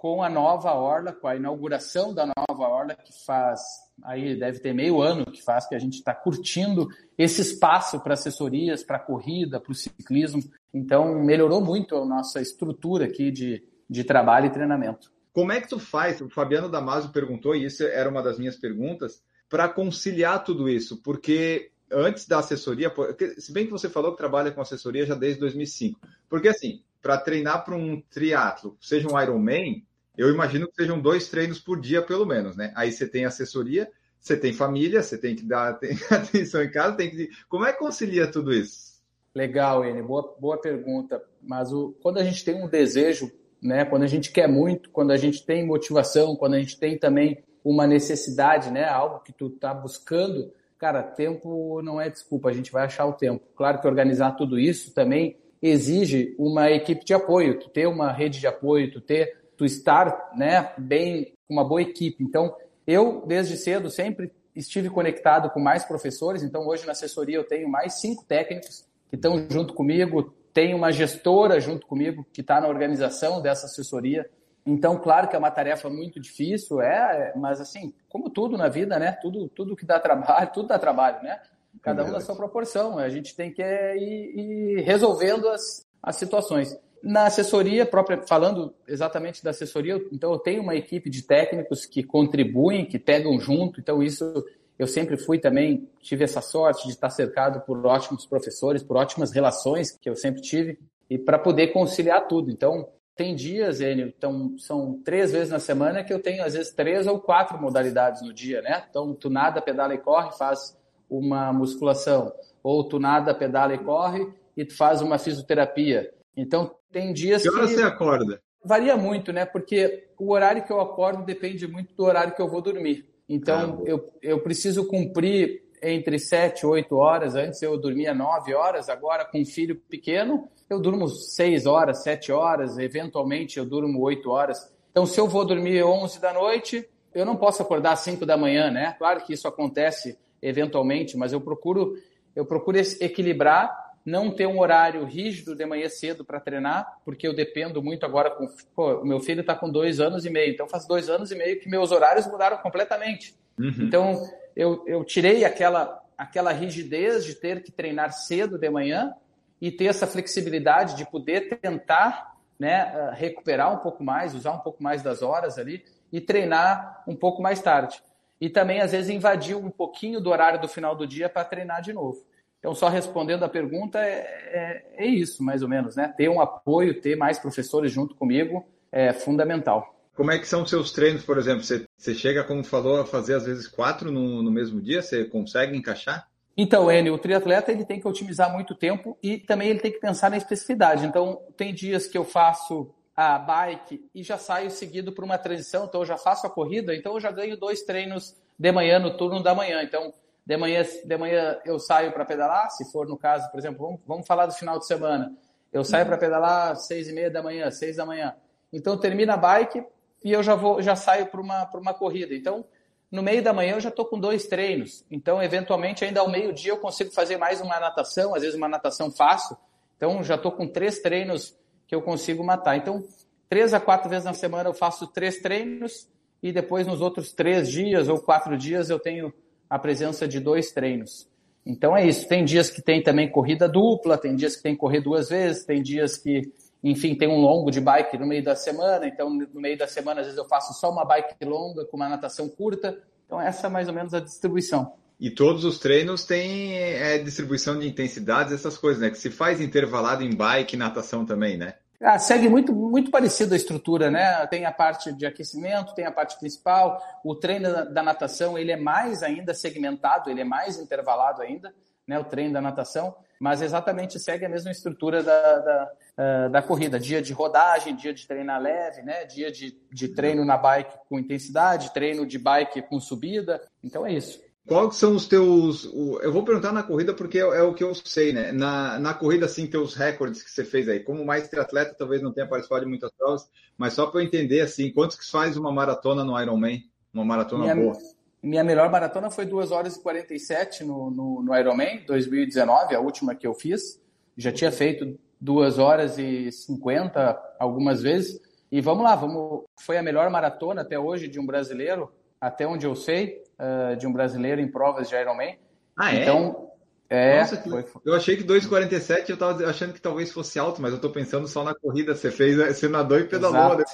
com 0.00 0.22
a 0.22 0.30
nova 0.30 0.72
orla, 0.72 1.12
com 1.12 1.28
a 1.28 1.36
inauguração 1.36 2.14
da 2.14 2.24
nova 2.24 2.66
orla 2.66 2.94
que 2.94 3.12
faz 3.26 3.60
aí 4.02 4.34
deve 4.34 4.58
ter 4.58 4.72
meio 4.72 5.02
ano 5.02 5.26
que 5.26 5.42
faz 5.42 5.68
que 5.68 5.74
a 5.74 5.78
gente 5.78 5.98
está 5.98 6.14
curtindo 6.14 6.88
esse 7.18 7.42
espaço 7.42 8.00
para 8.00 8.14
assessorias, 8.14 8.82
para 8.82 8.98
corrida, 8.98 9.60
para 9.60 9.72
o 9.72 9.74
ciclismo. 9.74 10.42
Então 10.72 11.22
melhorou 11.22 11.60
muito 11.60 11.94
a 11.96 12.06
nossa 12.06 12.40
estrutura 12.40 13.04
aqui 13.04 13.30
de, 13.30 13.62
de 13.90 14.02
trabalho 14.02 14.46
e 14.46 14.50
treinamento. 14.50 15.12
Como 15.34 15.52
é 15.52 15.60
que 15.60 15.68
tu 15.68 15.78
faz? 15.78 16.18
O 16.22 16.30
Fabiano 16.30 16.70
Damasio 16.70 17.12
perguntou, 17.12 17.54
e 17.54 17.66
isso 17.66 17.84
era 17.84 18.08
uma 18.08 18.22
das 18.22 18.38
minhas 18.38 18.56
perguntas, 18.56 19.22
para 19.50 19.68
conciliar 19.68 20.42
tudo 20.42 20.66
isso, 20.66 21.02
porque 21.02 21.72
antes 21.92 22.26
da 22.26 22.38
assessoria, 22.38 22.90
se 23.36 23.52
bem 23.52 23.66
que 23.66 23.72
você 23.72 23.90
falou 23.90 24.12
que 24.12 24.18
trabalha 24.18 24.50
com 24.50 24.62
assessoria 24.62 25.04
já 25.04 25.14
desde 25.14 25.40
2005, 25.40 26.00
porque 26.26 26.48
assim, 26.48 26.80
para 27.02 27.18
treinar 27.18 27.64
para 27.66 27.76
um 27.76 28.00
triatlo, 28.10 28.78
seja 28.80 29.06
um 29.06 29.20
Ironman, 29.20 29.84
eu 30.16 30.28
imagino 30.28 30.68
que 30.68 30.74
sejam 30.74 31.00
dois 31.00 31.28
treinos 31.28 31.58
por 31.58 31.80
dia 31.80 32.02
pelo 32.02 32.26
menos, 32.26 32.56
né? 32.56 32.72
Aí 32.76 32.92
você 32.92 33.06
tem 33.06 33.24
assessoria, 33.24 33.90
você 34.18 34.36
tem 34.36 34.52
família, 34.52 35.02
você 35.02 35.16
tem 35.16 35.34
que 35.34 35.44
dar 35.44 35.78
atenção 36.10 36.62
em 36.62 36.70
casa, 36.70 36.96
tem 36.96 37.10
que 37.10 37.30
como 37.48 37.64
é 37.64 37.72
que 37.72 37.78
concilia 37.78 38.30
tudo 38.30 38.52
isso? 38.52 38.90
Legal, 39.34 39.84
Ene, 39.84 40.02
boa, 40.02 40.36
boa 40.38 40.60
pergunta. 40.60 41.22
Mas 41.40 41.72
o, 41.72 41.96
quando 42.02 42.18
a 42.18 42.24
gente 42.24 42.44
tem 42.44 42.54
um 42.54 42.68
desejo, 42.68 43.30
né? 43.62 43.84
Quando 43.84 44.02
a 44.02 44.08
gente 44.08 44.32
quer 44.32 44.48
muito, 44.48 44.90
quando 44.90 45.12
a 45.12 45.16
gente 45.16 45.44
tem 45.44 45.64
motivação, 45.64 46.34
quando 46.36 46.54
a 46.54 46.58
gente 46.58 46.78
tem 46.78 46.98
também 46.98 47.42
uma 47.64 47.86
necessidade, 47.86 48.70
né? 48.70 48.84
Algo 48.84 49.20
que 49.20 49.32
tu 49.32 49.46
está 49.46 49.72
buscando, 49.72 50.52
cara, 50.78 51.02
tempo 51.02 51.80
não 51.82 52.00
é 52.00 52.08
desculpa, 52.08 52.48
a 52.48 52.52
gente 52.52 52.72
vai 52.72 52.84
achar 52.84 53.06
o 53.06 53.12
tempo. 53.12 53.44
Claro 53.54 53.80
que 53.80 53.86
organizar 53.86 54.32
tudo 54.32 54.58
isso 54.58 54.92
também 54.92 55.36
exige 55.62 56.34
uma 56.38 56.70
equipe 56.70 57.04
de 57.04 57.12
apoio, 57.12 57.58
tu 57.58 57.68
ter 57.68 57.86
uma 57.86 58.10
rede 58.10 58.40
de 58.40 58.46
apoio, 58.46 58.90
tu 58.90 59.00
ter 59.00 59.38
tu 59.60 59.66
estar, 59.66 60.30
né, 60.34 60.72
bem, 60.78 61.34
com 61.46 61.52
uma 61.52 61.62
boa 61.62 61.82
equipe. 61.82 62.24
Então, 62.24 62.56
eu, 62.86 63.22
desde 63.26 63.58
cedo, 63.58 63.90
sempre 63.90 64.32
estive 64.56 64.88
conectado 64.88 65.50
com 65.50 65.60
mais 65.60 65.84
professores. 65.84 66.42
Então, 66.42 66.66
hoje 66.66 66.86
na 66.86 66.92
assessoria 66.92 67.36
eu 67.36 67.44
tenho 67.44 67.68
mais 67.68 68.00
cinco 68.00 68.24
técnicos 68.24 68.86
que 69.10 69.16
estão 69.16 69.46
junto 69.50 69.74
comigo. 69.74 70.32
Tenho 70.54 70.78
uma 70.78 70.90
gestora 70.90 71.60
junto 71.60 71.86
comigo 71.86 72.26
que 72.32 72.40
está 72.40 72.58
na 72.58 72.68
organização 72.68 73.42
dessa 73.42 73.66
assessoria. 73.66 74.26
Então, 74.64 74.98
claro 74.98 75.28
que 75.28 75.36
é 75.36 75.38
uma 75.38 75.50
tarefa 75.50 75.90
muito 75.90 76.18
difícil, 76.18 76.80
é, 76.80 77.34
mas 77.36 77.60
assim, 77.60 77.92
como 78.08 78.30
tudo 78.30 78.56
na 78.56 78.68
vida, 78.68 78.98
né? 78.98 79.12
Tudo, 79.20 79.46
tudo 79.50 79.76
que 79.76 79.84
dá 79.84 80.00
trabalho, 80.00 80.50
tudo 80.54 80.68
dá 80.68 80.78
trabalho, 80.78 81.22
né? 81.22 81.38
Cada 81.82 82.02
um 82.02 82.10
na 82.10 82.20
sua 82.20 82.34
proporção. 82.34 82.98
A 82.98 83.10
gente 83.10 83.36
tem 83.36 83.52
que 83.52 83.62
ir, 83.62 84.38
ir 84.38 84.80
resolvendo 84.84 85.50
as, 85.50 85.86
as 86.02 86.16
situações. 86.16 86.78
Na 87.02 87.26
assessoria, 87.26 87.86
própria, 87.86 88.22
falando 88.26 88.74
exatamente 88.86 89.42
da 89.42 89.50
assessoria, 89.50 89.96
então 90.12 90.32
eu 90.32 90.38
tenho 90.38 90.62
uma 90.62 90.74
equipe 90.74 91.08
de 91.08 91.22
técnicos 91.22 91.86
que 91.86 92.02
contribuem, 92.02 92.84
que 92.84 92.98
pegam 92.98 93.40
junto, 93.40 93.80
então 93.80 94.02
isso 94.02 94.44
eu 94.78 94.86
sempre 94.86 95.16
fui 95.16 95.38
também, 95.38 95.88
tive 96.00 96.24
essa 96.24 96.40
sorte 96.40 96.86
de 96.86 96.92
estar 96.92 97.10
cercado 97.10 97.60
por 97.62 97.84
ótimos 97.86 98.26
professores, 98.26 98.82
por 98.82 98.96
ótimas 98.96 99.30
relações 99.30 99.96
que 99.98 100.08
eu 100.08 100.16
sempre 100.16 100.40
tive, 100.40 100.78
e 101.08 101.18
para 101.18 101.38
poder 101.38 101.68
conciliar 101.68 102.28
tudo. 102.28 102.50
Então, 102.50 102.88
tem 103.16 103.34
dias, 103.34 103.80
Enio, 103.80 104.06
então 104.06 104.56
são 104.58 104.98
três 105.04 105.32
vezes 105.32 105.50
na 105.50 105.58
semana 105.58 106.02
que 106.02 106.12
eu 106.12 106.22
tenho 106.22 106.42
às 106.42 106.54
vezes 106.54 106.72
três 106.72 107.06
ou 107.06 107.20
quatro 107.20 107.60
modalidades 107.60 108.22
no 108.22 108.32
dia, 108.32 108.62
né? 108.62 108.84
Então 108.88 109.12
tu 109.12 109.28
nada, 109.28 109.60
pedala 109.60 109.94
e 109.94 109.98
corre, 109.98 110.32
faz 110.38 110.74
uma 111.10 111.52
musculação, 111.52 112.32
ou 112.62 112.82
tu 112.82 112.98
nada, 112.98 113.34
pedala 113.34 113.74
e 113.74 113.78
corre 113.78 114.26
e 114.56 114.64
tu 114.64 114.74
faz 114.74 115.02
uma 115.02 115.18
fisioterapia. 115.18 116.10
Então 116.36 116.74
tem 116.90 117.12
dias 117.12 117.42
que 117.42 117.48
hora 117.48 117.66
que 117.66 117.74
você 117.74 117.82
acorda? 117.82 118.40
Varia 118.64 118.96
muito, 118.96 119.32
né? 119.32 119.44
Porque 119.44 120.08
o 120.18 120.32
horário 120.32 120.64
que 120.64 120.72
eu 120.72 120.80
acordo 120.80 121.24
depende 121.24 121.66
muito 121.66 121.94
do 121.94 122.04
horário 122.04 122.34
que 122.34 122.42
eu 122.42 122.48
vou 122.48 122.60
dormir. 122.60 123.08
Então 123.28 123.80
ah, 123.80 123.88
eu, 123.88 124.04
eu 124.22 124.40
preciso 124.40 124.86
cumprir 124.86 125.62
entre 125.82 126.18
sete 126.18 126.62
e 126.62 126.66
oito 126.66 126.96
horas. 126.96 127.34
Antes 127.34 127.62
eu 127.62 127.78
dormia 127.78 128.14
nove 128.14 128.54
horas, 128.54 128.88
agora 128.88 129.24
com 129.24 129.40
um 129.40 129.46
filho 129.46 129.76
pequeno 129.88 130.48
eu 130.70 130.78
durmo 130.78 131.08
seis 131.08 131.66
horas, 131.66 132.04
sete 132.04 132.30
horas, 132.30 132.78
eventualmente 132.78 133.58
eu 133.58 133.66
durmo 133.66 134.00
oito 134.02 134.30
horas. 134.30 134.72
Então, 134.90 135.04
se 135.04 135.20
eu 135.20 135.26
vou 135.26 135.44
dormir 135.44 135.82
11 135.82 136.20
da 136.20 136.32
noite, 136.32 136.88
eu 137.12 137.24
não 137.24 137.36
posso 137.36 137.62
acordar 137.62 137.92
às 137.92 138.00
5 138.00 138.24
da 138.24 138.36
manhã, 138.36 138.70
né? 138.70 138.94
Claro 138.98 139.20
que 139.24 139.32
isso 139.32 139.48
acontece 139.48 140.16
eventualmente, 140.40 141.16
mas 141.16 141.32
eu 141.32 141.40
procuro 141.40 141.94
eu 142.34 142.46
procuro 142.46 142.78
equilibrar, 142.78 143.89
não 144.04 144.30
ter 144.30 144.46
um 144.46 144.58
horário 144.60 145.04
rígido 145.04 145.54
de 145.54 145.64
manhã 145.66 145.88
cedo 145.88 146.24
para 146.24 146.40
treinar, 146.40 147.00
porque 147.04 147.26
eu 147.26 147.34
dependo 147.34 147.82
muito 147.82 148.04
agora 148.06 148.30
com 148.30 148.48
pô, 148.74 149.04
meu 149.04 149.20
filho 149.20 149.40
está 149.40 149.54
com 149.54 149.70
dois 149.70 150.00
anos 150.00 150.24
e 150.24 150.30
meio, 150.30 150.52
então 150.52 150.68
faz 150.68 150.86
dois 150.86 151.08
anos 151.08 151.30
e 151.30 151.34
meio 151.34 151.60
que 151.60 151.68
meus 151.68 151.92
horários 151.92 152.26
mudaram 152.26 152.58
completamente. 152.58 153.34
Uhum. 153.58 153.74
Então 153.80 154.22
eu, 154.56 154.82
eu 154.86 155.04
tirei 155.04 155.44
aquela 155.44 156.00
aquela 156.16 156.52
rigidez 156.52 157.24
de 157.24 157.34
ter 157.34 157.62
que 157.62 157.72
treinar 157.72 158.12
cedo 158.12 158.58
de 158.58 158.68
manhã 158.68 159.14
e 159.58 159.70
ter 159.70 159.86
essa 159.86 160.06
flexibilidade 160.06 160.94
de 160.96 161.06
poder 161.06 161.58
tentar 161.58 162.36
né, 162.58 162.82
ah, 162.82 163.10
recuperar 163.14 163.72
um 163.72 163.78
pouco 163.78 164.04
mais, 164.04 164.34
usar 164.34 164.52
um 164.52 164.58
pouco 164.58 164.82
mais 164.82 165.02
das 165.02 165.22
horas 165.22 165.58
ali 165.58 165.82
e 166.12 166.20
treinar 166.20 167.02
um 167.06 167.16
pouco 167.16 167.40
mais 167.40 167.62
tarde. 167.62 168.02
E 168.38 168.50
também, 168.50 168.80
às 168.80 168.92
vezes, 168.92 169.10
invadir 169.10 169.56
um 169.56 169.70
pouquinho 169.70 170.20
do 170.20 170.30
horário 170.30 170.60
do 170.60 170.68
final 170.68 170.94
do 170.94 171.06
dia 171.06 171.28
para 171.28 171.44
treinar 171.44 171.80
de 171.80 171.92
novo. 171.92 172.22
Então, 172.60 172.74
só 172.74 172.88
respondendo 172.88 173.42
a 173.42 173.48
pergunta, 173.48 173.98
é, 173.98 174.84
é, 174.98 175.04
é, 175.04 175.06
isso, 175.06 175.42
mais 175.42 175.62
ou 175.62 175.68
menos, 175.68 175.96
né? 175.96 176.12
Ter 176.14 176.28
um 176.28 176.40
apoio, 176.40 177.00
ter 177.00 177.16
mais 177.16 177.38
professores 177.38 177.90
junto 177.90 178.14
comigo 178.14 178.64
é 178.92 179.12
fundamental. 179.12 179.96
Como 180.14 180.30
é 180.30 180.38
que 180.38 180.46
são 180.46 180.62
os 180.62 180.68
seus 180.68 180.92
treinos, 180.92 181.24
por 181.24 181.38
exemplo? 181.38 181.64
Você, 181.64 181.86
você 181.96 182.14
chega, 182.14 182.44
como 182.44 182.62
falou, 182.62 183.00
a 183.00 183.06
fazer 183.06 183.34
às 183.34 183.46
vezes 183.46 183.66
quatro 183.66 184.12
no, 184.12 184.42
no 184.42 184.50
mesmo 184.50 184.78
dia? 184.78 185.00
Você 185.00 185.24
consegue 185.24 185.74
encaixar? 185.74 186.28
Então, 186.54 186.92
Enio, 186.92 187.14
o 187.14 187.18
triatleta 187.18 187.72
ele 187.72 187.86
tem 187.86 187.98
que 187.98 188.06
otimizar 188.06 188.52
muito 188.52 188.74
tempo 188.74 189.16
e 189.22 189.38
também 189.38 189.70
ele 189.70 189.80
tem 189.80 189.90
que 189.90 189.98
pensar 189.98 190.30
na 190.30 190.36
especificidade. 190.36 191.06
Então, 191.06 191.40
tem 191.56 191.72
dias 191.72 192.06
que 192.06 192.18
eu 192.18 192.24
faço 192.24 192.92
a 193.16 193.38
bike 193.38 194.04
e 194.14 194.22
já 194.22 194.36
saio 194.36 194.70
seguido 194.70 195.12
por 195.12 195.24
uma 195.24 195.38
transição, 195.38 195.84
então 195.84 196.02
eu 196.02 196.06
já 196.06 196.16
faço 196.16 196.46
a 196.46 196.50
corrida, 196.50 196.94
então 196.94 197.14
eu 197.14 197.20
já 197.20 197.30
ganho 197.30 197.56
dois 197.56 197.82
treinos 197.82 198.36
de 198.58 198.72
manhã 198.72 198.98
no 198.98 199.16
turno 199.16 199.42
da 199.42 199.54
manhã. 199.54 199.82
Então, 199.82 200.12
de 200.44 200.56
manhã, 200.56 200.82
de 201.04 201.16
manhã 201.16 201.58
eu 201.64 201.78
saio 201.78 202.12
para 202.12 202.24
pedalar, 202.24 202.70
se 202.70 202.90
for 202.90 203.06
no 203.06 203.16
caso, 203.16 203.50
por 203.50 203.58
exemplo, 203.58 203.86
vamos, 203.86 204.00
vamos 204.06 204.26
falar 204.26 204.46
do 204.46 204.54
final 204.54 204.78
de 204.78 204.86
semana. 204.86 205.32
Eu 205.72 205.84
saio 205.84 206.04
para 206.06 206.18
pedalar 206.18 206.72
às 206.72 206.86
seis 206.86 207.08
e 207.08 207.12
meia 207.12 207.30
da 207.30 207.42
manhã, 207.42 207.70
seis 207.70 207.96
da 207.96 208.04
manhã. 208.04 208.34
Então, 208.72 208.98
termina 208.98 209.34
a 209.34 209.36
bike 209.36 209.84
e 210.24 210.32
eu 210.32 210.42
já 210.42 210.54
vou, 210.54 210.82
já 210.82 210.96
saio 210.96 211.26
para 211.26 211.40
uma, 211.40 211.70
uma 211.74 211.94
corrida. 211.94 212.34
Então, 212.34 212.64
no 213.10 213.22
meio 213.22 213.42
da 213.42 213.52
manhã 213.52 213.74
eu 213.74 213.80
já 213.80 213.88
estou 213.88 214.04
com 214.04 214.18
dois 214.18 214.46
treinos. 214.46 215.04
Então, 215.10 215.42
eventualmente, 215.42 216.04
ainda 216.04 216.20
ao 216.20 216.28
meio-dia 216.28 216.72
eu 216.72 216.78
consigo 216.78 217.12
fazer 217.12 217.36
mais 217.36 217.60
uma 217.60 217.78
natação, 217.78 218.34
às 218.34 218.42
vezes 218.42 218.56
uma 218.56 218.68
natação 218.68 219.10
fácil. 219.10 219.56
Então, 219.96 220.22
já 220.22 220.34
estou 220.36 220.52
com 220.52 220.66
três 220.66 221.00
treinos 221.00 221.56
que 221.86 221.94
eu 221.94 222.02
consigo 222.02 222.42
matar. 222.42 222.76
Então, 222.76 223.04
três 223.48 223.74
a 223.74 223.80
quatro 223.80 224.08
vezes 224.08 224.24
na 224.24 224.34
semana 224.34 224.68
eu 224.68 224.74
faço 224.74 225.06
três 225.08 225.40
treinos 225.40 226.08
e 226.42 226.52
depois 226.52 226.86
nos 226.86 227.00
outros 227.00 227.32
três 227.32 227.68
dias 227.68 228.08
ou 228.08 228.20
quatro 228.20 228.56
dias 228.56 228.90
eu 228.90 228.98
tenho 228.98 229.32
a 229.70 229.78
presença 229.78 230.26
de 230.26 230.40
dois 230.40 230.72
treinos. 230.72 231.30
Então 231.64 231.96
é 231.96 232.06
isso. 232.06 232.28
Tem 232.28 232.44
dias 232.44 232.68
que 232.68 232.82
tem 232.82 233.00
também 233.00 233.30
corrida 233.30 233.68
dupla, 233.68 234.18
tem 234.18 234.34
dias 234.34 234.56
que 234.56 234.62
tem 234.62 234.76
correr 234.76 235.00
duas 235.00 235.28
vezes, 235.28 235.64
tem 235.64 235.80
dias 235.80 236.18
que 236.18 236.52
enfim, 236.82 237.14
tem 237.14 237.28
um 237.28 237.38
longo 237.40 237.70
de 237.70 237.80
bike 237.80 238.16
no 238.16 238.26
meio 238.26 238.42
da 238.42 238.56
semana, 238.56 239.06
então 239.06 239.28
no 239.28 239.60
meio 239.60 239.76
da 239.76 239.86
semana 239.86 240.20
às 240.20 240.26
vezes 240.26 240.38
eu 240.38 240.48
faço 240.48 240.72
só 240.72 240.90
uma 240.90 241.04
bike 241.04 241.44
longa 241.44 241.84
com 241.84 241.96
uma 241.96 242.08
natação 242.08 242.48
curta. 242.48 242.98
Então 243.26 243.40
essa 243.40 243.66
é 243.66 243.70
mais 243.70 243.86
ou 243.86 243.94
menos 243.94 244.14
a 244.14 244.20
distribuição. 244.20 244.94
E 245.20 245.30
todos 245.30 245.66
os 245.66 245.78
treinos 245.78 246.24
têm 246.24 246.78
é, 246.78 247.18
distribuição 247.18 247.78
de 247.78 247.86
intensidades, 247.86 248.54
essas 248.54 248.78
coisas, 248.78 249.02
né? 249.02 249.10
Que 249.10 249.18
se 249.18 249.28
faz 249.28 249.60
intervalado 249.60 250.24
em 250.24 250.34
bike 250.34 250.74
e 250.74 250.78
natação 250.78 251.26
também, 251.26 251.58
né? 251.58 251.74
Ah, 252.02 252.18
segue 252.18 252.48
muito, 252.48 252.72
muito 252.72 253.10
parecido 253.10 253.52
a 253.52 253.56
estrutura, 253.56 254.10
né? 254.10 254.46
Tem 254.46 254.64
a 254.64 254.72
parte 254.72 255.12
de 255.12 255.26
aquecimento, 255.26 255.94
tem 255.94 256.06
a 256.06 256.12
parte 256.12 256.38
principal. 256.38 256.98
O 257.22 257.34
treino 257.34 257.92
da, 257.92 258.02
natação, 258.02 258.56
ele 258.56 258.72
é 258.72 258.76
mais 258.76 259.22
ainda 259.22 259.52
segmentado, 259.52 260.30
ele 260.30 260.40
é 260.40 260.44
mais 260.44 260.78
intervalado 260.78 261.42
ainda, 261.42 261.74
né? 262.06 262.18
O 262.18 262.24
treino 262.24 262.54
da 262.54 262.60
natação 262.60 263.14
mas 263.40 263.62
exatamente 263.62 264.20
segue 264.20 264.44
a 264.44 264.48
mesma 264.50 264.70
estrutura 264.70 265.22
da, 265.22 265.58
da, 265.58 265.92
uh, 266.18 266.50
da 266.50 266.60
corrida. 266.60 267.00
Dia 267.00 267.22
de 267.22 267.32
rodagem, 267.32 267.96
dia 267.96 268.12
de 268.12 268.26
treinar 268.26 268.60
leve, 268.60 269.00
né? 269.00 269.24
dia 269.24 269.50
de, 269.50 269.74
de 269.90 270.08
treino 270.08 270.44
na 270.44 270.58
bike 270.58 270.98
com 271.08 271.18
intensidade, 271.18 271.94
treino 271.94 272.26
de 272.26 272.38
bike 272.38 272.82
com 272.82 273.00
subida. 273.00 273.62
Então 273.82 274.06
é 274.06 274.12
isso. 274.12 274.38
Quais 274.70 274.94
são 274.94 275.16
os 275.16 275.26
teus. 275.26 275.84
Eu 276.22 276.32
vou 276.32 276.44
perguntar 276.44 276.70
na 276.70 276.84
corrida 276.84 277.12
porque 277.12 277.38
é, 277.38 277.40
é, 277.40 277.60
o 277.60 277.74
que 277.74 277.82
eu 277.82 277.92
sei, 277.92 278.32
né? 278.32 278.52
Na, 278.52 279.00
na 279.00 279.12
corrida, 279.12 279.46
assim, 279.46 279.66
teus 279.66 279.96
recordes 279.96 280.44
que 280.44 280.50
você 280.50 280.64
fez 280.64 280.88
aí. 280.88 281.00
Como 281.00 281.26
mais 281.26 281.48
triatleta, 281.48 281.92
talvez 281.98 282.22
não 282.22 282.32
tenha 282.32 282.46
participado 282.46 282.84
de 282.84 282.88
muitas 282.88 283.10
provas, 283.10 283.50
mas 283.76 283.94
só 283.94 284.06
para 284.06 284.20
eu 284.20 284.24
entender, 284.24 284.60
assim, 284.60 284.92
quantos 284.92 285.16
que 285.16 285.28
faz 285.28 285.56
uma 285.56 285.72
maratona 285.72 286.22
no 286.22 286.40
Ironman? 286.40 286.84
Uma 287.12 287.24
maratona 287.24 287.64
Minha... 287.64 287.74
boa? 287.74 287.98
Minha 288.40 288.62
melhor 288.62 288.88
maratona 288.88 289.28
foi 289.28 289.44
2 289.44 289.72
horas 289.72 289.96
e 289.96 290.02
47 290.04 290.84
no, 290.84 291.10
no, 291.10 291.42
no 291.42 291.58
Ironman 291.58 292.04
2019, 292.06 292.94
a 292.94 293.00
última 293.00 293.34
que 293.34 293.48
eu 293.48 293.54
fiz. 293.54 294.00
Já 294.36 294.52
tinha 294.52 294.70
feito 294.70 295.18
2 295.40 295.80
horas 295.80 296.16
e 296.16 296.52
50 296.52 297.56
algumas 297.58 298.00
vezes. 298.00 298.40
E 298.70 298.80
vamos 298.80 299.02
lá, 299.02 299.16
vamos. 299.16 299.64
Foi 299.80 299.98
a 299.98 300.02
melhor 300.02 300.30
maratona 300.30 300.82
até 300.82 300.96
hoje 300.96 301.26
de 301.26 301.40
um 301.40 301.44
brasileiro, 301.44 302.12
até 302.40 302.66
onde 302.66 302.86
eu 302.86 302.96
sei, 302.96 303.42
uh, 303.58 303.96
de 303.96 304.06
um 304.06 304.12
brasileiro 304.12 304.60
em 304.60 304.68
provas 304.68 305.08
de 305.08 305.14
Ironman. 305.14 305.58
Ah, 305.96 306.14
é? 306.14 306.22
Então, 306.22 306.70
é. 307.08 307.40
Nossa, 307.40 307.56
foi... 307.56 307.84
Eu 308.04 308.14
achei 308.14 308.36
que 308.36 308.44
2,47 308.44 309.28
eu 309.28 309.34
estava 309.34 309.64
achando 309.66 309.92
que 309.92 310.00
talvez 310.00 310.32
fosse 310.32 310.58
alto, 310.58 310.80
mas 310.80 310.92
eu 310.92 310.96
estou 310.96 311.10
pensando 311.10 311.46
só 311.48 311.64
na 311.64 311.74
corrida. 311.74 312.14
Você 312.14 312.30
fez, 312.30 312.56
você 312.56 312.88
nadou 312.88 313.18
e 313.18 313.24
pedalou. 313.24 313.80
Exato, 313.80 313.84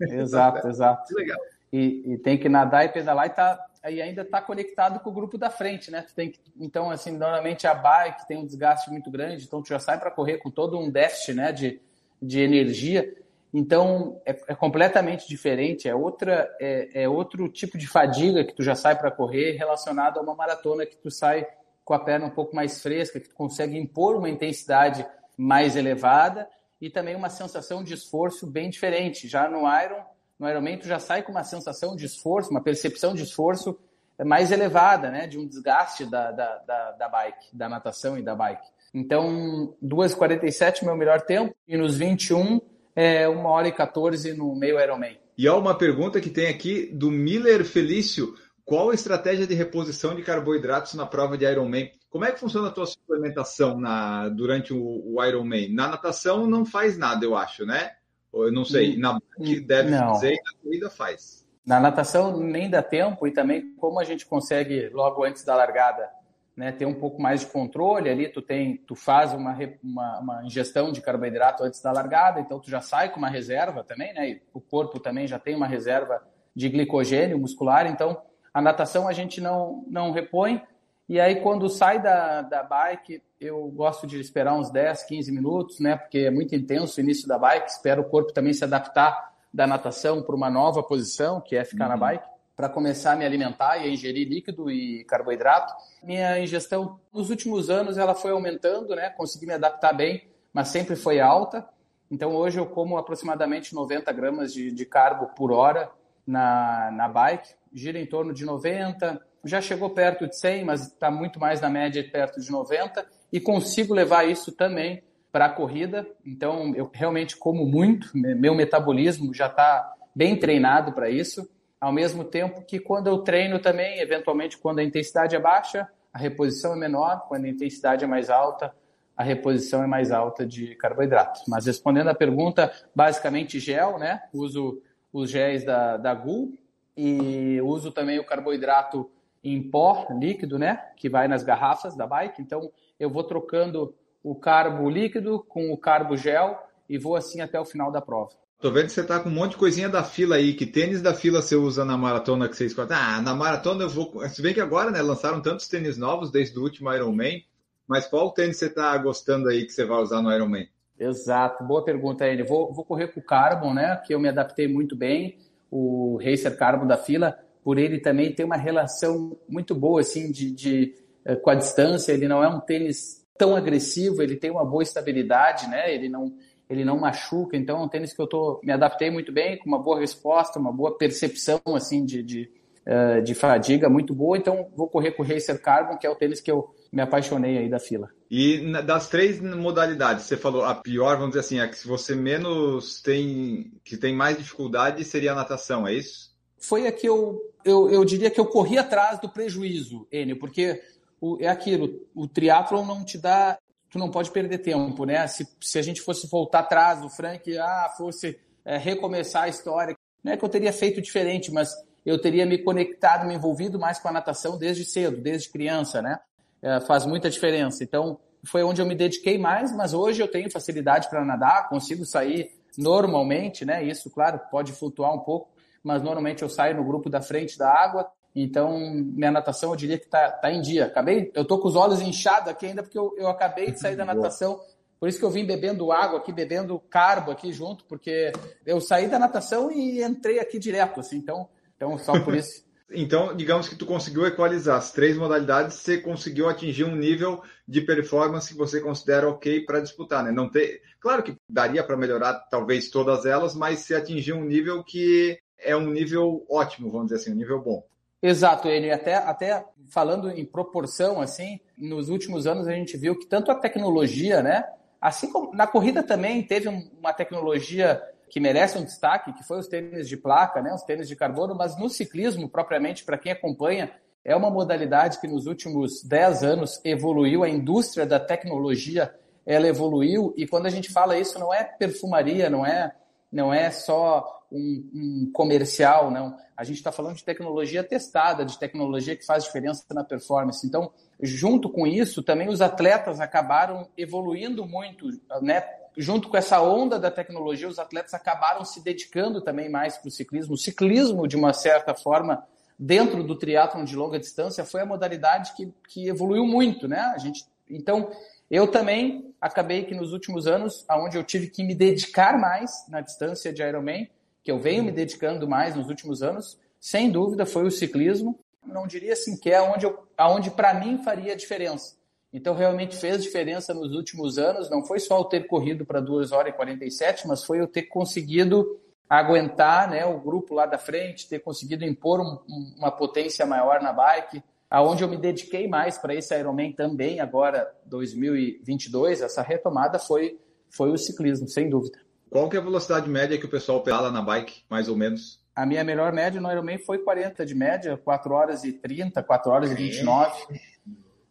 né? 0.00 0.20
exato. 0.20 0.66
exato. 0.68 1.08
Que 1.08 1.14
legal. 1.14 1.38
E, 1.72 2.12
e, 2.12 2.18
tem 2.18 2.38
que 2.38 2.48
nadar 2.48 2.84
e 2.84 2.88
pedalar 2.88 3.26
e 3.26 3.30
tá 3.30 3.58
e 3.90 4.00
ainda 4.00 4.22
está 4.22 4.40
conectado 4.40 5.00
com 5.00 5.10
o 5.10 5.12
grupo 5.12 5.36
da 5.36 5.50
frente, 5.50 5.90
né? 5.90 6.02
Tu 6.02 6.14
tem 6.14 6.30
que, 6.30 6.38
então, 6.60 6.90
assim, 6.90 7.10
normalmente 7.10 7.66
a 7.66 7.74
bike 7.74 8.28
tem 8.28 8.38
um 8.38 8.46
desgaste 8.46 8.88
muito 8.90 9.10
grande, 9.10 9.44
então 9.44 9.60
tu 9.60 9.68
já 9.68 9.78
sai 9.78 9.98
para 9.98 10.10
correr 10.10 10.38
com 10.38 10.50
todo 10.50 10.78
um 10.78 10.88
déficit, 10.88 11.34
né, 11.34 11.50
de, 11.50 11.80
de 12.20 12.40
energia. 12.40 13.12
Então 13.52 14.20
é, 14.24 14.30
é 14.48 14.54
completamente 14.54 15.28
diferente, 15.28 15.88
é 15.88 15.94
outra, 15.94 16.48
é, 16.58 17.02
é, 17.02 17.08
outro 17.08 17.48
tipo 17.48 17.76
de 17.76 17.86
fadiga 17.86 18.44
que 18.44 18.54
tu 18.54 18.62
já 18.62 18.74
sai 18.74 18.96
para 18.98 19.10
correr 19.10 19.52
relacionado 19.52 20.18
a 20.18 20.22
uma 20.22 20.34
maratona 20.34 20.86
que 20.86 20.96
tu 20.96 21.10
sai 21.10 21.46
com 21.84 21.92
a 21.92 21.98
perna 21.98 22.26
um 22.26 22.30
pouco 22.30 22.56
mais 22.56 22.80
fresca, 22.82 23.20
que 23.20 23.28
tu 23.28 23.34
consegue 23.34 23.76
impor 23.76 24.16
uma 24.16 24.30
intensidade 24.30 25.06
mais 25.36 25.76
elevada 25.76 26.48
e 26.80 26.88
também 26.88 27.14
uma 27.14 27.28
sensação 27.28 27.84
de 27.84 27.94
esforço 27.94 28.46
bem 28.46 28.70
diferente. 28.70 29.28
Já 29.28 29.48
no 29.48 29.60
Iron 29.82 30.02
no 30.38 30.48
Ironman 30.48 30.78
tu 30.78 30.88
já 30.88 30.98
sai 30.98 31.22
com 31.22 31.30
uma 31.30 31.44
sensação 31.44 31.94
de 31.94 32.04
esforço, 32.06 32.50
uma 32.50 32.62
percepção 32.62 33.14
de 33.14 33.22
esforço 33.22 33.78
mais 34.24 34.50
elevada, 34.50 35.10
né? 35.10 35.26
De 35.26 35.38
um 35.38 35.46
desgaste 35.46 36.04
da, 36.04 36.32
da, 36.32 36.58
da, 36.58 36.90
da 36.92 37.08
bike, 37.08 37.46
da 37.52 37.68
natação 37.68 38.18
e 38.18 38.22
da 38.22 38.34
bike. 38.34 38.66
Então, 38.92 39.74
2,47 39.82 40.84
meu 40.84 40.96
melhor 40.96 41.22
tempo 41.22 41.54
e 41.66 41.76
nos 41.76 41.96
21 41.96 42.60
é 42.94 43.28
uma 43.28 43.50
hora 43.50 43.68
e 43.68 43.72
14 43.72 44.34
no 44.34 44.54
meio 44.54 44.80
Ironman. 44.80 45.18
E 45.36 45.48
há 45.48 45.56
uma 45.56 45.76
pergunta 45.76 46.20
que 46.20 46.30
tem 46.30 46.48
aqui 46.48 46.86
do 46.92 47.10
Miller 47.10 47.64
Felício. 47.64 48.34
Qual 48.64 48.90
a 48.90 48.94
estratégia 48.94 49.46
de 49.46 49.54
reposição 49.54 50.14
de 50.14 50.22
carboidratos 50.22 50.94
na 50.94 51.06
prova 51.06 51.36
de 51.36 51.44
Ironman? 51.44 51.90
Como 52.10 52.24
é 52.24 52.30
que 52.30 52.38
funciona 52.38 52.68
a 52.68 52.70
tua 52.70 52.86
suplementação 52.86 53.80
na, 53.80 54.28
durante 54.28 54.72
o, 54.72 54.78
o 54.78 55.24
Ironman? 55.24 55.72
Na 55.72 55.88
natação 55.88 56.46
não 56.46 56.64
faz 56.64 56.98
nada, 56.98 57.24
eu 57.24 57.34
acho, 57.36 57.64
né? 57.64 57.92
Eu 58.32 58.52
não 58.52 58.64
sei. 58.64 58.96
Na 58.96 59.18
que 59.36 59.60
deve 59.60 59.90
não. 59.90 60.14
fazer 60.14 60.32
e 60.34 60.36
na 60.36 60.62
corrida 60.62 60.90
faz. 60.90 61.46
Na 61.66 61.80
natação 61.80 62.36
nem 62.38 62.68
dá 62.68 62.82
tempo 62.82 63.26
e 63.26 63.32
também 63.32 63.74
como 63.76 63.98
a 63.98 64.04
gente 64.04 64.26
consegue 64.26 64.88
logo 64.90 65.24
antes 65.24 65.44
da 65.44 65.54
largada 65.54 66.08
né, 66.56 66.70
ter 66.70 66.84
um 66.84 66.94
pouco 66.94 67.20
mais 67.20 67.40
de 67.40 67.46
controle 67.46 68.10
ali, 68.10 68.28
tu 68.28 68.42
tem, 68.42 68.76
tu 68.76 68.94
faz 68.94 69.32
uma, 69.32 69.56
uma, 69.82 70.18
uma, 70.18 70.44
ingestão 70.44 70.92
de 70.92 71.00
carboidrato 71.00 71.64
antes 71.64 71.80
da 71.80 71.90
largada, 71.90 72.40
então 72.40 72.60
tu 72.60 72.68
já 72.68 72.80
sai 72.80 73.10
com 73.10 73.18
uma 73.18 73.30
reserva 73.30 73.82
também, 73.82 74.12
né, 74.12 74.40
o 74.52 74.60
corpo 74.60 75.00
também 75.00 75.26
já 75.26 75.38
tem 75.38 75.56
uma 75.56 75.66
reserva 75.66 76.22
de 76.54 76.68
glicogênio 76.68 77.38
muscular, 77.38 77.86
então 77.86 78.20
a 78.52 78.60
natação 78.60 79.08
a 79.08 79.12
gente 79.12 79.40
não, 79.40 79.84
não 79.88 80.12
repõe, 80.12 80.62
e 81.08 81.18
aí 81.18 81.36
quando 81.36 81.68
sai 81.70 82.00
da, 82.02 82.42
da 82.42 82.62
bike, 82.62 83.22
eu 83.40 83.66
gosto 83.68 84.06
de 84.06 84.20
esperar 84.20 84.54
uns 84.54 84.70
10, 84.70 85.04
15 85.04 85.32
minutos, 85.32 85.80
né, 85.80 85.96
porque 85.96 86.18
é 86.18 86.30
muito 86.30 86.54
intenso 86.54 87.00
o 87.00 87.02
início 87.02 87.26
da 87.26 87.38
bike, 87.38 87.70
espero 87.70 88.02
o 88.02 88.08
corpo 88.10 88.32
também 88.32 88.52
se 88.52 88.62
adaptar 88.62 89.32
da 89.52 89.66
natação 89.66 90.22
para 90.22 90.34
uma 90.34 90.50
nova 90.50 90.82
posição, 90.82 91.40
que 91.40 91.56
é 91.56 91.64
ficar 91.64 91.84
uhum. 91.84 91.90
na 91.90 91.96
bike, 91.96 92.31
para 92.56 92.68
começar 92.68 93.12
a 93.12 93.16
me 93.16 93.24
alimentar 93.24 93.78
e 93.78 93.84
a 93.84 93.88
ingerir 93.88 94.28
líquido 94.28 94.70
e 94.70 95.04
carboidrato. 95.04 95.74
Minha 96.02 96.38
ingestão 96.38 97.00
nos 97.12 97.30
últimos 97.30 97.70
anos 97.70 97.96
ela 97.96 98.14
foi 98.14 98.30
aumentando, 98.30 98.94
né? 98.94 99.10
Consegui 99.10 99.46
me 99.46 99.54
adaptar 99.54 99.92
bem, 99.92 100.28
mas 100.52 100.68
sempre 100.68 100.96
foi 100.96 101.18
alta. 101.18 101.66
Então 102.10 102.34
hoje 102.34 102.58
eu 102.58 102.66
como 102.66 102.98
aproximadamente 102.98 103.74
90 103.74 104.12
gramas 104.12 104.52
de, 104.52 104.70
de 104.70 104.84
carbo 104.84 105.28
por 105.34 105.50
hora 105.50 105.90
na, 106.26 106.90
na 106.92 107.08
bike, 107.08 107.54
gira 107.72 107.98
em 107.98 108.06
torno 108.06 108.34
de 108.34 108.44
90, 108.44 109.20
já 109.44 109.60
chegou 109.60 109.90
perto 109.90 110.28
de 110.28 110.38
100, 110.38 110.64
mas 110.64 110.88
está 110.88 111.10
muito 111.10 111.40
mais 111.40 111.60
na 111.60 111.70
média 111.70 112.06
perto 112.12 112.40
de 112.40 112.50
90 112.50 113.04
e 113.32 113.40
consigo 113.40 113.94
levar 113.94 114.28
isso 114.28 114.52
também 114.52 115.02
para 115.32 115.46
a 115.46 115.50
corrida. 115.50 116.06
Então 116.24 116.74
eu 116.76 116.90
realmente 116.92 117.36
como 117.36 117.64
muito, 117.64 118.10
meu 118.14 118.54
metabolismo 118.54 119.32
já 119.32 119.46
está 119.46 119.94
bem 120.14 120.38
treinado 120.38 120.92
para 120.92 121.08
isso 121.08 121.48
ao 121.82 121.90
mesmo 121.90 122.22
tempo 122.22 122.62
que 122.62 122.78
quando 122.78 123.08
eu 123.08 123.18
treino 123.18 123.58
também, 123.58 123.98
eventualmente 123.98 124.56
quando 124.56 124.78
a 124.78 124.84
intensidade 124.84 125.34
é 125.34 125.40
baixa, 125.40 125.88
a 126.12 126.18
reposição 126.18 126.74
é 126.74 126.76
menor, 126.76 127.26
quando 127.26 127.44
a 127.44 127.48
intensidade 127.48 128.04
é 128.04 128.06
mais 128.06 128.30
alta, 128.30 128.72
a 129.16 129.24
reposição 129.24 129.82
é 129.82 129.86
mais 129.88 130.12
alta 130.12 130.46
de 130.46 130.76
carboidratos. 130.76 131.42
Mas 131.48 131.66
respondendo 131.66 132.06
à 132.06 132.14
pergunta, 132.14 132.72
basicamente 132.94 133.58
gel, 133.58 133.98
né? 133.98 134.22
Uso 134.32 134.80
os 135.12 135.28
géis 135.28 135.64
da, 135.64 135.96
da 135.96 136.14
GUL 136.14 136.52
e 136.96 137.60
uso 137.62 137.90
também 137.90 138.20
o 138.20 138.24
carboidrato 138.24 139.10
em 139.42 139.60
pó 139.60 140.06
líquido, 140.08 140.60
né? 140.60 140.76
Que 140.96 141.08
vai 141.08 141.26
nas 141.26 141.42
garrafas 141.42 141.96
da 141.96 142.06
bike. 142.06 142.40
Então 142.40 142.70
eu 142.98 143.10
vou 143.10 143.24
trocando 143.24 143.92
o 144.22 144.36
carbo 144.36 144.88
líquido 144.88 145.44
com 145.48 145.72
o 145.72 145.76
carbo 145.76 146.16
gel 146.16 146.62
e 146.88 146.96
vou 146.96 147.16
assim 147.16 147.40
até 147.40 147.58
o 147.58 147.64
final 147.64 147.90
da 147.90 148.00
prova. 148.00 148.41
Tô 148.62 148.70
vendo 148.70 148.86
que 148.86 148.92
você 148.92 149.02
tá 149.02 149.18
com 149.18 149.28
um 149.28 149.32
monte 149.32 149.50
de 149.50 149.56
coisinha 149.56 149.88
da 149.88 150.04
fila 150.04 150.36
aí. 150.36 150.54
Que 150.54 150.64
tênis 150.64 151.02
da 151.02 151.12
fila 151.12 151.42
você 151.42 151.56
usa 151.56 151.84
na 151.84 151.96
maratona 151.96 152.48
que 152.48 152.56
você 152.56 152.66
escolhe? 152.66 152.90
Ah, 152.92 153.20
na 153.20 153.34
maratona 153.34 153.82
eu 153.82 153.88
vou. 153.88 154.22
Se 154.28 154.40
bem 154.40 154.54
que 154.54 154.60
agora, 154.60 154.92
né, 154.92 155.02
lançaram 155.02 155.42
tantos 155.42 155.66
tênis 155.66 155.98
novos 155.98 156.30
desde 156.30 156.56
o 156.56 156.62
último 156.62 156.92
Ironman. 156.94 157.42
Mas 157.88 158.06
qual 158.06 158.30
tênis 158.30 158.58
você 158.58 158.70
tá 158.70 158.96
gostando 158.98 159.48
aí 159.48 159.64
que 159.66 159.72
você 159.72 159.84
vai 159.84 160.00
usar 160.00 160.22
no 160.22 160.32
Ironman? 160.32 160.68
Exato, 160.96 161.64
boa 161.64 161.84
pergunta, 161.84 162.24
ele. 162.24 162.44
Vou, 162.44 162.72
vou 162.72 162.84
correr 162.84 163.08
com 163.08 163.18
o 163.18 163.24
Carbon, 163.24 163.74
né? 163.74 164.00
Que 164.06 164.14
eu 164.14 164.20
me 164.20 164.28
adaptei 164.28 164.68
muito 164.68 164.94
bem. 164.94 165.38
O 165.68 166.20
Racer 166.22 166.56
Carbon 166.56 166.86
da 166.86 166.96
fila, 166.96 167.36
por 167.64 167.78
ele 167.78 167.98
também 167.98 168.32
tem 168.32 168.46
uma 168.46 168.56
relação 168.56 169.36
muito 169.48 169.74
boa, 169.74 170.02
assim, 170.02 170.30
de, 170.30 170.52
de 170.52 170.94
eh, 171.24 171.34
com 171.34 171.50
a 171.50 171.56
distância. 171.56 172.12
Ele 172.12 172.28
não 172.28 172.44
é 172.44 172.48
um 172.48 172.60
tênis 172.60 173.26
tão 173.36 173.56
agressivo, 173.56 174.22
ele 174.22 174.36
tem 174.36 174.52
uma 174.52 174.64
boa 174.64 174.84
estabilidade, 174.84 175.68
né? 175.68 175.92
Ele 175.92 176.08
não 176.08 176.32
ele 176.72 176.84
não 176.84 176.98
machuca, 176.98 177.56
então 177.56 177.78
é 177.78 177.84
um 177.84 177.88
tênis 177.88 178.14
que 178.14 178.22
eu 178.22 178.26
tô, 178.26 178.58
me 178.64 178.72
adaptei 178.72 179.10
muito 179.10 179.30
bem, 179.30 179.58
com 179.58 179.68
uma 179.68 179.78
boa 179.78 180.00
resposta, 180.00 180.58
uma 180.58 180.72
boa 180.72 180.96
percepção 180.96 181.60
assim 181.74 182.02
de, 182.02 182.22
de, 182.22 182.50
uh, 182.86 183.22
de 183.22 183.34
fadiga 183.34 183.90
muito 183.90 184.14
boa, 184.14 184.38
então 184.38 184.70
vou 184.74 184.88
correr 184.88 185.12
com 185.12 185.22
o 185.22 185.26
Racer 185.26 185.60
Carbon, 185.60 185.98
que 185.98 186.06
é 186.06 186.10
o 186.10 186.14
tênis 186.16 186.40
que 186.40 186.50
eu 186.50 186.74
me 186.90 187.02
apaixonei 187.02 187.58
aí 187.58 187.68
da 187.68 187.78
fila. 187.78 188.08
E 188.30 188.72
das 188.82 189.08
três 189.08 189.38
modalidades, 189.40 190.24
você 190.24 190.36
falou 190.36 190.64
a 190.64 190.74
pior, 190.74 191.16
vamos 191.16 191.30
dizer 191.30 191.40
assim, 191.40 191.60
a 191.60 191.68
que 191.68 191.76
se 191.76 191.86
você 191.86 192.14
menos 192.14 193.02
tem, 193.02 193.70
que 193.84 193.98
tem 193.98 194.16
mais 194.16 194.38
dificuldade 194.38 195.04
seria 195.04 195.32
a 195.32 195.36
natação, 195.36 195.86
é 195.86 195.92
isso? 195.92 196.32
Foi 196.58 196.86
a 196.86 196.92
que 196.92 197.06
eu, 197.06 197.38
eu, 197.64 197.90
eu 197.90 198.02
diria 198.04 198.30
que 198.30 198.40
eu 198.40 198.46
corri 198.46 198.78
atrás 198.78 199.20
do 199.20 199.28
prejuízo, 199.28 200.06
Enio, 200.10 200.38
porque 200.38 200.80
o, 201.20 201.36
é 201.38 201.48
aquilo, 201.48 202.00
o 202.14 202.26
triatlon 202.26 202.86
não 202.86 203.04
te 203.04 203.18
dá 203.18 203.58
tu 203.92 203.98
não 203.98 204.10
pode 204.10 204.30
perder 204.30 204.58
tempo, 204.58 205.04
né? 205.04 205.26
Se, 205.26 205.46
se 205.60 205.78
a 205.78 205.82
gente 205.82 206.00
fosse 206.00 206.26
voltar 206.26 206.60
atrás 206.60 207.02
do 207.02 207.10
Frank, 207.10 207.56
ah, 207.58 207.92
fosse 207.96 208.40
é, 208.64 208.78
recomeçar 208.78 209.44
a 209.44 209.48
história, 209.48 209.94
não 210.24 210.32
é 210.32 210.36
que 210.36 210.44
eu 210.44 210.48
teria 210.48 210.72
feito 210.72 211.00
diferente, 211.02 211.52
mas 211.52 211.70
eu 212.04 212.18
teria 212.18 212.46
me 212.46 212.56
conectado, 212.56 213.26
me 213.26 213.34
envolvido 213.34 213.78
mais 213.78 213.98
com 213.98 214.08
a 214.08 214.12
natação 214.12 214.56
desde 214.56 214.84
cedo, 214.86 215.20
desde 215.20 215.50
criança, 215.50 216.00
né? 216.00 216.18
É, 216.62 216.80
faz 216.80 217.04
muita 217.04 217.28
diferença. 217.28 217.84
Então, 217.84 218.18
foi 218.44 218.62
onde 218.62 218.80
eu 218.80 218.86
me 218.86 218.94
dediquei 218.94 219.36
mais, 219.36 219.76
mas 219.76 219.92
hoje 219.92 220.22
eu 220.22 220.28
tenho 220.28 220.50
facilidade 220.50 221.10
para 221.10 221.24
nadar, 221.24 221.68
consigo 221.68 222.06
sair 222.06 222.50
normalmente, 222.78 223.64
né? 223.64 223.84
Isso, 223.84 224.10
claro, 224.10 224.40
pode 224.50 224.72
flutuar 224.72 225.14
um 225.14 225.20
pouco, 225.20 225.50
mas 225.84 226.02
normalmente 226.02 226.42
eu 226.42 226.48
saio 226.48 226.76
no 226.76 226.84
grupo 226.84 227.10
da 227.10 227.20
frente 227.20 227.58
da 227.58 227.68
água, 227.70 228.10
então, 228.34 228.78
minha 228.78 229.30
natação 229.30 229.70
eu 229.70 229.76
diria 229.76 229.98
que 229.98 230.06
está 230.06 230.30
tá 230.30 230.50
em 230.50 230.60
dia. 230.60 230.86
Acabei, 230.86 231.30
eu 231.34 231.44
tô 231.44 231.58
com 231.58 231.68
os 231.68 231.76
olhos 231.76 232.00
inchados 232.00 232.48
aqui 232.48 232.66
ainda 232.66 232.82
porque 232.82 232.98
eu, 232.98 233.14
eu 233.18 233.28
acabei 233.28 233.70
de 233.70 233.78
sair 233.78 233.96
da 233.96 234.04
natação. 234.06 234.60
Por 234.98 235.08
isso 235.08 235.18
que 235.18 235.24
eu 235.24 235.30
vim 235.30 235.44
bebendo 235.44 235.90
água 235.90 236.18
aqui, 236.18 236.32
bebendo 236.32 236.78
carbo 236.88 237.30
aqui 237.30 237.52
junto, 237.52 237.84
porque 237.84 238.32
eu 238.64 238.80
saí 238.80 239.08
da 239.08 239.18
natação 239.18 239.70
e 239.70 240.02
entrei 240.02 240.38
aqui 240.38 240.58
direto, 240.58 241.00
assim. 241.00 241.16
Então, 241.16 241.48
então 241.76 241.98
só 241.98 242.18
por 242.20 242.34
isso. 242.34 242.64
Então, 242.94 243.34
digamos 243.34 243.70
que 243.70 243.74
tu 243.74 243.86
conseguiu 243.86 244.26
equalizar 244.26 244.76
as 244.76 244.92
três 244.92 245.16
modalidades, 245.16 245.76
você 245.76 245.96
conseguiu 245.96 246.46
atingir 246.46 246.84
um 246.84 246.94
nível 246.94 247.42
de 247.66 247.80
performance 247.80 248.52
que 248.52 248.58
você 248.58 248.82
considera 248.82 249.30
ok 249.30 249.64
para 249.64 249.80
disputar, 249.80 250.22
né? 250.22 250.30
Não 250.30 250.46
ter, 250.50 250.82
claro 251.00 251.22
que 251.22 251.34
daria 251.48 251.82
para 251.82 251.96
melhorar 251.96 252.34
talvez 252.50 252.90
todas 252.90 253.24
elas, 253.24 253.54
mas 253.54 253.78
você 253.78 253.94
atingiu 253.94 254.36
um 254.36 254.44
nível 254.44 254.84
que 254.84 255.38
é 255.58 255.74
um 255.74 255.90
nível 255.90 256.44
ótimo, 256.50 256.90
vamos 256.90 257.06
dizer 257.06 257.22
assim, 257.22 257.32
um 257.32 257.38
nível 257.38 257.62
bom. 257.62 257.82
Exato, 258.22 258.68
ele 258.68 258.90
até, 258.92 259.16
até 259.16 259.66
falando 259.88 260.30
em 260.30 260.44
proporção, 260.44 261.20
assim, 261.20 261.58
nos 261.76 262.08
últimos 262.08 262.46
anos 262.46 262.68
a 262.68 262.72
gente 262.72 262.96
viu 262.96 263.18
que 263.18 263.26
tanto 263.26 263.50
a 263.50 263.54
tecnologia, 263.56 264.40
né, 264.40 264.64
assim 265.00 265.32
como 265.32 265.52
na 265.52 265.66
corrida 265.66 266.04
também 266.04 266.40
teve 266.40 266.68
uma 266.68 267.12
tecnologia 267.12 268.00
que 268.30 268.38
merece 268.38 268.78
um 268.78 268.84
destaque, 268.84 269.32
que 269.32 269.42
foi 269.42 269.58
os 269.58 269.66
tênis 269.66 270.08
de 270.08 270.16
placa, 270.16 270.62
né, 270.62 270.72
os 270.72 270.84
tênis 270.84 271.08
de 271.08 271.16
carbono, 271.16 271.54
mas 271.54 271.76
no 271.76 271.90
ciclismo, 271.90 272.48
propriamente, 272.48 273.04
para 273.04 273.18
quem 273.18 273.32
acompanha, 273.32 273.92
é 274.24 274.36
uma 274.36 274.48
modalidade 274.48 275.20
que 275.20 275.26
nos 275.26 275.46
últimos 275.46 276.04
10 276.04 276.44
anos 276.44 276.80
evoluiu, 276.84 277.42
a 277.42 277.48
indústria 277.48 278.06
da 278.06 278.20
tecnologia, 278.20 279.12
ela 279.44 279.66
evoluiu, 279.66 280.32
e 280.36 280.46
quando 280.46 280.66
a 280.66 280.70
gente 280.70 280.92
fala 280.92 281.18
isso, 281.18 281.40
não 281.40 281.52
é 281.52 281.64
perfumaria, 281.64 282.48
não 282.48 282.64
é, 282.64 282.94
não 283.32 283.52
é 283.52 283.68
só 283.72 284.41
um, 284.52 284.90
um 284.94 285.30
comercial, 285.32 286.10
não. 286.10 286.36
A 286.56 286.64
gente 286.64 286.76
está 286.76 286.92
falando 286.92 287.16
de 287.16 287.24
tecnologia 287.24 287.82
testada, 287.82 288.44
de 288.44 288.58
tecnologia 288.58 289.16
que 289.16 289.24
faz 289.24 289.44
diferença 289.44 289.84
na 289.92 290.04
performance. 290.04 290.66
Então, 290.66 290.92
junto 291.20 291.68
com 291.68 291.86
isso, 291.86 292.22
também 292.22 292.48
os 292.48 292.60
atletas 292.60 293.20
acabaram 293.20 293.88
evoluindo 293.96 294.66
muito, 294.66 295.08
né? 295.40 295.64
Junto 295.96 296.28
com 296.28 296.36
essa 296.36 296.60
onda 296.62 296.98
da 296.98 297.10
tecnologia, 297.10 297.68
os 297.68 297.78
atletas 297.78 298.14
acabaram 298.14 298.64
se 298.64 298.82
dedicando 298.82 299.40
também 299.40 299.68
mais 299.68 299.96
para 299.98 300.08
o 300.08 300.10
ciclismo. 300.10 300.54
O 300.54 300.58
ciclismo, 300.58 301.26
de 301.26 301.36
uma 301.36 301.52
certa 301.52 301.94
forma, 301.94 302.46
dentro 302.78 303.22
do 303.22 303.36
triatlon 303.36 303.84
de 303.84 303.96
longa 303.96 304.18
distância, 304.18 304.64
foi 304.64 304.82
a 304.82 304.86
modalidade 304.86 305.52
que, 305.54 305.72
que 305.88 306.08
evoluiu 306.08 306.46
muito, 306.46 306.86
né? 306.86 307.00
A 307.14 307.18
gente, 307.18 307.44
então, 307.68 308.10
eu 308.50 308.68
também 308.68 309.34
acabei 309.40 309.84
que 309.84 309.94
nos 309.94 310.12
últimos 310.12 310.46
anos, 310.46 310.84
aonde 310.88 311.16
eu 311.16 311.24
tive 311.24 311.48
que 311.48 311.64
me 311.64 311.74
dedicar 311.74 312.38
mais 312.38 312.86
na 312.88 313.00
distância 313.00 313.52
de 313.52 313.62
Ironman, 313.62 314.08
que 314.42 314.50
eu 314.50 314.58
venho 314.58 314.82
me 314.82 314.90
dedicando 314.90 315.48
mais 315.48 315.74
nos 315.76 315.88
últimos 315.88 316.22
anos, 316.22 316.58
sem 316.80 317.10
dúvida, 317.10 317.46
foi 317.46 317.64
o 317.64 317.70
ciclismo. 317.70 318.38
Não 318.66 318.86
diria 318.86 319.12
assim 319.12 319.36
que 319.38 319.50
é 319.50 319.60
onde, 319.60 319.86
aonde 320.16 320.50
para 320.50 320.74
mim 320.74 321.02
faria 321.02 321.36
diferença. 321.36 321.96
Então, 322.32 322.54
realmente 322.54 322.96
fez 322.96 323.22
diferença 323.22 323.74
nos 323.74 323.94
últimos 323.94 324.38
anos. 324.38 324.70
Não 324.70 324.84
foi 324.84 324.98
só 324.98 325.18
eu 325.18 325.24
ter 325.24 325.46
corrido 325.46 325.84
para 325.84 326.00
2 326.00 326.32
horas 326.32 326.52
e 326.52 326.56
47, 326.56 327.28
mas 327.28 327.44
foi 327.44 327.60
eu 327.60 327.68
ter 327.68 327.82
conseguido 327.82 328.80
aguentar 329.08 329.90
né, 329.90 330.06
o 330.06 330.18
grupo 330.18 330.54
lá 330.54 330.64
da 330.64 330.78
frente, 330.78 331.28
ter 331.28 331.40
conseguido 331.40 331.84
impor 331.84 332.20
um, 332.20 332.38
uma 332.78 332.90
potência 332.90 333.44
maior 333.44 333.82
na 333.82 333.92
bike, 333.92 334.42
aonde 334.70 335.04
eu 335.04 335.08
me 335.08 335.18
dediquei 335.18 335.68
mais 335.68 335.98
para 335.98 336.14
esse 336.14 336.34
Ironman 336.34 336.72
também, 336.72 337.20
agora 337.20 337.70
2022, 337.84 339.20
essa 339.20 339.42
retomada 339.42 339.98
foi, 339.98 340.40
foi 340.70 340.90
o 340.90 340.96
ciclismo, 340.96 341.46
sem 341.46 341.68
dúvida 341.68 341.98
Qual 342.32 342.48
que 342.48 342.56
é 342.56 342.60
a 342.60 342.62
velocidade 342.62 343.10
média 343.10 343.36
que 343.36 343.44
o 343.44 343.50
pessoal 343.50 343.82
pedala 343.82 344.10
na 344.10 344.22
bike, 344.22 344.62
mais 344.70 344.88
ou 344.88 344.96
menos? 344.96 345.44
A 345.54 345.66
minha 345.66 345.84
melhor 345.84 346.14
média 346.14 346.40
no 346.40 346.50
Ironman 346.50 346.78
foi 346.78 346.96
40 346.96 347.44
de 347.44 347.54
média, 347.54 347.94
4 348.02 348.32
horas 348.32 348.64
e 348.64 348.72
30, 348.72 349.22
4 349.22 349.52
horas 349.52 349.70
e 349.70 349.74
29. 349.74 350.46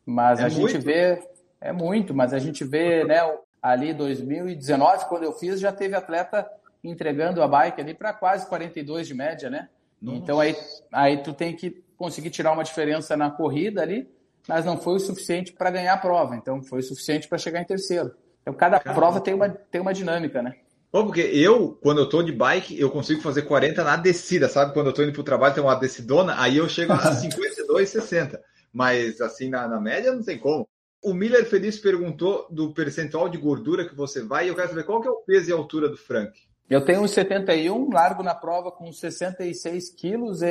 Mas 0.06 0.40
é 0.40 0.44
a 0.44 0.50
muito. 0.50 0.68
gente 0.70 0.78
vê, 0.78 1.28
é 1.60 1.72
muito, 1.72 2.14
mas 2.14 2.36
a 2.36 2.38
gente 2.38 2.64
vê, 2.64 3.04
né, 3.04 3.18
ali 3.60 3.96
2019, 3.96 5.06
quando 5.06 5.24
eu 5.24 5.34
fiz, 5.34 5.60
já 5.60 5.72
teve 5.72 5.96
atleta 5.96 6.48
entregando 6.84 7.42
a 7.42 7.48
bike 7.48 7.82
ali 7.82 7.96
para 7.96 8.14
quase 8.14 8.46
42 8.46 9.08
de 9.08 9.16
média, 9.16 9.50
né? 9.50 9.70
Nossa. 10.00 10.20
Então 10.20 10.40
aí, 10.40 10.56
aí 10.92 11.18
tu 11.24 11.34
tem 11.34 11.56
que 11.56 11.84
conseguir 11.98 12.30
tirar 12.30 12.52
uma 12.52 12.64
diferença 12.64 13.18
na 13.18 13.32
corrida 13.32 13.82
ali, 13.82 14.08
mas 14.48 14.66
não 14.66 14.78
foi 14.78 14.98
o 14.98 15.00
suficiente 15.00 15.52
para 15.52 15.72
ganhar 15.72 15.94
a 15.94 15.98
prova, 15.98 16.36
então 16.36 16.62
foi 16.62 16.80
o 16.80 16.84
suficiente 16.84 17.28
para 17.28 17.40
chegar 17.40 17.60
em 17.60 17.66
terceiro. 17.66 18.14
Então 18.44 18.54
cada 18.54 18.80
Caramba. 18.80 19.02
prova 19.02 19.20
tem 19.20 19.34
uma, 19.34 19.50
tem 19.50 19.82
uma 19.82 19.96
dinâmica, 19.96 20.44
né? 20.44 20.58
Bom, 20.92 21.06
porque 21.06 21.22
eu, 21.22 21.80
quando 21.82 22.00
eu 22.00 22.10
tô 22.10 22.22
de 22.22 22.34
bike, 22.34 22.78
eu 22.78 22.92
consigo 22.92 23.22
fazer 23.22 23.44
40 23.44 23.82
na 23.82 23.96
descida, 23.96 24.50
sabe? 24.50 24.74
Quando 24.74 24.88
eu 24.88 24.94
tô 24.94 25.02
indo 25.04 25.14
pro 25.14 25.24
trabalho, 25.24 25.54
tem 25.54 25.64
uma 25.64 25.76
decidona, 25.76 26.36
aí 26.38 26.58
eu 26.58 26.68
chego 26.68 26.92
a 26.92 27.14
52, 27.16 27.90
60. 27.90 28.42
Mas 28.74 29.22
assim, 29.22 29.50
na, 29.50 29.68
na 29.68 29.80
média, 29.80 30.12
não 30.12 30.22
tem 30.22 30.38
como. 30.38 30.68
O 31.02 31.14
Miller 31.14 31.46
Feliz 31.46 31.80
perguntou 31.80 32.46
do 32.52 32.74
percentual 32.74 33.30
de 33.30 33.38
gordura 33.38 33.88
que 33.88 33.96
você 33.96 34.22
vai, 34.22 34.46
e 34.46 34.48
eu 34.50 34.56
quero 34.56 34.68
saber 34.68 34.84
qual 34.84 35.02
que 35.02 35.08
é 35.08 35.12
o 35.12 35.22
peso 35.26 35.50
e 35.50 35.54
altura 35.54 35.88
do 35.88 35.98
Frank. 35.98 36.32
Eu 36.70 36.84
tenho 36.84 37.06
71, 37.08 37.90
largo 37.92 38.22
na 38.22 38.36
prova 38.36 38.72
com 38.72 38.92
66 38.92 39.90
quilos, 39.92 40.42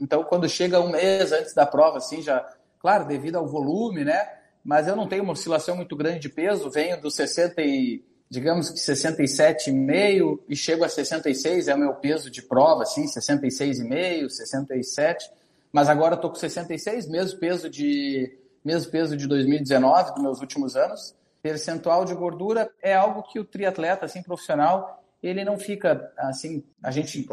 então 0.00 0.24
quando 0.24 0.48
chega 0.48 0.80
um 0.80 0.90
mês 0.90 1.32
antes 1.32 1.54
da 1.54 1.64
prova, 1.64 1.98
assim, 1.98 2.20
já, 2.20 2.46
claro, 2.80 3.06
devido 3.06 3.36
ao 3.36 3.46
volume, 3.46 4.04
né? 4.04 4.26
Mas 4.64 4.88
eu 4.88 4.96
não 4.96 5.06
tenho 5.06 5.22
uma 5.22 5.32
oscilação 5.32 5.76
muito 5.76 5.96
grande 5.96 6.20
de 6.20 6.28
peso, 6.28 6.70
venho 6.70 7.00
dos 7.00 7.14
60 7.14 7.60
e 7.62 8.04
digamos 8.32 8.70
que 8.70 8.78
67,5 8.78 10.40
e 10.48 10.56
chego 10.56 10.84
a 10.84 10.88
66, 10.88 11.68
é 11.68 11.74
o 11.74 11.78
meu 11.78 11.92
peso 11.96 12.30
de 12.30 12.40
prova, 12.40 12.82
assim, 12.82 13.04
66,5, 13.04 14.30
67, 14.30 15.30
mas 15.70 15.86
agora 15.90 16.14
estou 16.14 16.30
com 16.30 16.36
66, 16.36 17.10
mesmo 17.10 17.38
peso 17.38 17.68
de 17.68 18.34
mesmo 18.64 18.90
peso 18.90 19.18
de 19.18 19.26
2019, 19.26 20.14
dos 20.14 20.22
meus 20.22 20.40
últimos 20.40 20.76
anos. 20.76 21.14
Percentual 21.42 22.06
de 22.06 22.14
gordura 22.14 22.70
é 22.80 22.94
algo 22.94 23.22
que 23.22 23.38
o 23.38 23.44
triatleta, 23.44 24.06
assim, 24.06 24.22
profissional, 24.22 25.04
ele 25.22 25.44
não 25.44 25.58
fica, 25.58 26.10
assim, 26.16 26.64
a 26.82 26.90
gente 26.90 27.28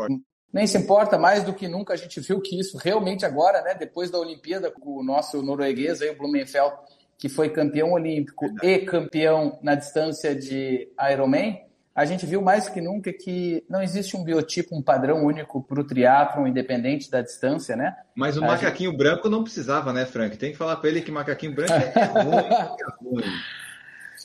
nem 0.52 0.68
se 0.68 0.78
importa 0.78 1.18
mais 1.18 1.46
do 1.46 1.54
que 1.54 1.70
nunca, 1.70 1.94
a 1.94 1.98
gente 1.98 2.20
viu 2.20 2.42
que 2.42 2.60
isso 2.60 2.78
realmente 2.78 3.26
agora, 3.26 3.62
né, 3.62 3.74
depois 3.74 4.12
da 4.12 4.20
Olimpíada, 4.20 4.70
com 4.70 4.98
o 4.98 5.04
nosso 5.04 5.42
norueguês 5.42 6.02
aí, 6.02 6.10
o 6.10 6.18
Blumenfeld, 6.18 6.76
que 7.20 7.28
foi 7.28 7.50
campeão 7.50 7.92
olímpico 7.92 8.46
e 8.64 8.80
campeão 8.80 9.60
na 9.62 9.76
distância 9.76 10.34
de 10.34 10.88
Ironman, 11.12 11.60
a 11.94 12.06
gente 12.06 12.26
viu 12.26 12.42
mais 12.42 12.70
que 12.70 12.80
nunca 12.80 13.12
que 13.12 13.62
não 13.70 13.84
existe 13.84 14.16
um 14.16 14.24
biotipo, 14.24 14.74
um 14.74 14.82
padrão 14.82 15.26
único 15.26 15.62
para 15.62 15.82
o 15.82 15.84
triatlon, 15.84 16.48
independente 16.48 17.12
da 17.12 17.22
distância, 17.22 17.76
né? 17.76 17.94
Mas 18.16 18.38
o 18.38 18.44
a 18.44 18.48
macaquinho 18.48 18.92
gente... 18.92 18.98
branco 18.98 19.30
não 19.30 19.44
precisava, 19.44 19.92
né, 19.92 20.06
Frank? 20.06 20.38
Tem 20.38 20.54
que 20.54 20.58
falar 20.58 20.78
para 20.78 20.90
ele 20.90 21.02
que 21.02 21.12
macaquinho 21.12 21.54
branco 21.54 21.74
é 21.74 22.06
ruim, 22.24 22.46
é 22.46 23.04
ruim. 23.04 23.24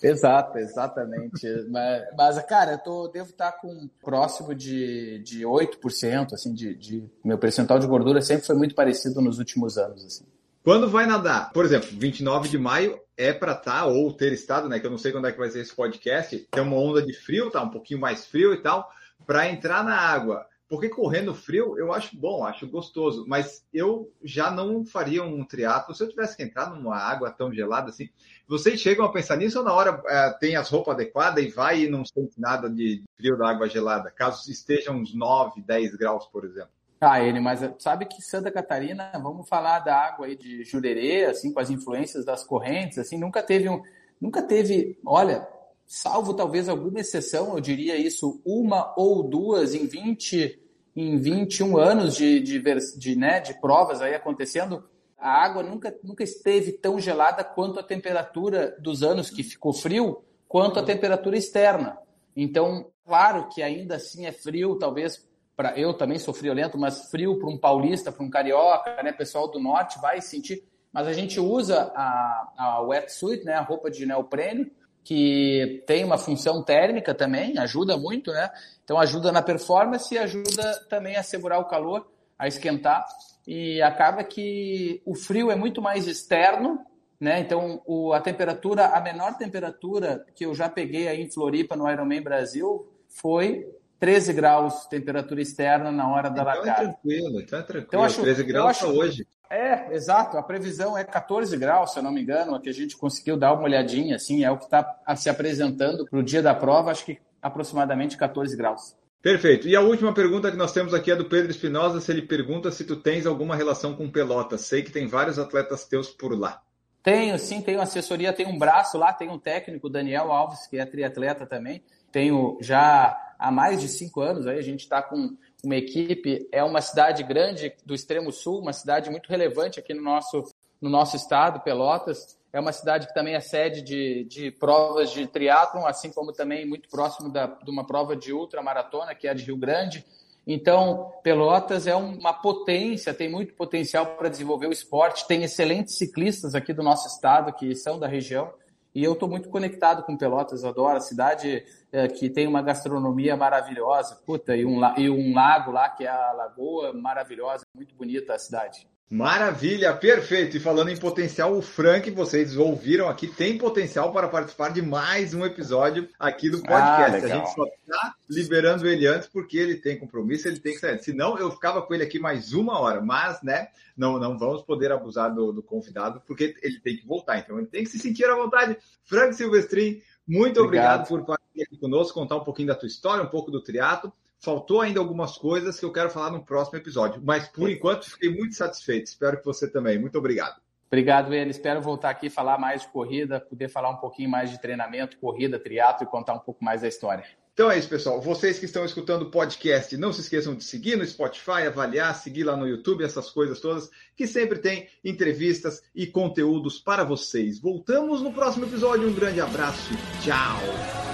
Exato, 0.00 0.58
exatamente. 0.58 1.48
mas, 1.68 2.04
mas, 2.16 2.42
cara, 2.44 2.72
eu 2.72 2.78
tô, 2.78 3.08
devo 3.08 3.30
estar 3.30 3.50
tá 3.50 3.58
com 3.58 3.88
próximo 4.00 4.54
de, 4.54 5.18
de 5.24 5.42
8%, 5.42 6.32
assim, 6.32 6.54
de, 6.54 6.76
de... 6.76 7.10
Meu 7.24 7.38
percentual 7.38 7.80
de 7.80 7.88
gordura 7.88 8.22
sempre 8.22 8.46
foi 8.46 8.54
muito 8.54 8.76
parecido 8.76 9.20
nos 9.20 9.40
últimos 9.40 9.78
anos, 9.78 10.04
assim. 10.04 10.24
Quando 10.64 10.88
vai 10.88 11.04
nadar, 11.04 11.52
por 11.52 11.62
exemplo, 11.62 11.90
29 11.92 12.48
de 12.48 12.56
maio 12.56 12.98
é 13.18 13.34
para 13.34 13.52
estar 13.52 13.80
tá, 13.80 13.84
ou 13.84 14.10
ter 14.10 14.32
estado, 14.32 14.66
né? 14.66 14.80
Que 14.80 14.86
eu 14.86 14.90
não 14.90 14.96
sei 14.96 15.12
quando 15.12 15.26
é 15.26 15.32
que 15.32 15.38
vai 15.38 15.50
ser 15.50 15.60
esse 15.60 15.76
podcast. 15.76 16.38
Tem 16.50 16.62
uma 16.62 16.78
onda 16.78 17.02
de 17.02 17.12
frio, 17.12 17.50
tá 17.50 17.62
um 17.62 17.68
pouquinho 17.68 18.00
mais 18.00 18.24
frio 18.24 18.54
e 18.54 18.62
tal, 18.62 18.90
para 19.26 19.46
entrar 19.46 19.84
na 19.84 19.94
água. 19.94 20.46
Porque 20.66 20.88
correndo 20.88 21.34
frio 21.34 21.78
eu 21.78 21.92
acho 21.92 22.16
bom, 22.16 22.46
acho 22.46 22.66
gostoso, 22.66 23.26
mas 23.28 23.62
eu 23.74 24.10
já 24.22 24.50
não 24.50 24.86
faria 24.86 25.22
um 25.22 25.44
triatlo 25.44 25.94
se 25.94 26.02
eu 26.02 26.08
tivesse 26.08 26.34
que 26.34 26.42
entrar 26.42 26.70
numa 26.70 26.96
água 26.96 27.30
tão 27.30 27.52
gelada 27.52 27.90
assim. 27.90 28.08
Vocês 28.48 28.80
chegam 28.80 29.04
a 29.04 29.12
pensar 29.12 29.36
nisso 29.36 29.58
ou 29.58 29.64
na 29.66 29.72
hora 29.74 30.02
é, 30.06 30.30
tem 30.30 30.56
as 30.56 30.70
roupas 30.70 30.94
adequadas 30.94 31.44
e 31.44 31.48
vai 31.48 31.82
e 31.82 31.90
não 31.90 32.06
sente 32.06 32.40
nada 32.40 32.70
de 32.70 33.02
frio 33.18 33.36
da 33.36 33.50
água 33.50 33.68
gelada, 33.68 34.10
caso 34.10 34.50
estejam 34.50 34.96
uns 34.96 35.14
9, 35.14 35.60
10 35.60 35.94
graus, 35.94 36.24
por 36.24 36.46
exemplo? 36.46 36.72
Ah, 37.06 37.22
ele, 37.22 37.38
mas 37.38 37.60
sabe 37.78 38.06
que 38.06 38.22
Santa 38.22 38.50
Catarina, 38.50 39.10
vamos 39.22 39.48
falar 39.48 39.80
da 39.80 39.94
água 39.94 40.26
aí 40.26 40.36
de 40.36 40.64
Jurerê, 40.64 41.26
assim, 41.26 41.52
com 41.52 41.60
as 41.60 41.68
influências 41.68 42.24
das 42.24 42.42
correntes, 42.44 42.98
assim, 42.98 43.18
nunca 43.18 43.42
teve 43.42 43.68
um, 43.68 43.82
nunca 44.20 44.42
teve, 44.42 44.98
olha, 45.04 45.46
salvo 45.86 46.32
talvez 46.32 46.68
alguma 46.68 47.00
exceção, 47.00 47.54
eu 47.54 47.60
diria 47.60 47.96
isso, 47.96 48.40
uma 48.44 48.94
ou 48.96 49.22
duas 49.22 49.74
em 49.74 49.86
20, 49.86 50.58
em 50.96 51.18
21 51.18 51.76
anos 51.76 52.16
de, 52.16 52.40
de, 52.40 52.62
de, 52.96 53.16
né, 53.16 53.40
de 53.40 53.52
provas 53.60 54.00
aí 54.00 54.14
acontecendo, 54.14 54.84
a 55.18 55.30
água 55.44 55.62
nunca, 55.62 55.94
nunca 56.02 56.22
esteve 56.22 56.72
tão 56.72 56.98
gelada 56.98 57.44
quanto 57.44 57.78
a 57.78 57.82
temperatura 57.82 58.76
dos 58.80 59.02
anos 59.02 59.30
que 59.30 59.42
ficou 59.42 59.72
frio, 59.72 60.22
quanto 60.48 60.78
a 60.78 60.82
temperatura 60.82 61.36
externa. 61.36 61.98
Então, 62.36 62.90
claro 63.04 63.48
que 63.48 63.62
ainda 63.62 63.96
assim 63.96 64.26
é 64.26 64.32
frio, 64.32 64.76
talvez 64.76 65.26
para 65.56 65.78
eu 65.78 65.94
também 65.94 66.18
sou 66.18 66.34
friolento, 66.34 66.76
mas 66.76 67.10
frio 67.10 67.38
para 67.38 67.48
um 67.48 67.58
paulista, 67.58 68.10
para 68.10 68.24
um 68.24 68.30
carioca, 68.30 69.02
né, 69.02 69.12
pessoal 69.12 69.50
do 69.50 69.60
norte 69.60 70.00
vai 70.00 70.20
sentir. 70.20 70.64
Mas 70.92 71.06
a 71.06 71.12
gente 71.12 71.40
usa 71.40 71.92
a, 71.94 72.52
a 72.56 72.80
wetsuit, 72.82 73.44
né, 73.44 73.54
a 73.54 73.62
roupa 73.62 73.90
de 73.90 74.06
neoprene, 74.06 74.70
que 75.04 75.84
tem 75.86 76.02
uma 76.02 76.16
função 76.16 76.62
térmica 76.62 77.14
também, 77.14 77.58
ajuda 77.58 77.96
muito, 77.96 78.32
né? 78.32 78.50
Então 78.82 78.98
ajuda 78.98 79.30
na 79.30 79.42
performance 79.42 80.14
e 80.14 80.18
ajuda 80.18 80.86
também 80.88 81.16
a 81.16 81.22
segurar 81.22 81.58
o 81.58 81.66
calor, 81.66 82.10
a 82.38 82.48
esquentar. 82.48 83.04
E 83.46 83.82
acaba 83.82 84.24
que 84.24 85.02
o 85.04 85.14
frio 85.14 85.50
é 85.50 85.56
muito 85.56 85.82
mais 85.82 86.06
externo, 86.06 86.80
né? 87.20 87.38
Então 87.40 87.82
o, 87.84 88.14
a 88.14 88.20
temperatura, 88.20 88.86
a 88.86 89.00
menor 89.00 89.36
temperatura 89.36 90.24
que 90.34 90.46
eu 90.46 90.54
já 90.54 90.70
peguei 90.70 91.06
aí 91.06 91.20
em 91.20 91.30
Floripa 91.30 91.76
no 91.76 91.90
Ironman 91.90 92.22
Brasil 92.22 92.88
foi 93.08 93.68
13 94.04 94.34
graus 94.34 94.86
temperatura 94.86 95.40
externa 95.40 95.90
na 95.90 96.06
hora 96.12 96.28
da 96.28 96.42
então 96.42 96.52
é 96.52 96.56
largada. 96.56 96.82
É 96.82 96.84
tranquilo, 96.84 97.40
então 97.40 97.58
é 97.58 97.62
tranquilo. 97.62 97.86
Então, 97.88 98.04
acho, 98.04 98.20
13 98.20 98.42
graus 98.44 98.70
acho, 98.70 98.86
hoje. 98.86 99.26
É, 99.48 99.94
exato. 99.94 100.36
A 100.36 100.42
previsão 100.42 100.96
é 100.98 101.02
14 101.02 101.56
graus, 101.56 101.92
se 101.94 101.98
eu 101.98 102.02
não 102.02 102.12
me 102.12 102.20
engano, 102.20 102.54
a 102.54 102.60
que 102.60 102.68
a 102.68 102.72
gente 102.72 102.98
conseguiu 102.98 103.34
dar 103.34 103.54
uma 103.54 103.62
olhadinha, 103.62 104.16
assim, 104.16 104.44
é 104.44 104.50
o 104.50 104.58
que 104.58 104.64
está 104.64 105.00
se 105.16 105.30
apresentando 105.30 106.04
para 106.04 106.18
o 106.18 106.22
dia 106.22 106.42
da 106.42 106.54
prova, 106.54 106.90
acho 106.90 107.06
que 107.06 107.18
aproximadamente 107.40 108.14
14 108.18 108.54
graus. 108.54 108.94
Perfeito. 109.22 109.66
E 109.66 109.74
a 109.74 109.80
última 109.80 110.12
pergunta 110.12 110.50
que 110.50 110.56
nós 110.58 110.72
temos 110.72 110.92
aqui 110.92 111.10
é 111.10 111.16
do 111.16 111.24
Pedro 111.24 111.50
Espinosa, 111.50 111.98
se 111.98 112.12
ele 112.12 112.20
pergunta 112.20 112.70
se 112.70 112.84
tu 112.84 112.96
tens 112.96 113.24
alguma 113.24 113.56
relação 113.56 113.96
com 113.96 114.10
Pelotas. 114.10 114.60
Sei 114.66 114.82
que 114.82 114.92
tem 114.92 115.06
vários 115.06 115.38
atletas 115.38 115.86
teus 115.86 116.10
por 116.10 116.38
lá. 116.38 116.60
Tenho, 117.02 117.38
sim, 117.38 117.62
tenho 117.62 117.80
assessoria, 117.80 118.34
tenho 118.34 118.50
um 118.50 118.58
braço 118.58 118.98
lá, 118.98 119.14
tenho 119.14 119.32
um 119.32 119.38
técnico, 119.38 119.88
Daniel 119.88 120.30
Alves, 120.30 120.66
que 120.66 120.76
é 120.76 120.84
triatleta 120.84 121.46
também. 121.46 121.82
Tenho 122.12 122.58
já 122.60 123.18
há 123.44 123.50
mais 123.50 123.80
de 123.80 123.88
cinco 123.88 124.22
anos. 124.22 124.46
Aí 124.46 124.58
a 124.58 124.62
gente 124.62 124.80
está 124.80 125.02
com 125.02 125.36
uma 125.62 125.76
equipe. 125.76 126.48
É 126.50 126.64
uma 126.64 126.80
cidade 126.80 127.22
grande 127.22 127.74
do 127.84 127.94
extremo 127.94 128.32
sul, 128.32 128.60
uma 128.60 128.72
cidade 128.72 129.10
muito 129.10 129.28
relevante 129.28 129.78
aqui 129.78 129.92
no 129.92 130.02
nosso, 130.02 130.44
no 130.80 130.88
nosso 130.88 131.14
estado, 131.14 131.60
Pelotas. 131.60 132.38
É 132.50 132.58
uma 132.58 132.72
cidade 132.72 133.06
que 133.06 133.14
também 133.14 133.34
é 133.34 133.40
sede 133.40 133.82
de, 133.82 134.24
de 134.24 134.50
provas 134.50 135.10
de 135.10 135.26
triatlon, 135.26 135.86
assim 135.86 136.10
como 136.10 136.32
também 136.32 136.66
muito 136.66 136.88
próximo 136.88 137.30
da, 137.30 137.46
de 137.46 137.70
uma 137.70 137.86
prova 137.86 138.16
de 138.16 138.32
ultramaratona, 138.32 139.14
que 139.14 139.26
é 139.26 139.30
a 139.30 139.34
de 139.34 139.44
Rio 139.44 139.56
Grande. 139.56 140.04
Então, 140.46 141.12
Pelotas 141.22 141.86
é 141.86 141.94
uma 141.94 142.32
potência, 142.32 143.12
tem 143.12 143.30
muito 143.30 143.54
potencial 143.54 144.06
para 144.16 144.28
desenvolver 144.28 144.68
o 144.68 144.72
esporte, 144.72 145.26
tem 145.26 145.42
excelentes 145.42 145.96
ciclistas 145.96 146.54
aqui 146.54 146.72
do 146.72 146.82
nosso 146.82 147.08
estado, 147.08 147.52
que 147.52 147.74
são 147.74 147.98
da 147.98 148.06
região. 148.06 148.52
E 148.94 149.02
eu 149.02 149.14
estou 149.14 149.28
muito 149.28 149.48
conectado 149.48 150.04
com 150.04 150.16
Pelotas, 150.16 150.64
adoro 150.64 150.96
a 150.96 151.00
cidade 151.00 151.64
é, 151.90 152.06
que 152.06 152.30
tem 152.30 152.46
uma 152.46 152.62
gastronomia 152.62 153.36
maravilhosa, 153.36 154.14
puta, 154.24 154.56
e 154.56 154.64
um, 154.64 154.80
e 154.96 155.10
um 155.10 155.34
lago 155.34 155.72
lá 155.72 155.88
que 155.88 156.04
é 156.04 156.08
a 156.08 156.32
Lagoa, 156.32 156.92
maravilhosa, 156.92 157.66
muito 157.74 157.94
bonita 157.96 158.34
a 158.34 158.38
cidade. 158.38 158.86
Maravilha, 159.10 159.94
perfeito. 159.94 160.56
E 160.56 160.60
falando 160.60 160.88
em 160.88 160.96
potencial, 160.96 161.54
o 161.56 161.60
Frank, 161.60 162.10
vocês 162.10 162.56
ouviram 162.56 163.08
aqui, 163.08 163.26
tem 163.26 163.58
potencial 163.58 164.12
para 164.12 164.28
participar 164.28 164.70
de 164.70 164.80
mais 164.80 165.34
um 165.34 165.44
episódio 165.44 166.08
aqui 166.18 166.48
do 166.48 166.62
podcast. 166.62 167.16
Ah, 167.16 167.24
a 167.24 167.28
gente 167.28 167.54
só 167.54 167.64
está 167.64 168.14
liberando 168.28 168.88
ele 168.88 169.06
antes 169.06 169.28
porque 169.28 169.58
ele 169.58 169.76
tem 169.76 169.98
compromisso, 169.98 170.48
ele 170.48 170.58
tem 170.58 170.72
que 170.72 170.80
sair. 170.80 170.98
Senão 171.00 171.38
eu 171.38 171.50
ficava 171.50 171.82
com 171.82 171.94
ele 171.94 172.02
aqui 172.02 172.18
mais 172.18 172.54
uma 172.54 172.80
hora, 172.80 173.02
mas, 173.02 173.42
né, 173.42 173.68
não, 173.96 174.18
não 174.18 174.38
vamos 174.38 174.62
poder 174.62 174.90
abusar 174.90 175.32
do, 175.32 175.52
do 175.52 175.62
convidado 175.62 176.22
porque 176.26 176.56
ele 176.62 176.80
tem 176.80 176.96
que 176.96 177.06
voltar. 177.06 177.38
Então 177.38 177.58
ele 177.58 177.68
tem 177.68 177.84
que 177.84 177.90
se 177.90 177.98
sentir 177.98 178.24
à 178.24 178.34
vontade. 178.34 178.76
Frank 179.04 179.34
Silvestrin, 179.34 180.00
muito 180.26 180.60
obrigado, 180.60 181.02
obrigado 181.02 181.08
por 181.08 181.24
participar 181.24 181.62
aqui 181.62 181.76
conosco, 181.78 182.14
contar 182.18 182.36
um 182.36 182.44
pouquinho 182.44 182.68
da 182.68 182.74
tua 182.74 182.88
história, 182.88 183.22
um 183.22 183.28
pouco 183.28 183.50
do 183.50 183.62
triatlo. 183.62 184.12
Faltou 184.44 184.82
ainda 184.82 185.00
algumas 185.00 185.38
coisas 185.38 185.80
que 185.80 185.84
eu 185.84 185.92
quero 185.92 186.10
falar 186.10 186.30
no 186.30 186.44
próximo 186.44 186.78
episódio, 186.78 187.22
mas 187.24 187.48
por 187.48 187.70
enquanto 187.70 188.10
fiquei 188.10 188.30
muito 188.30 188.54
satisfeito. 188.54 189.06
Espero 189.06 189.38
que 189.38 189.44
você 189.44 189.68
também. 189.68 189.98
Muito 189.98 190.18
obrigado. 190.18 190.60
Obrigado, 190.86 191.32
ele. 191.32 191.50
Espero 191.50 191.80
voltar 191.80 192.10
aqui 192.10 192.28
falar 192.28 192.58
mais 192.58 192.82
de 192.82 192.88
corrida, 192.88 193.40
poder 193.40 193.68
falar 193.68 193.90
um 193.90 193.96
pouquinho 193.96 194.28
mais 194.28 194.50
de 194.50 194.60
treinamento, 194.60 195.18
corrida, 195.18 195.58
triatlo 195.58 196.06
e 196.06 196.10
contar 196.10 196.34
um 196.34 196.38
pouco 196.38 196.62
mais 196.62 196.82
da 196.82 196.88
história. 196.88 197.24
Então 197.54 197.70
é 197.70 197.78
isso, 197.78 197.88
pessoal. 197.88 198.20
Vocês 198.20 198.58
que 198.58 198.64
estão 198.64 198.84
escutando 198.84 199.22
o 199.22 199.30
podcast, 199.30 199.96
não 199.96 200.12
se 200.12 200.20
esqueçam 200.20 200.54
de 200.54 200.64
seguir 200.64 200.96
no 200.96 201.06
Spotify, 201.06 201.66
avaliar, 201.66 202.14
seguir 202.14 202.42
lá 202.42 202.56
no 202.56 202.66
YouTube, 202.66 203.04
essas 203.04 203.30
coisas 203.30 203.60
todas, 203.60 203.88
que 204.16 204.26
sempre 204.26 204.58
tem 204.58 204.88
entrevistas 205.04 205.82
e 205.94 206.06
conteúdos 206.06 206.80
para 206.80 207.04
vocês. 207.04 207.60
Voltamos 207.60 208.20
no 208.20 208.32
próximo 208.32 208.66
episódio. 208.66 209.08
Um 209.08 209.14
grande 209.14 209.40
abraço. 209.40 209.94
Tchau. 210.20 211.13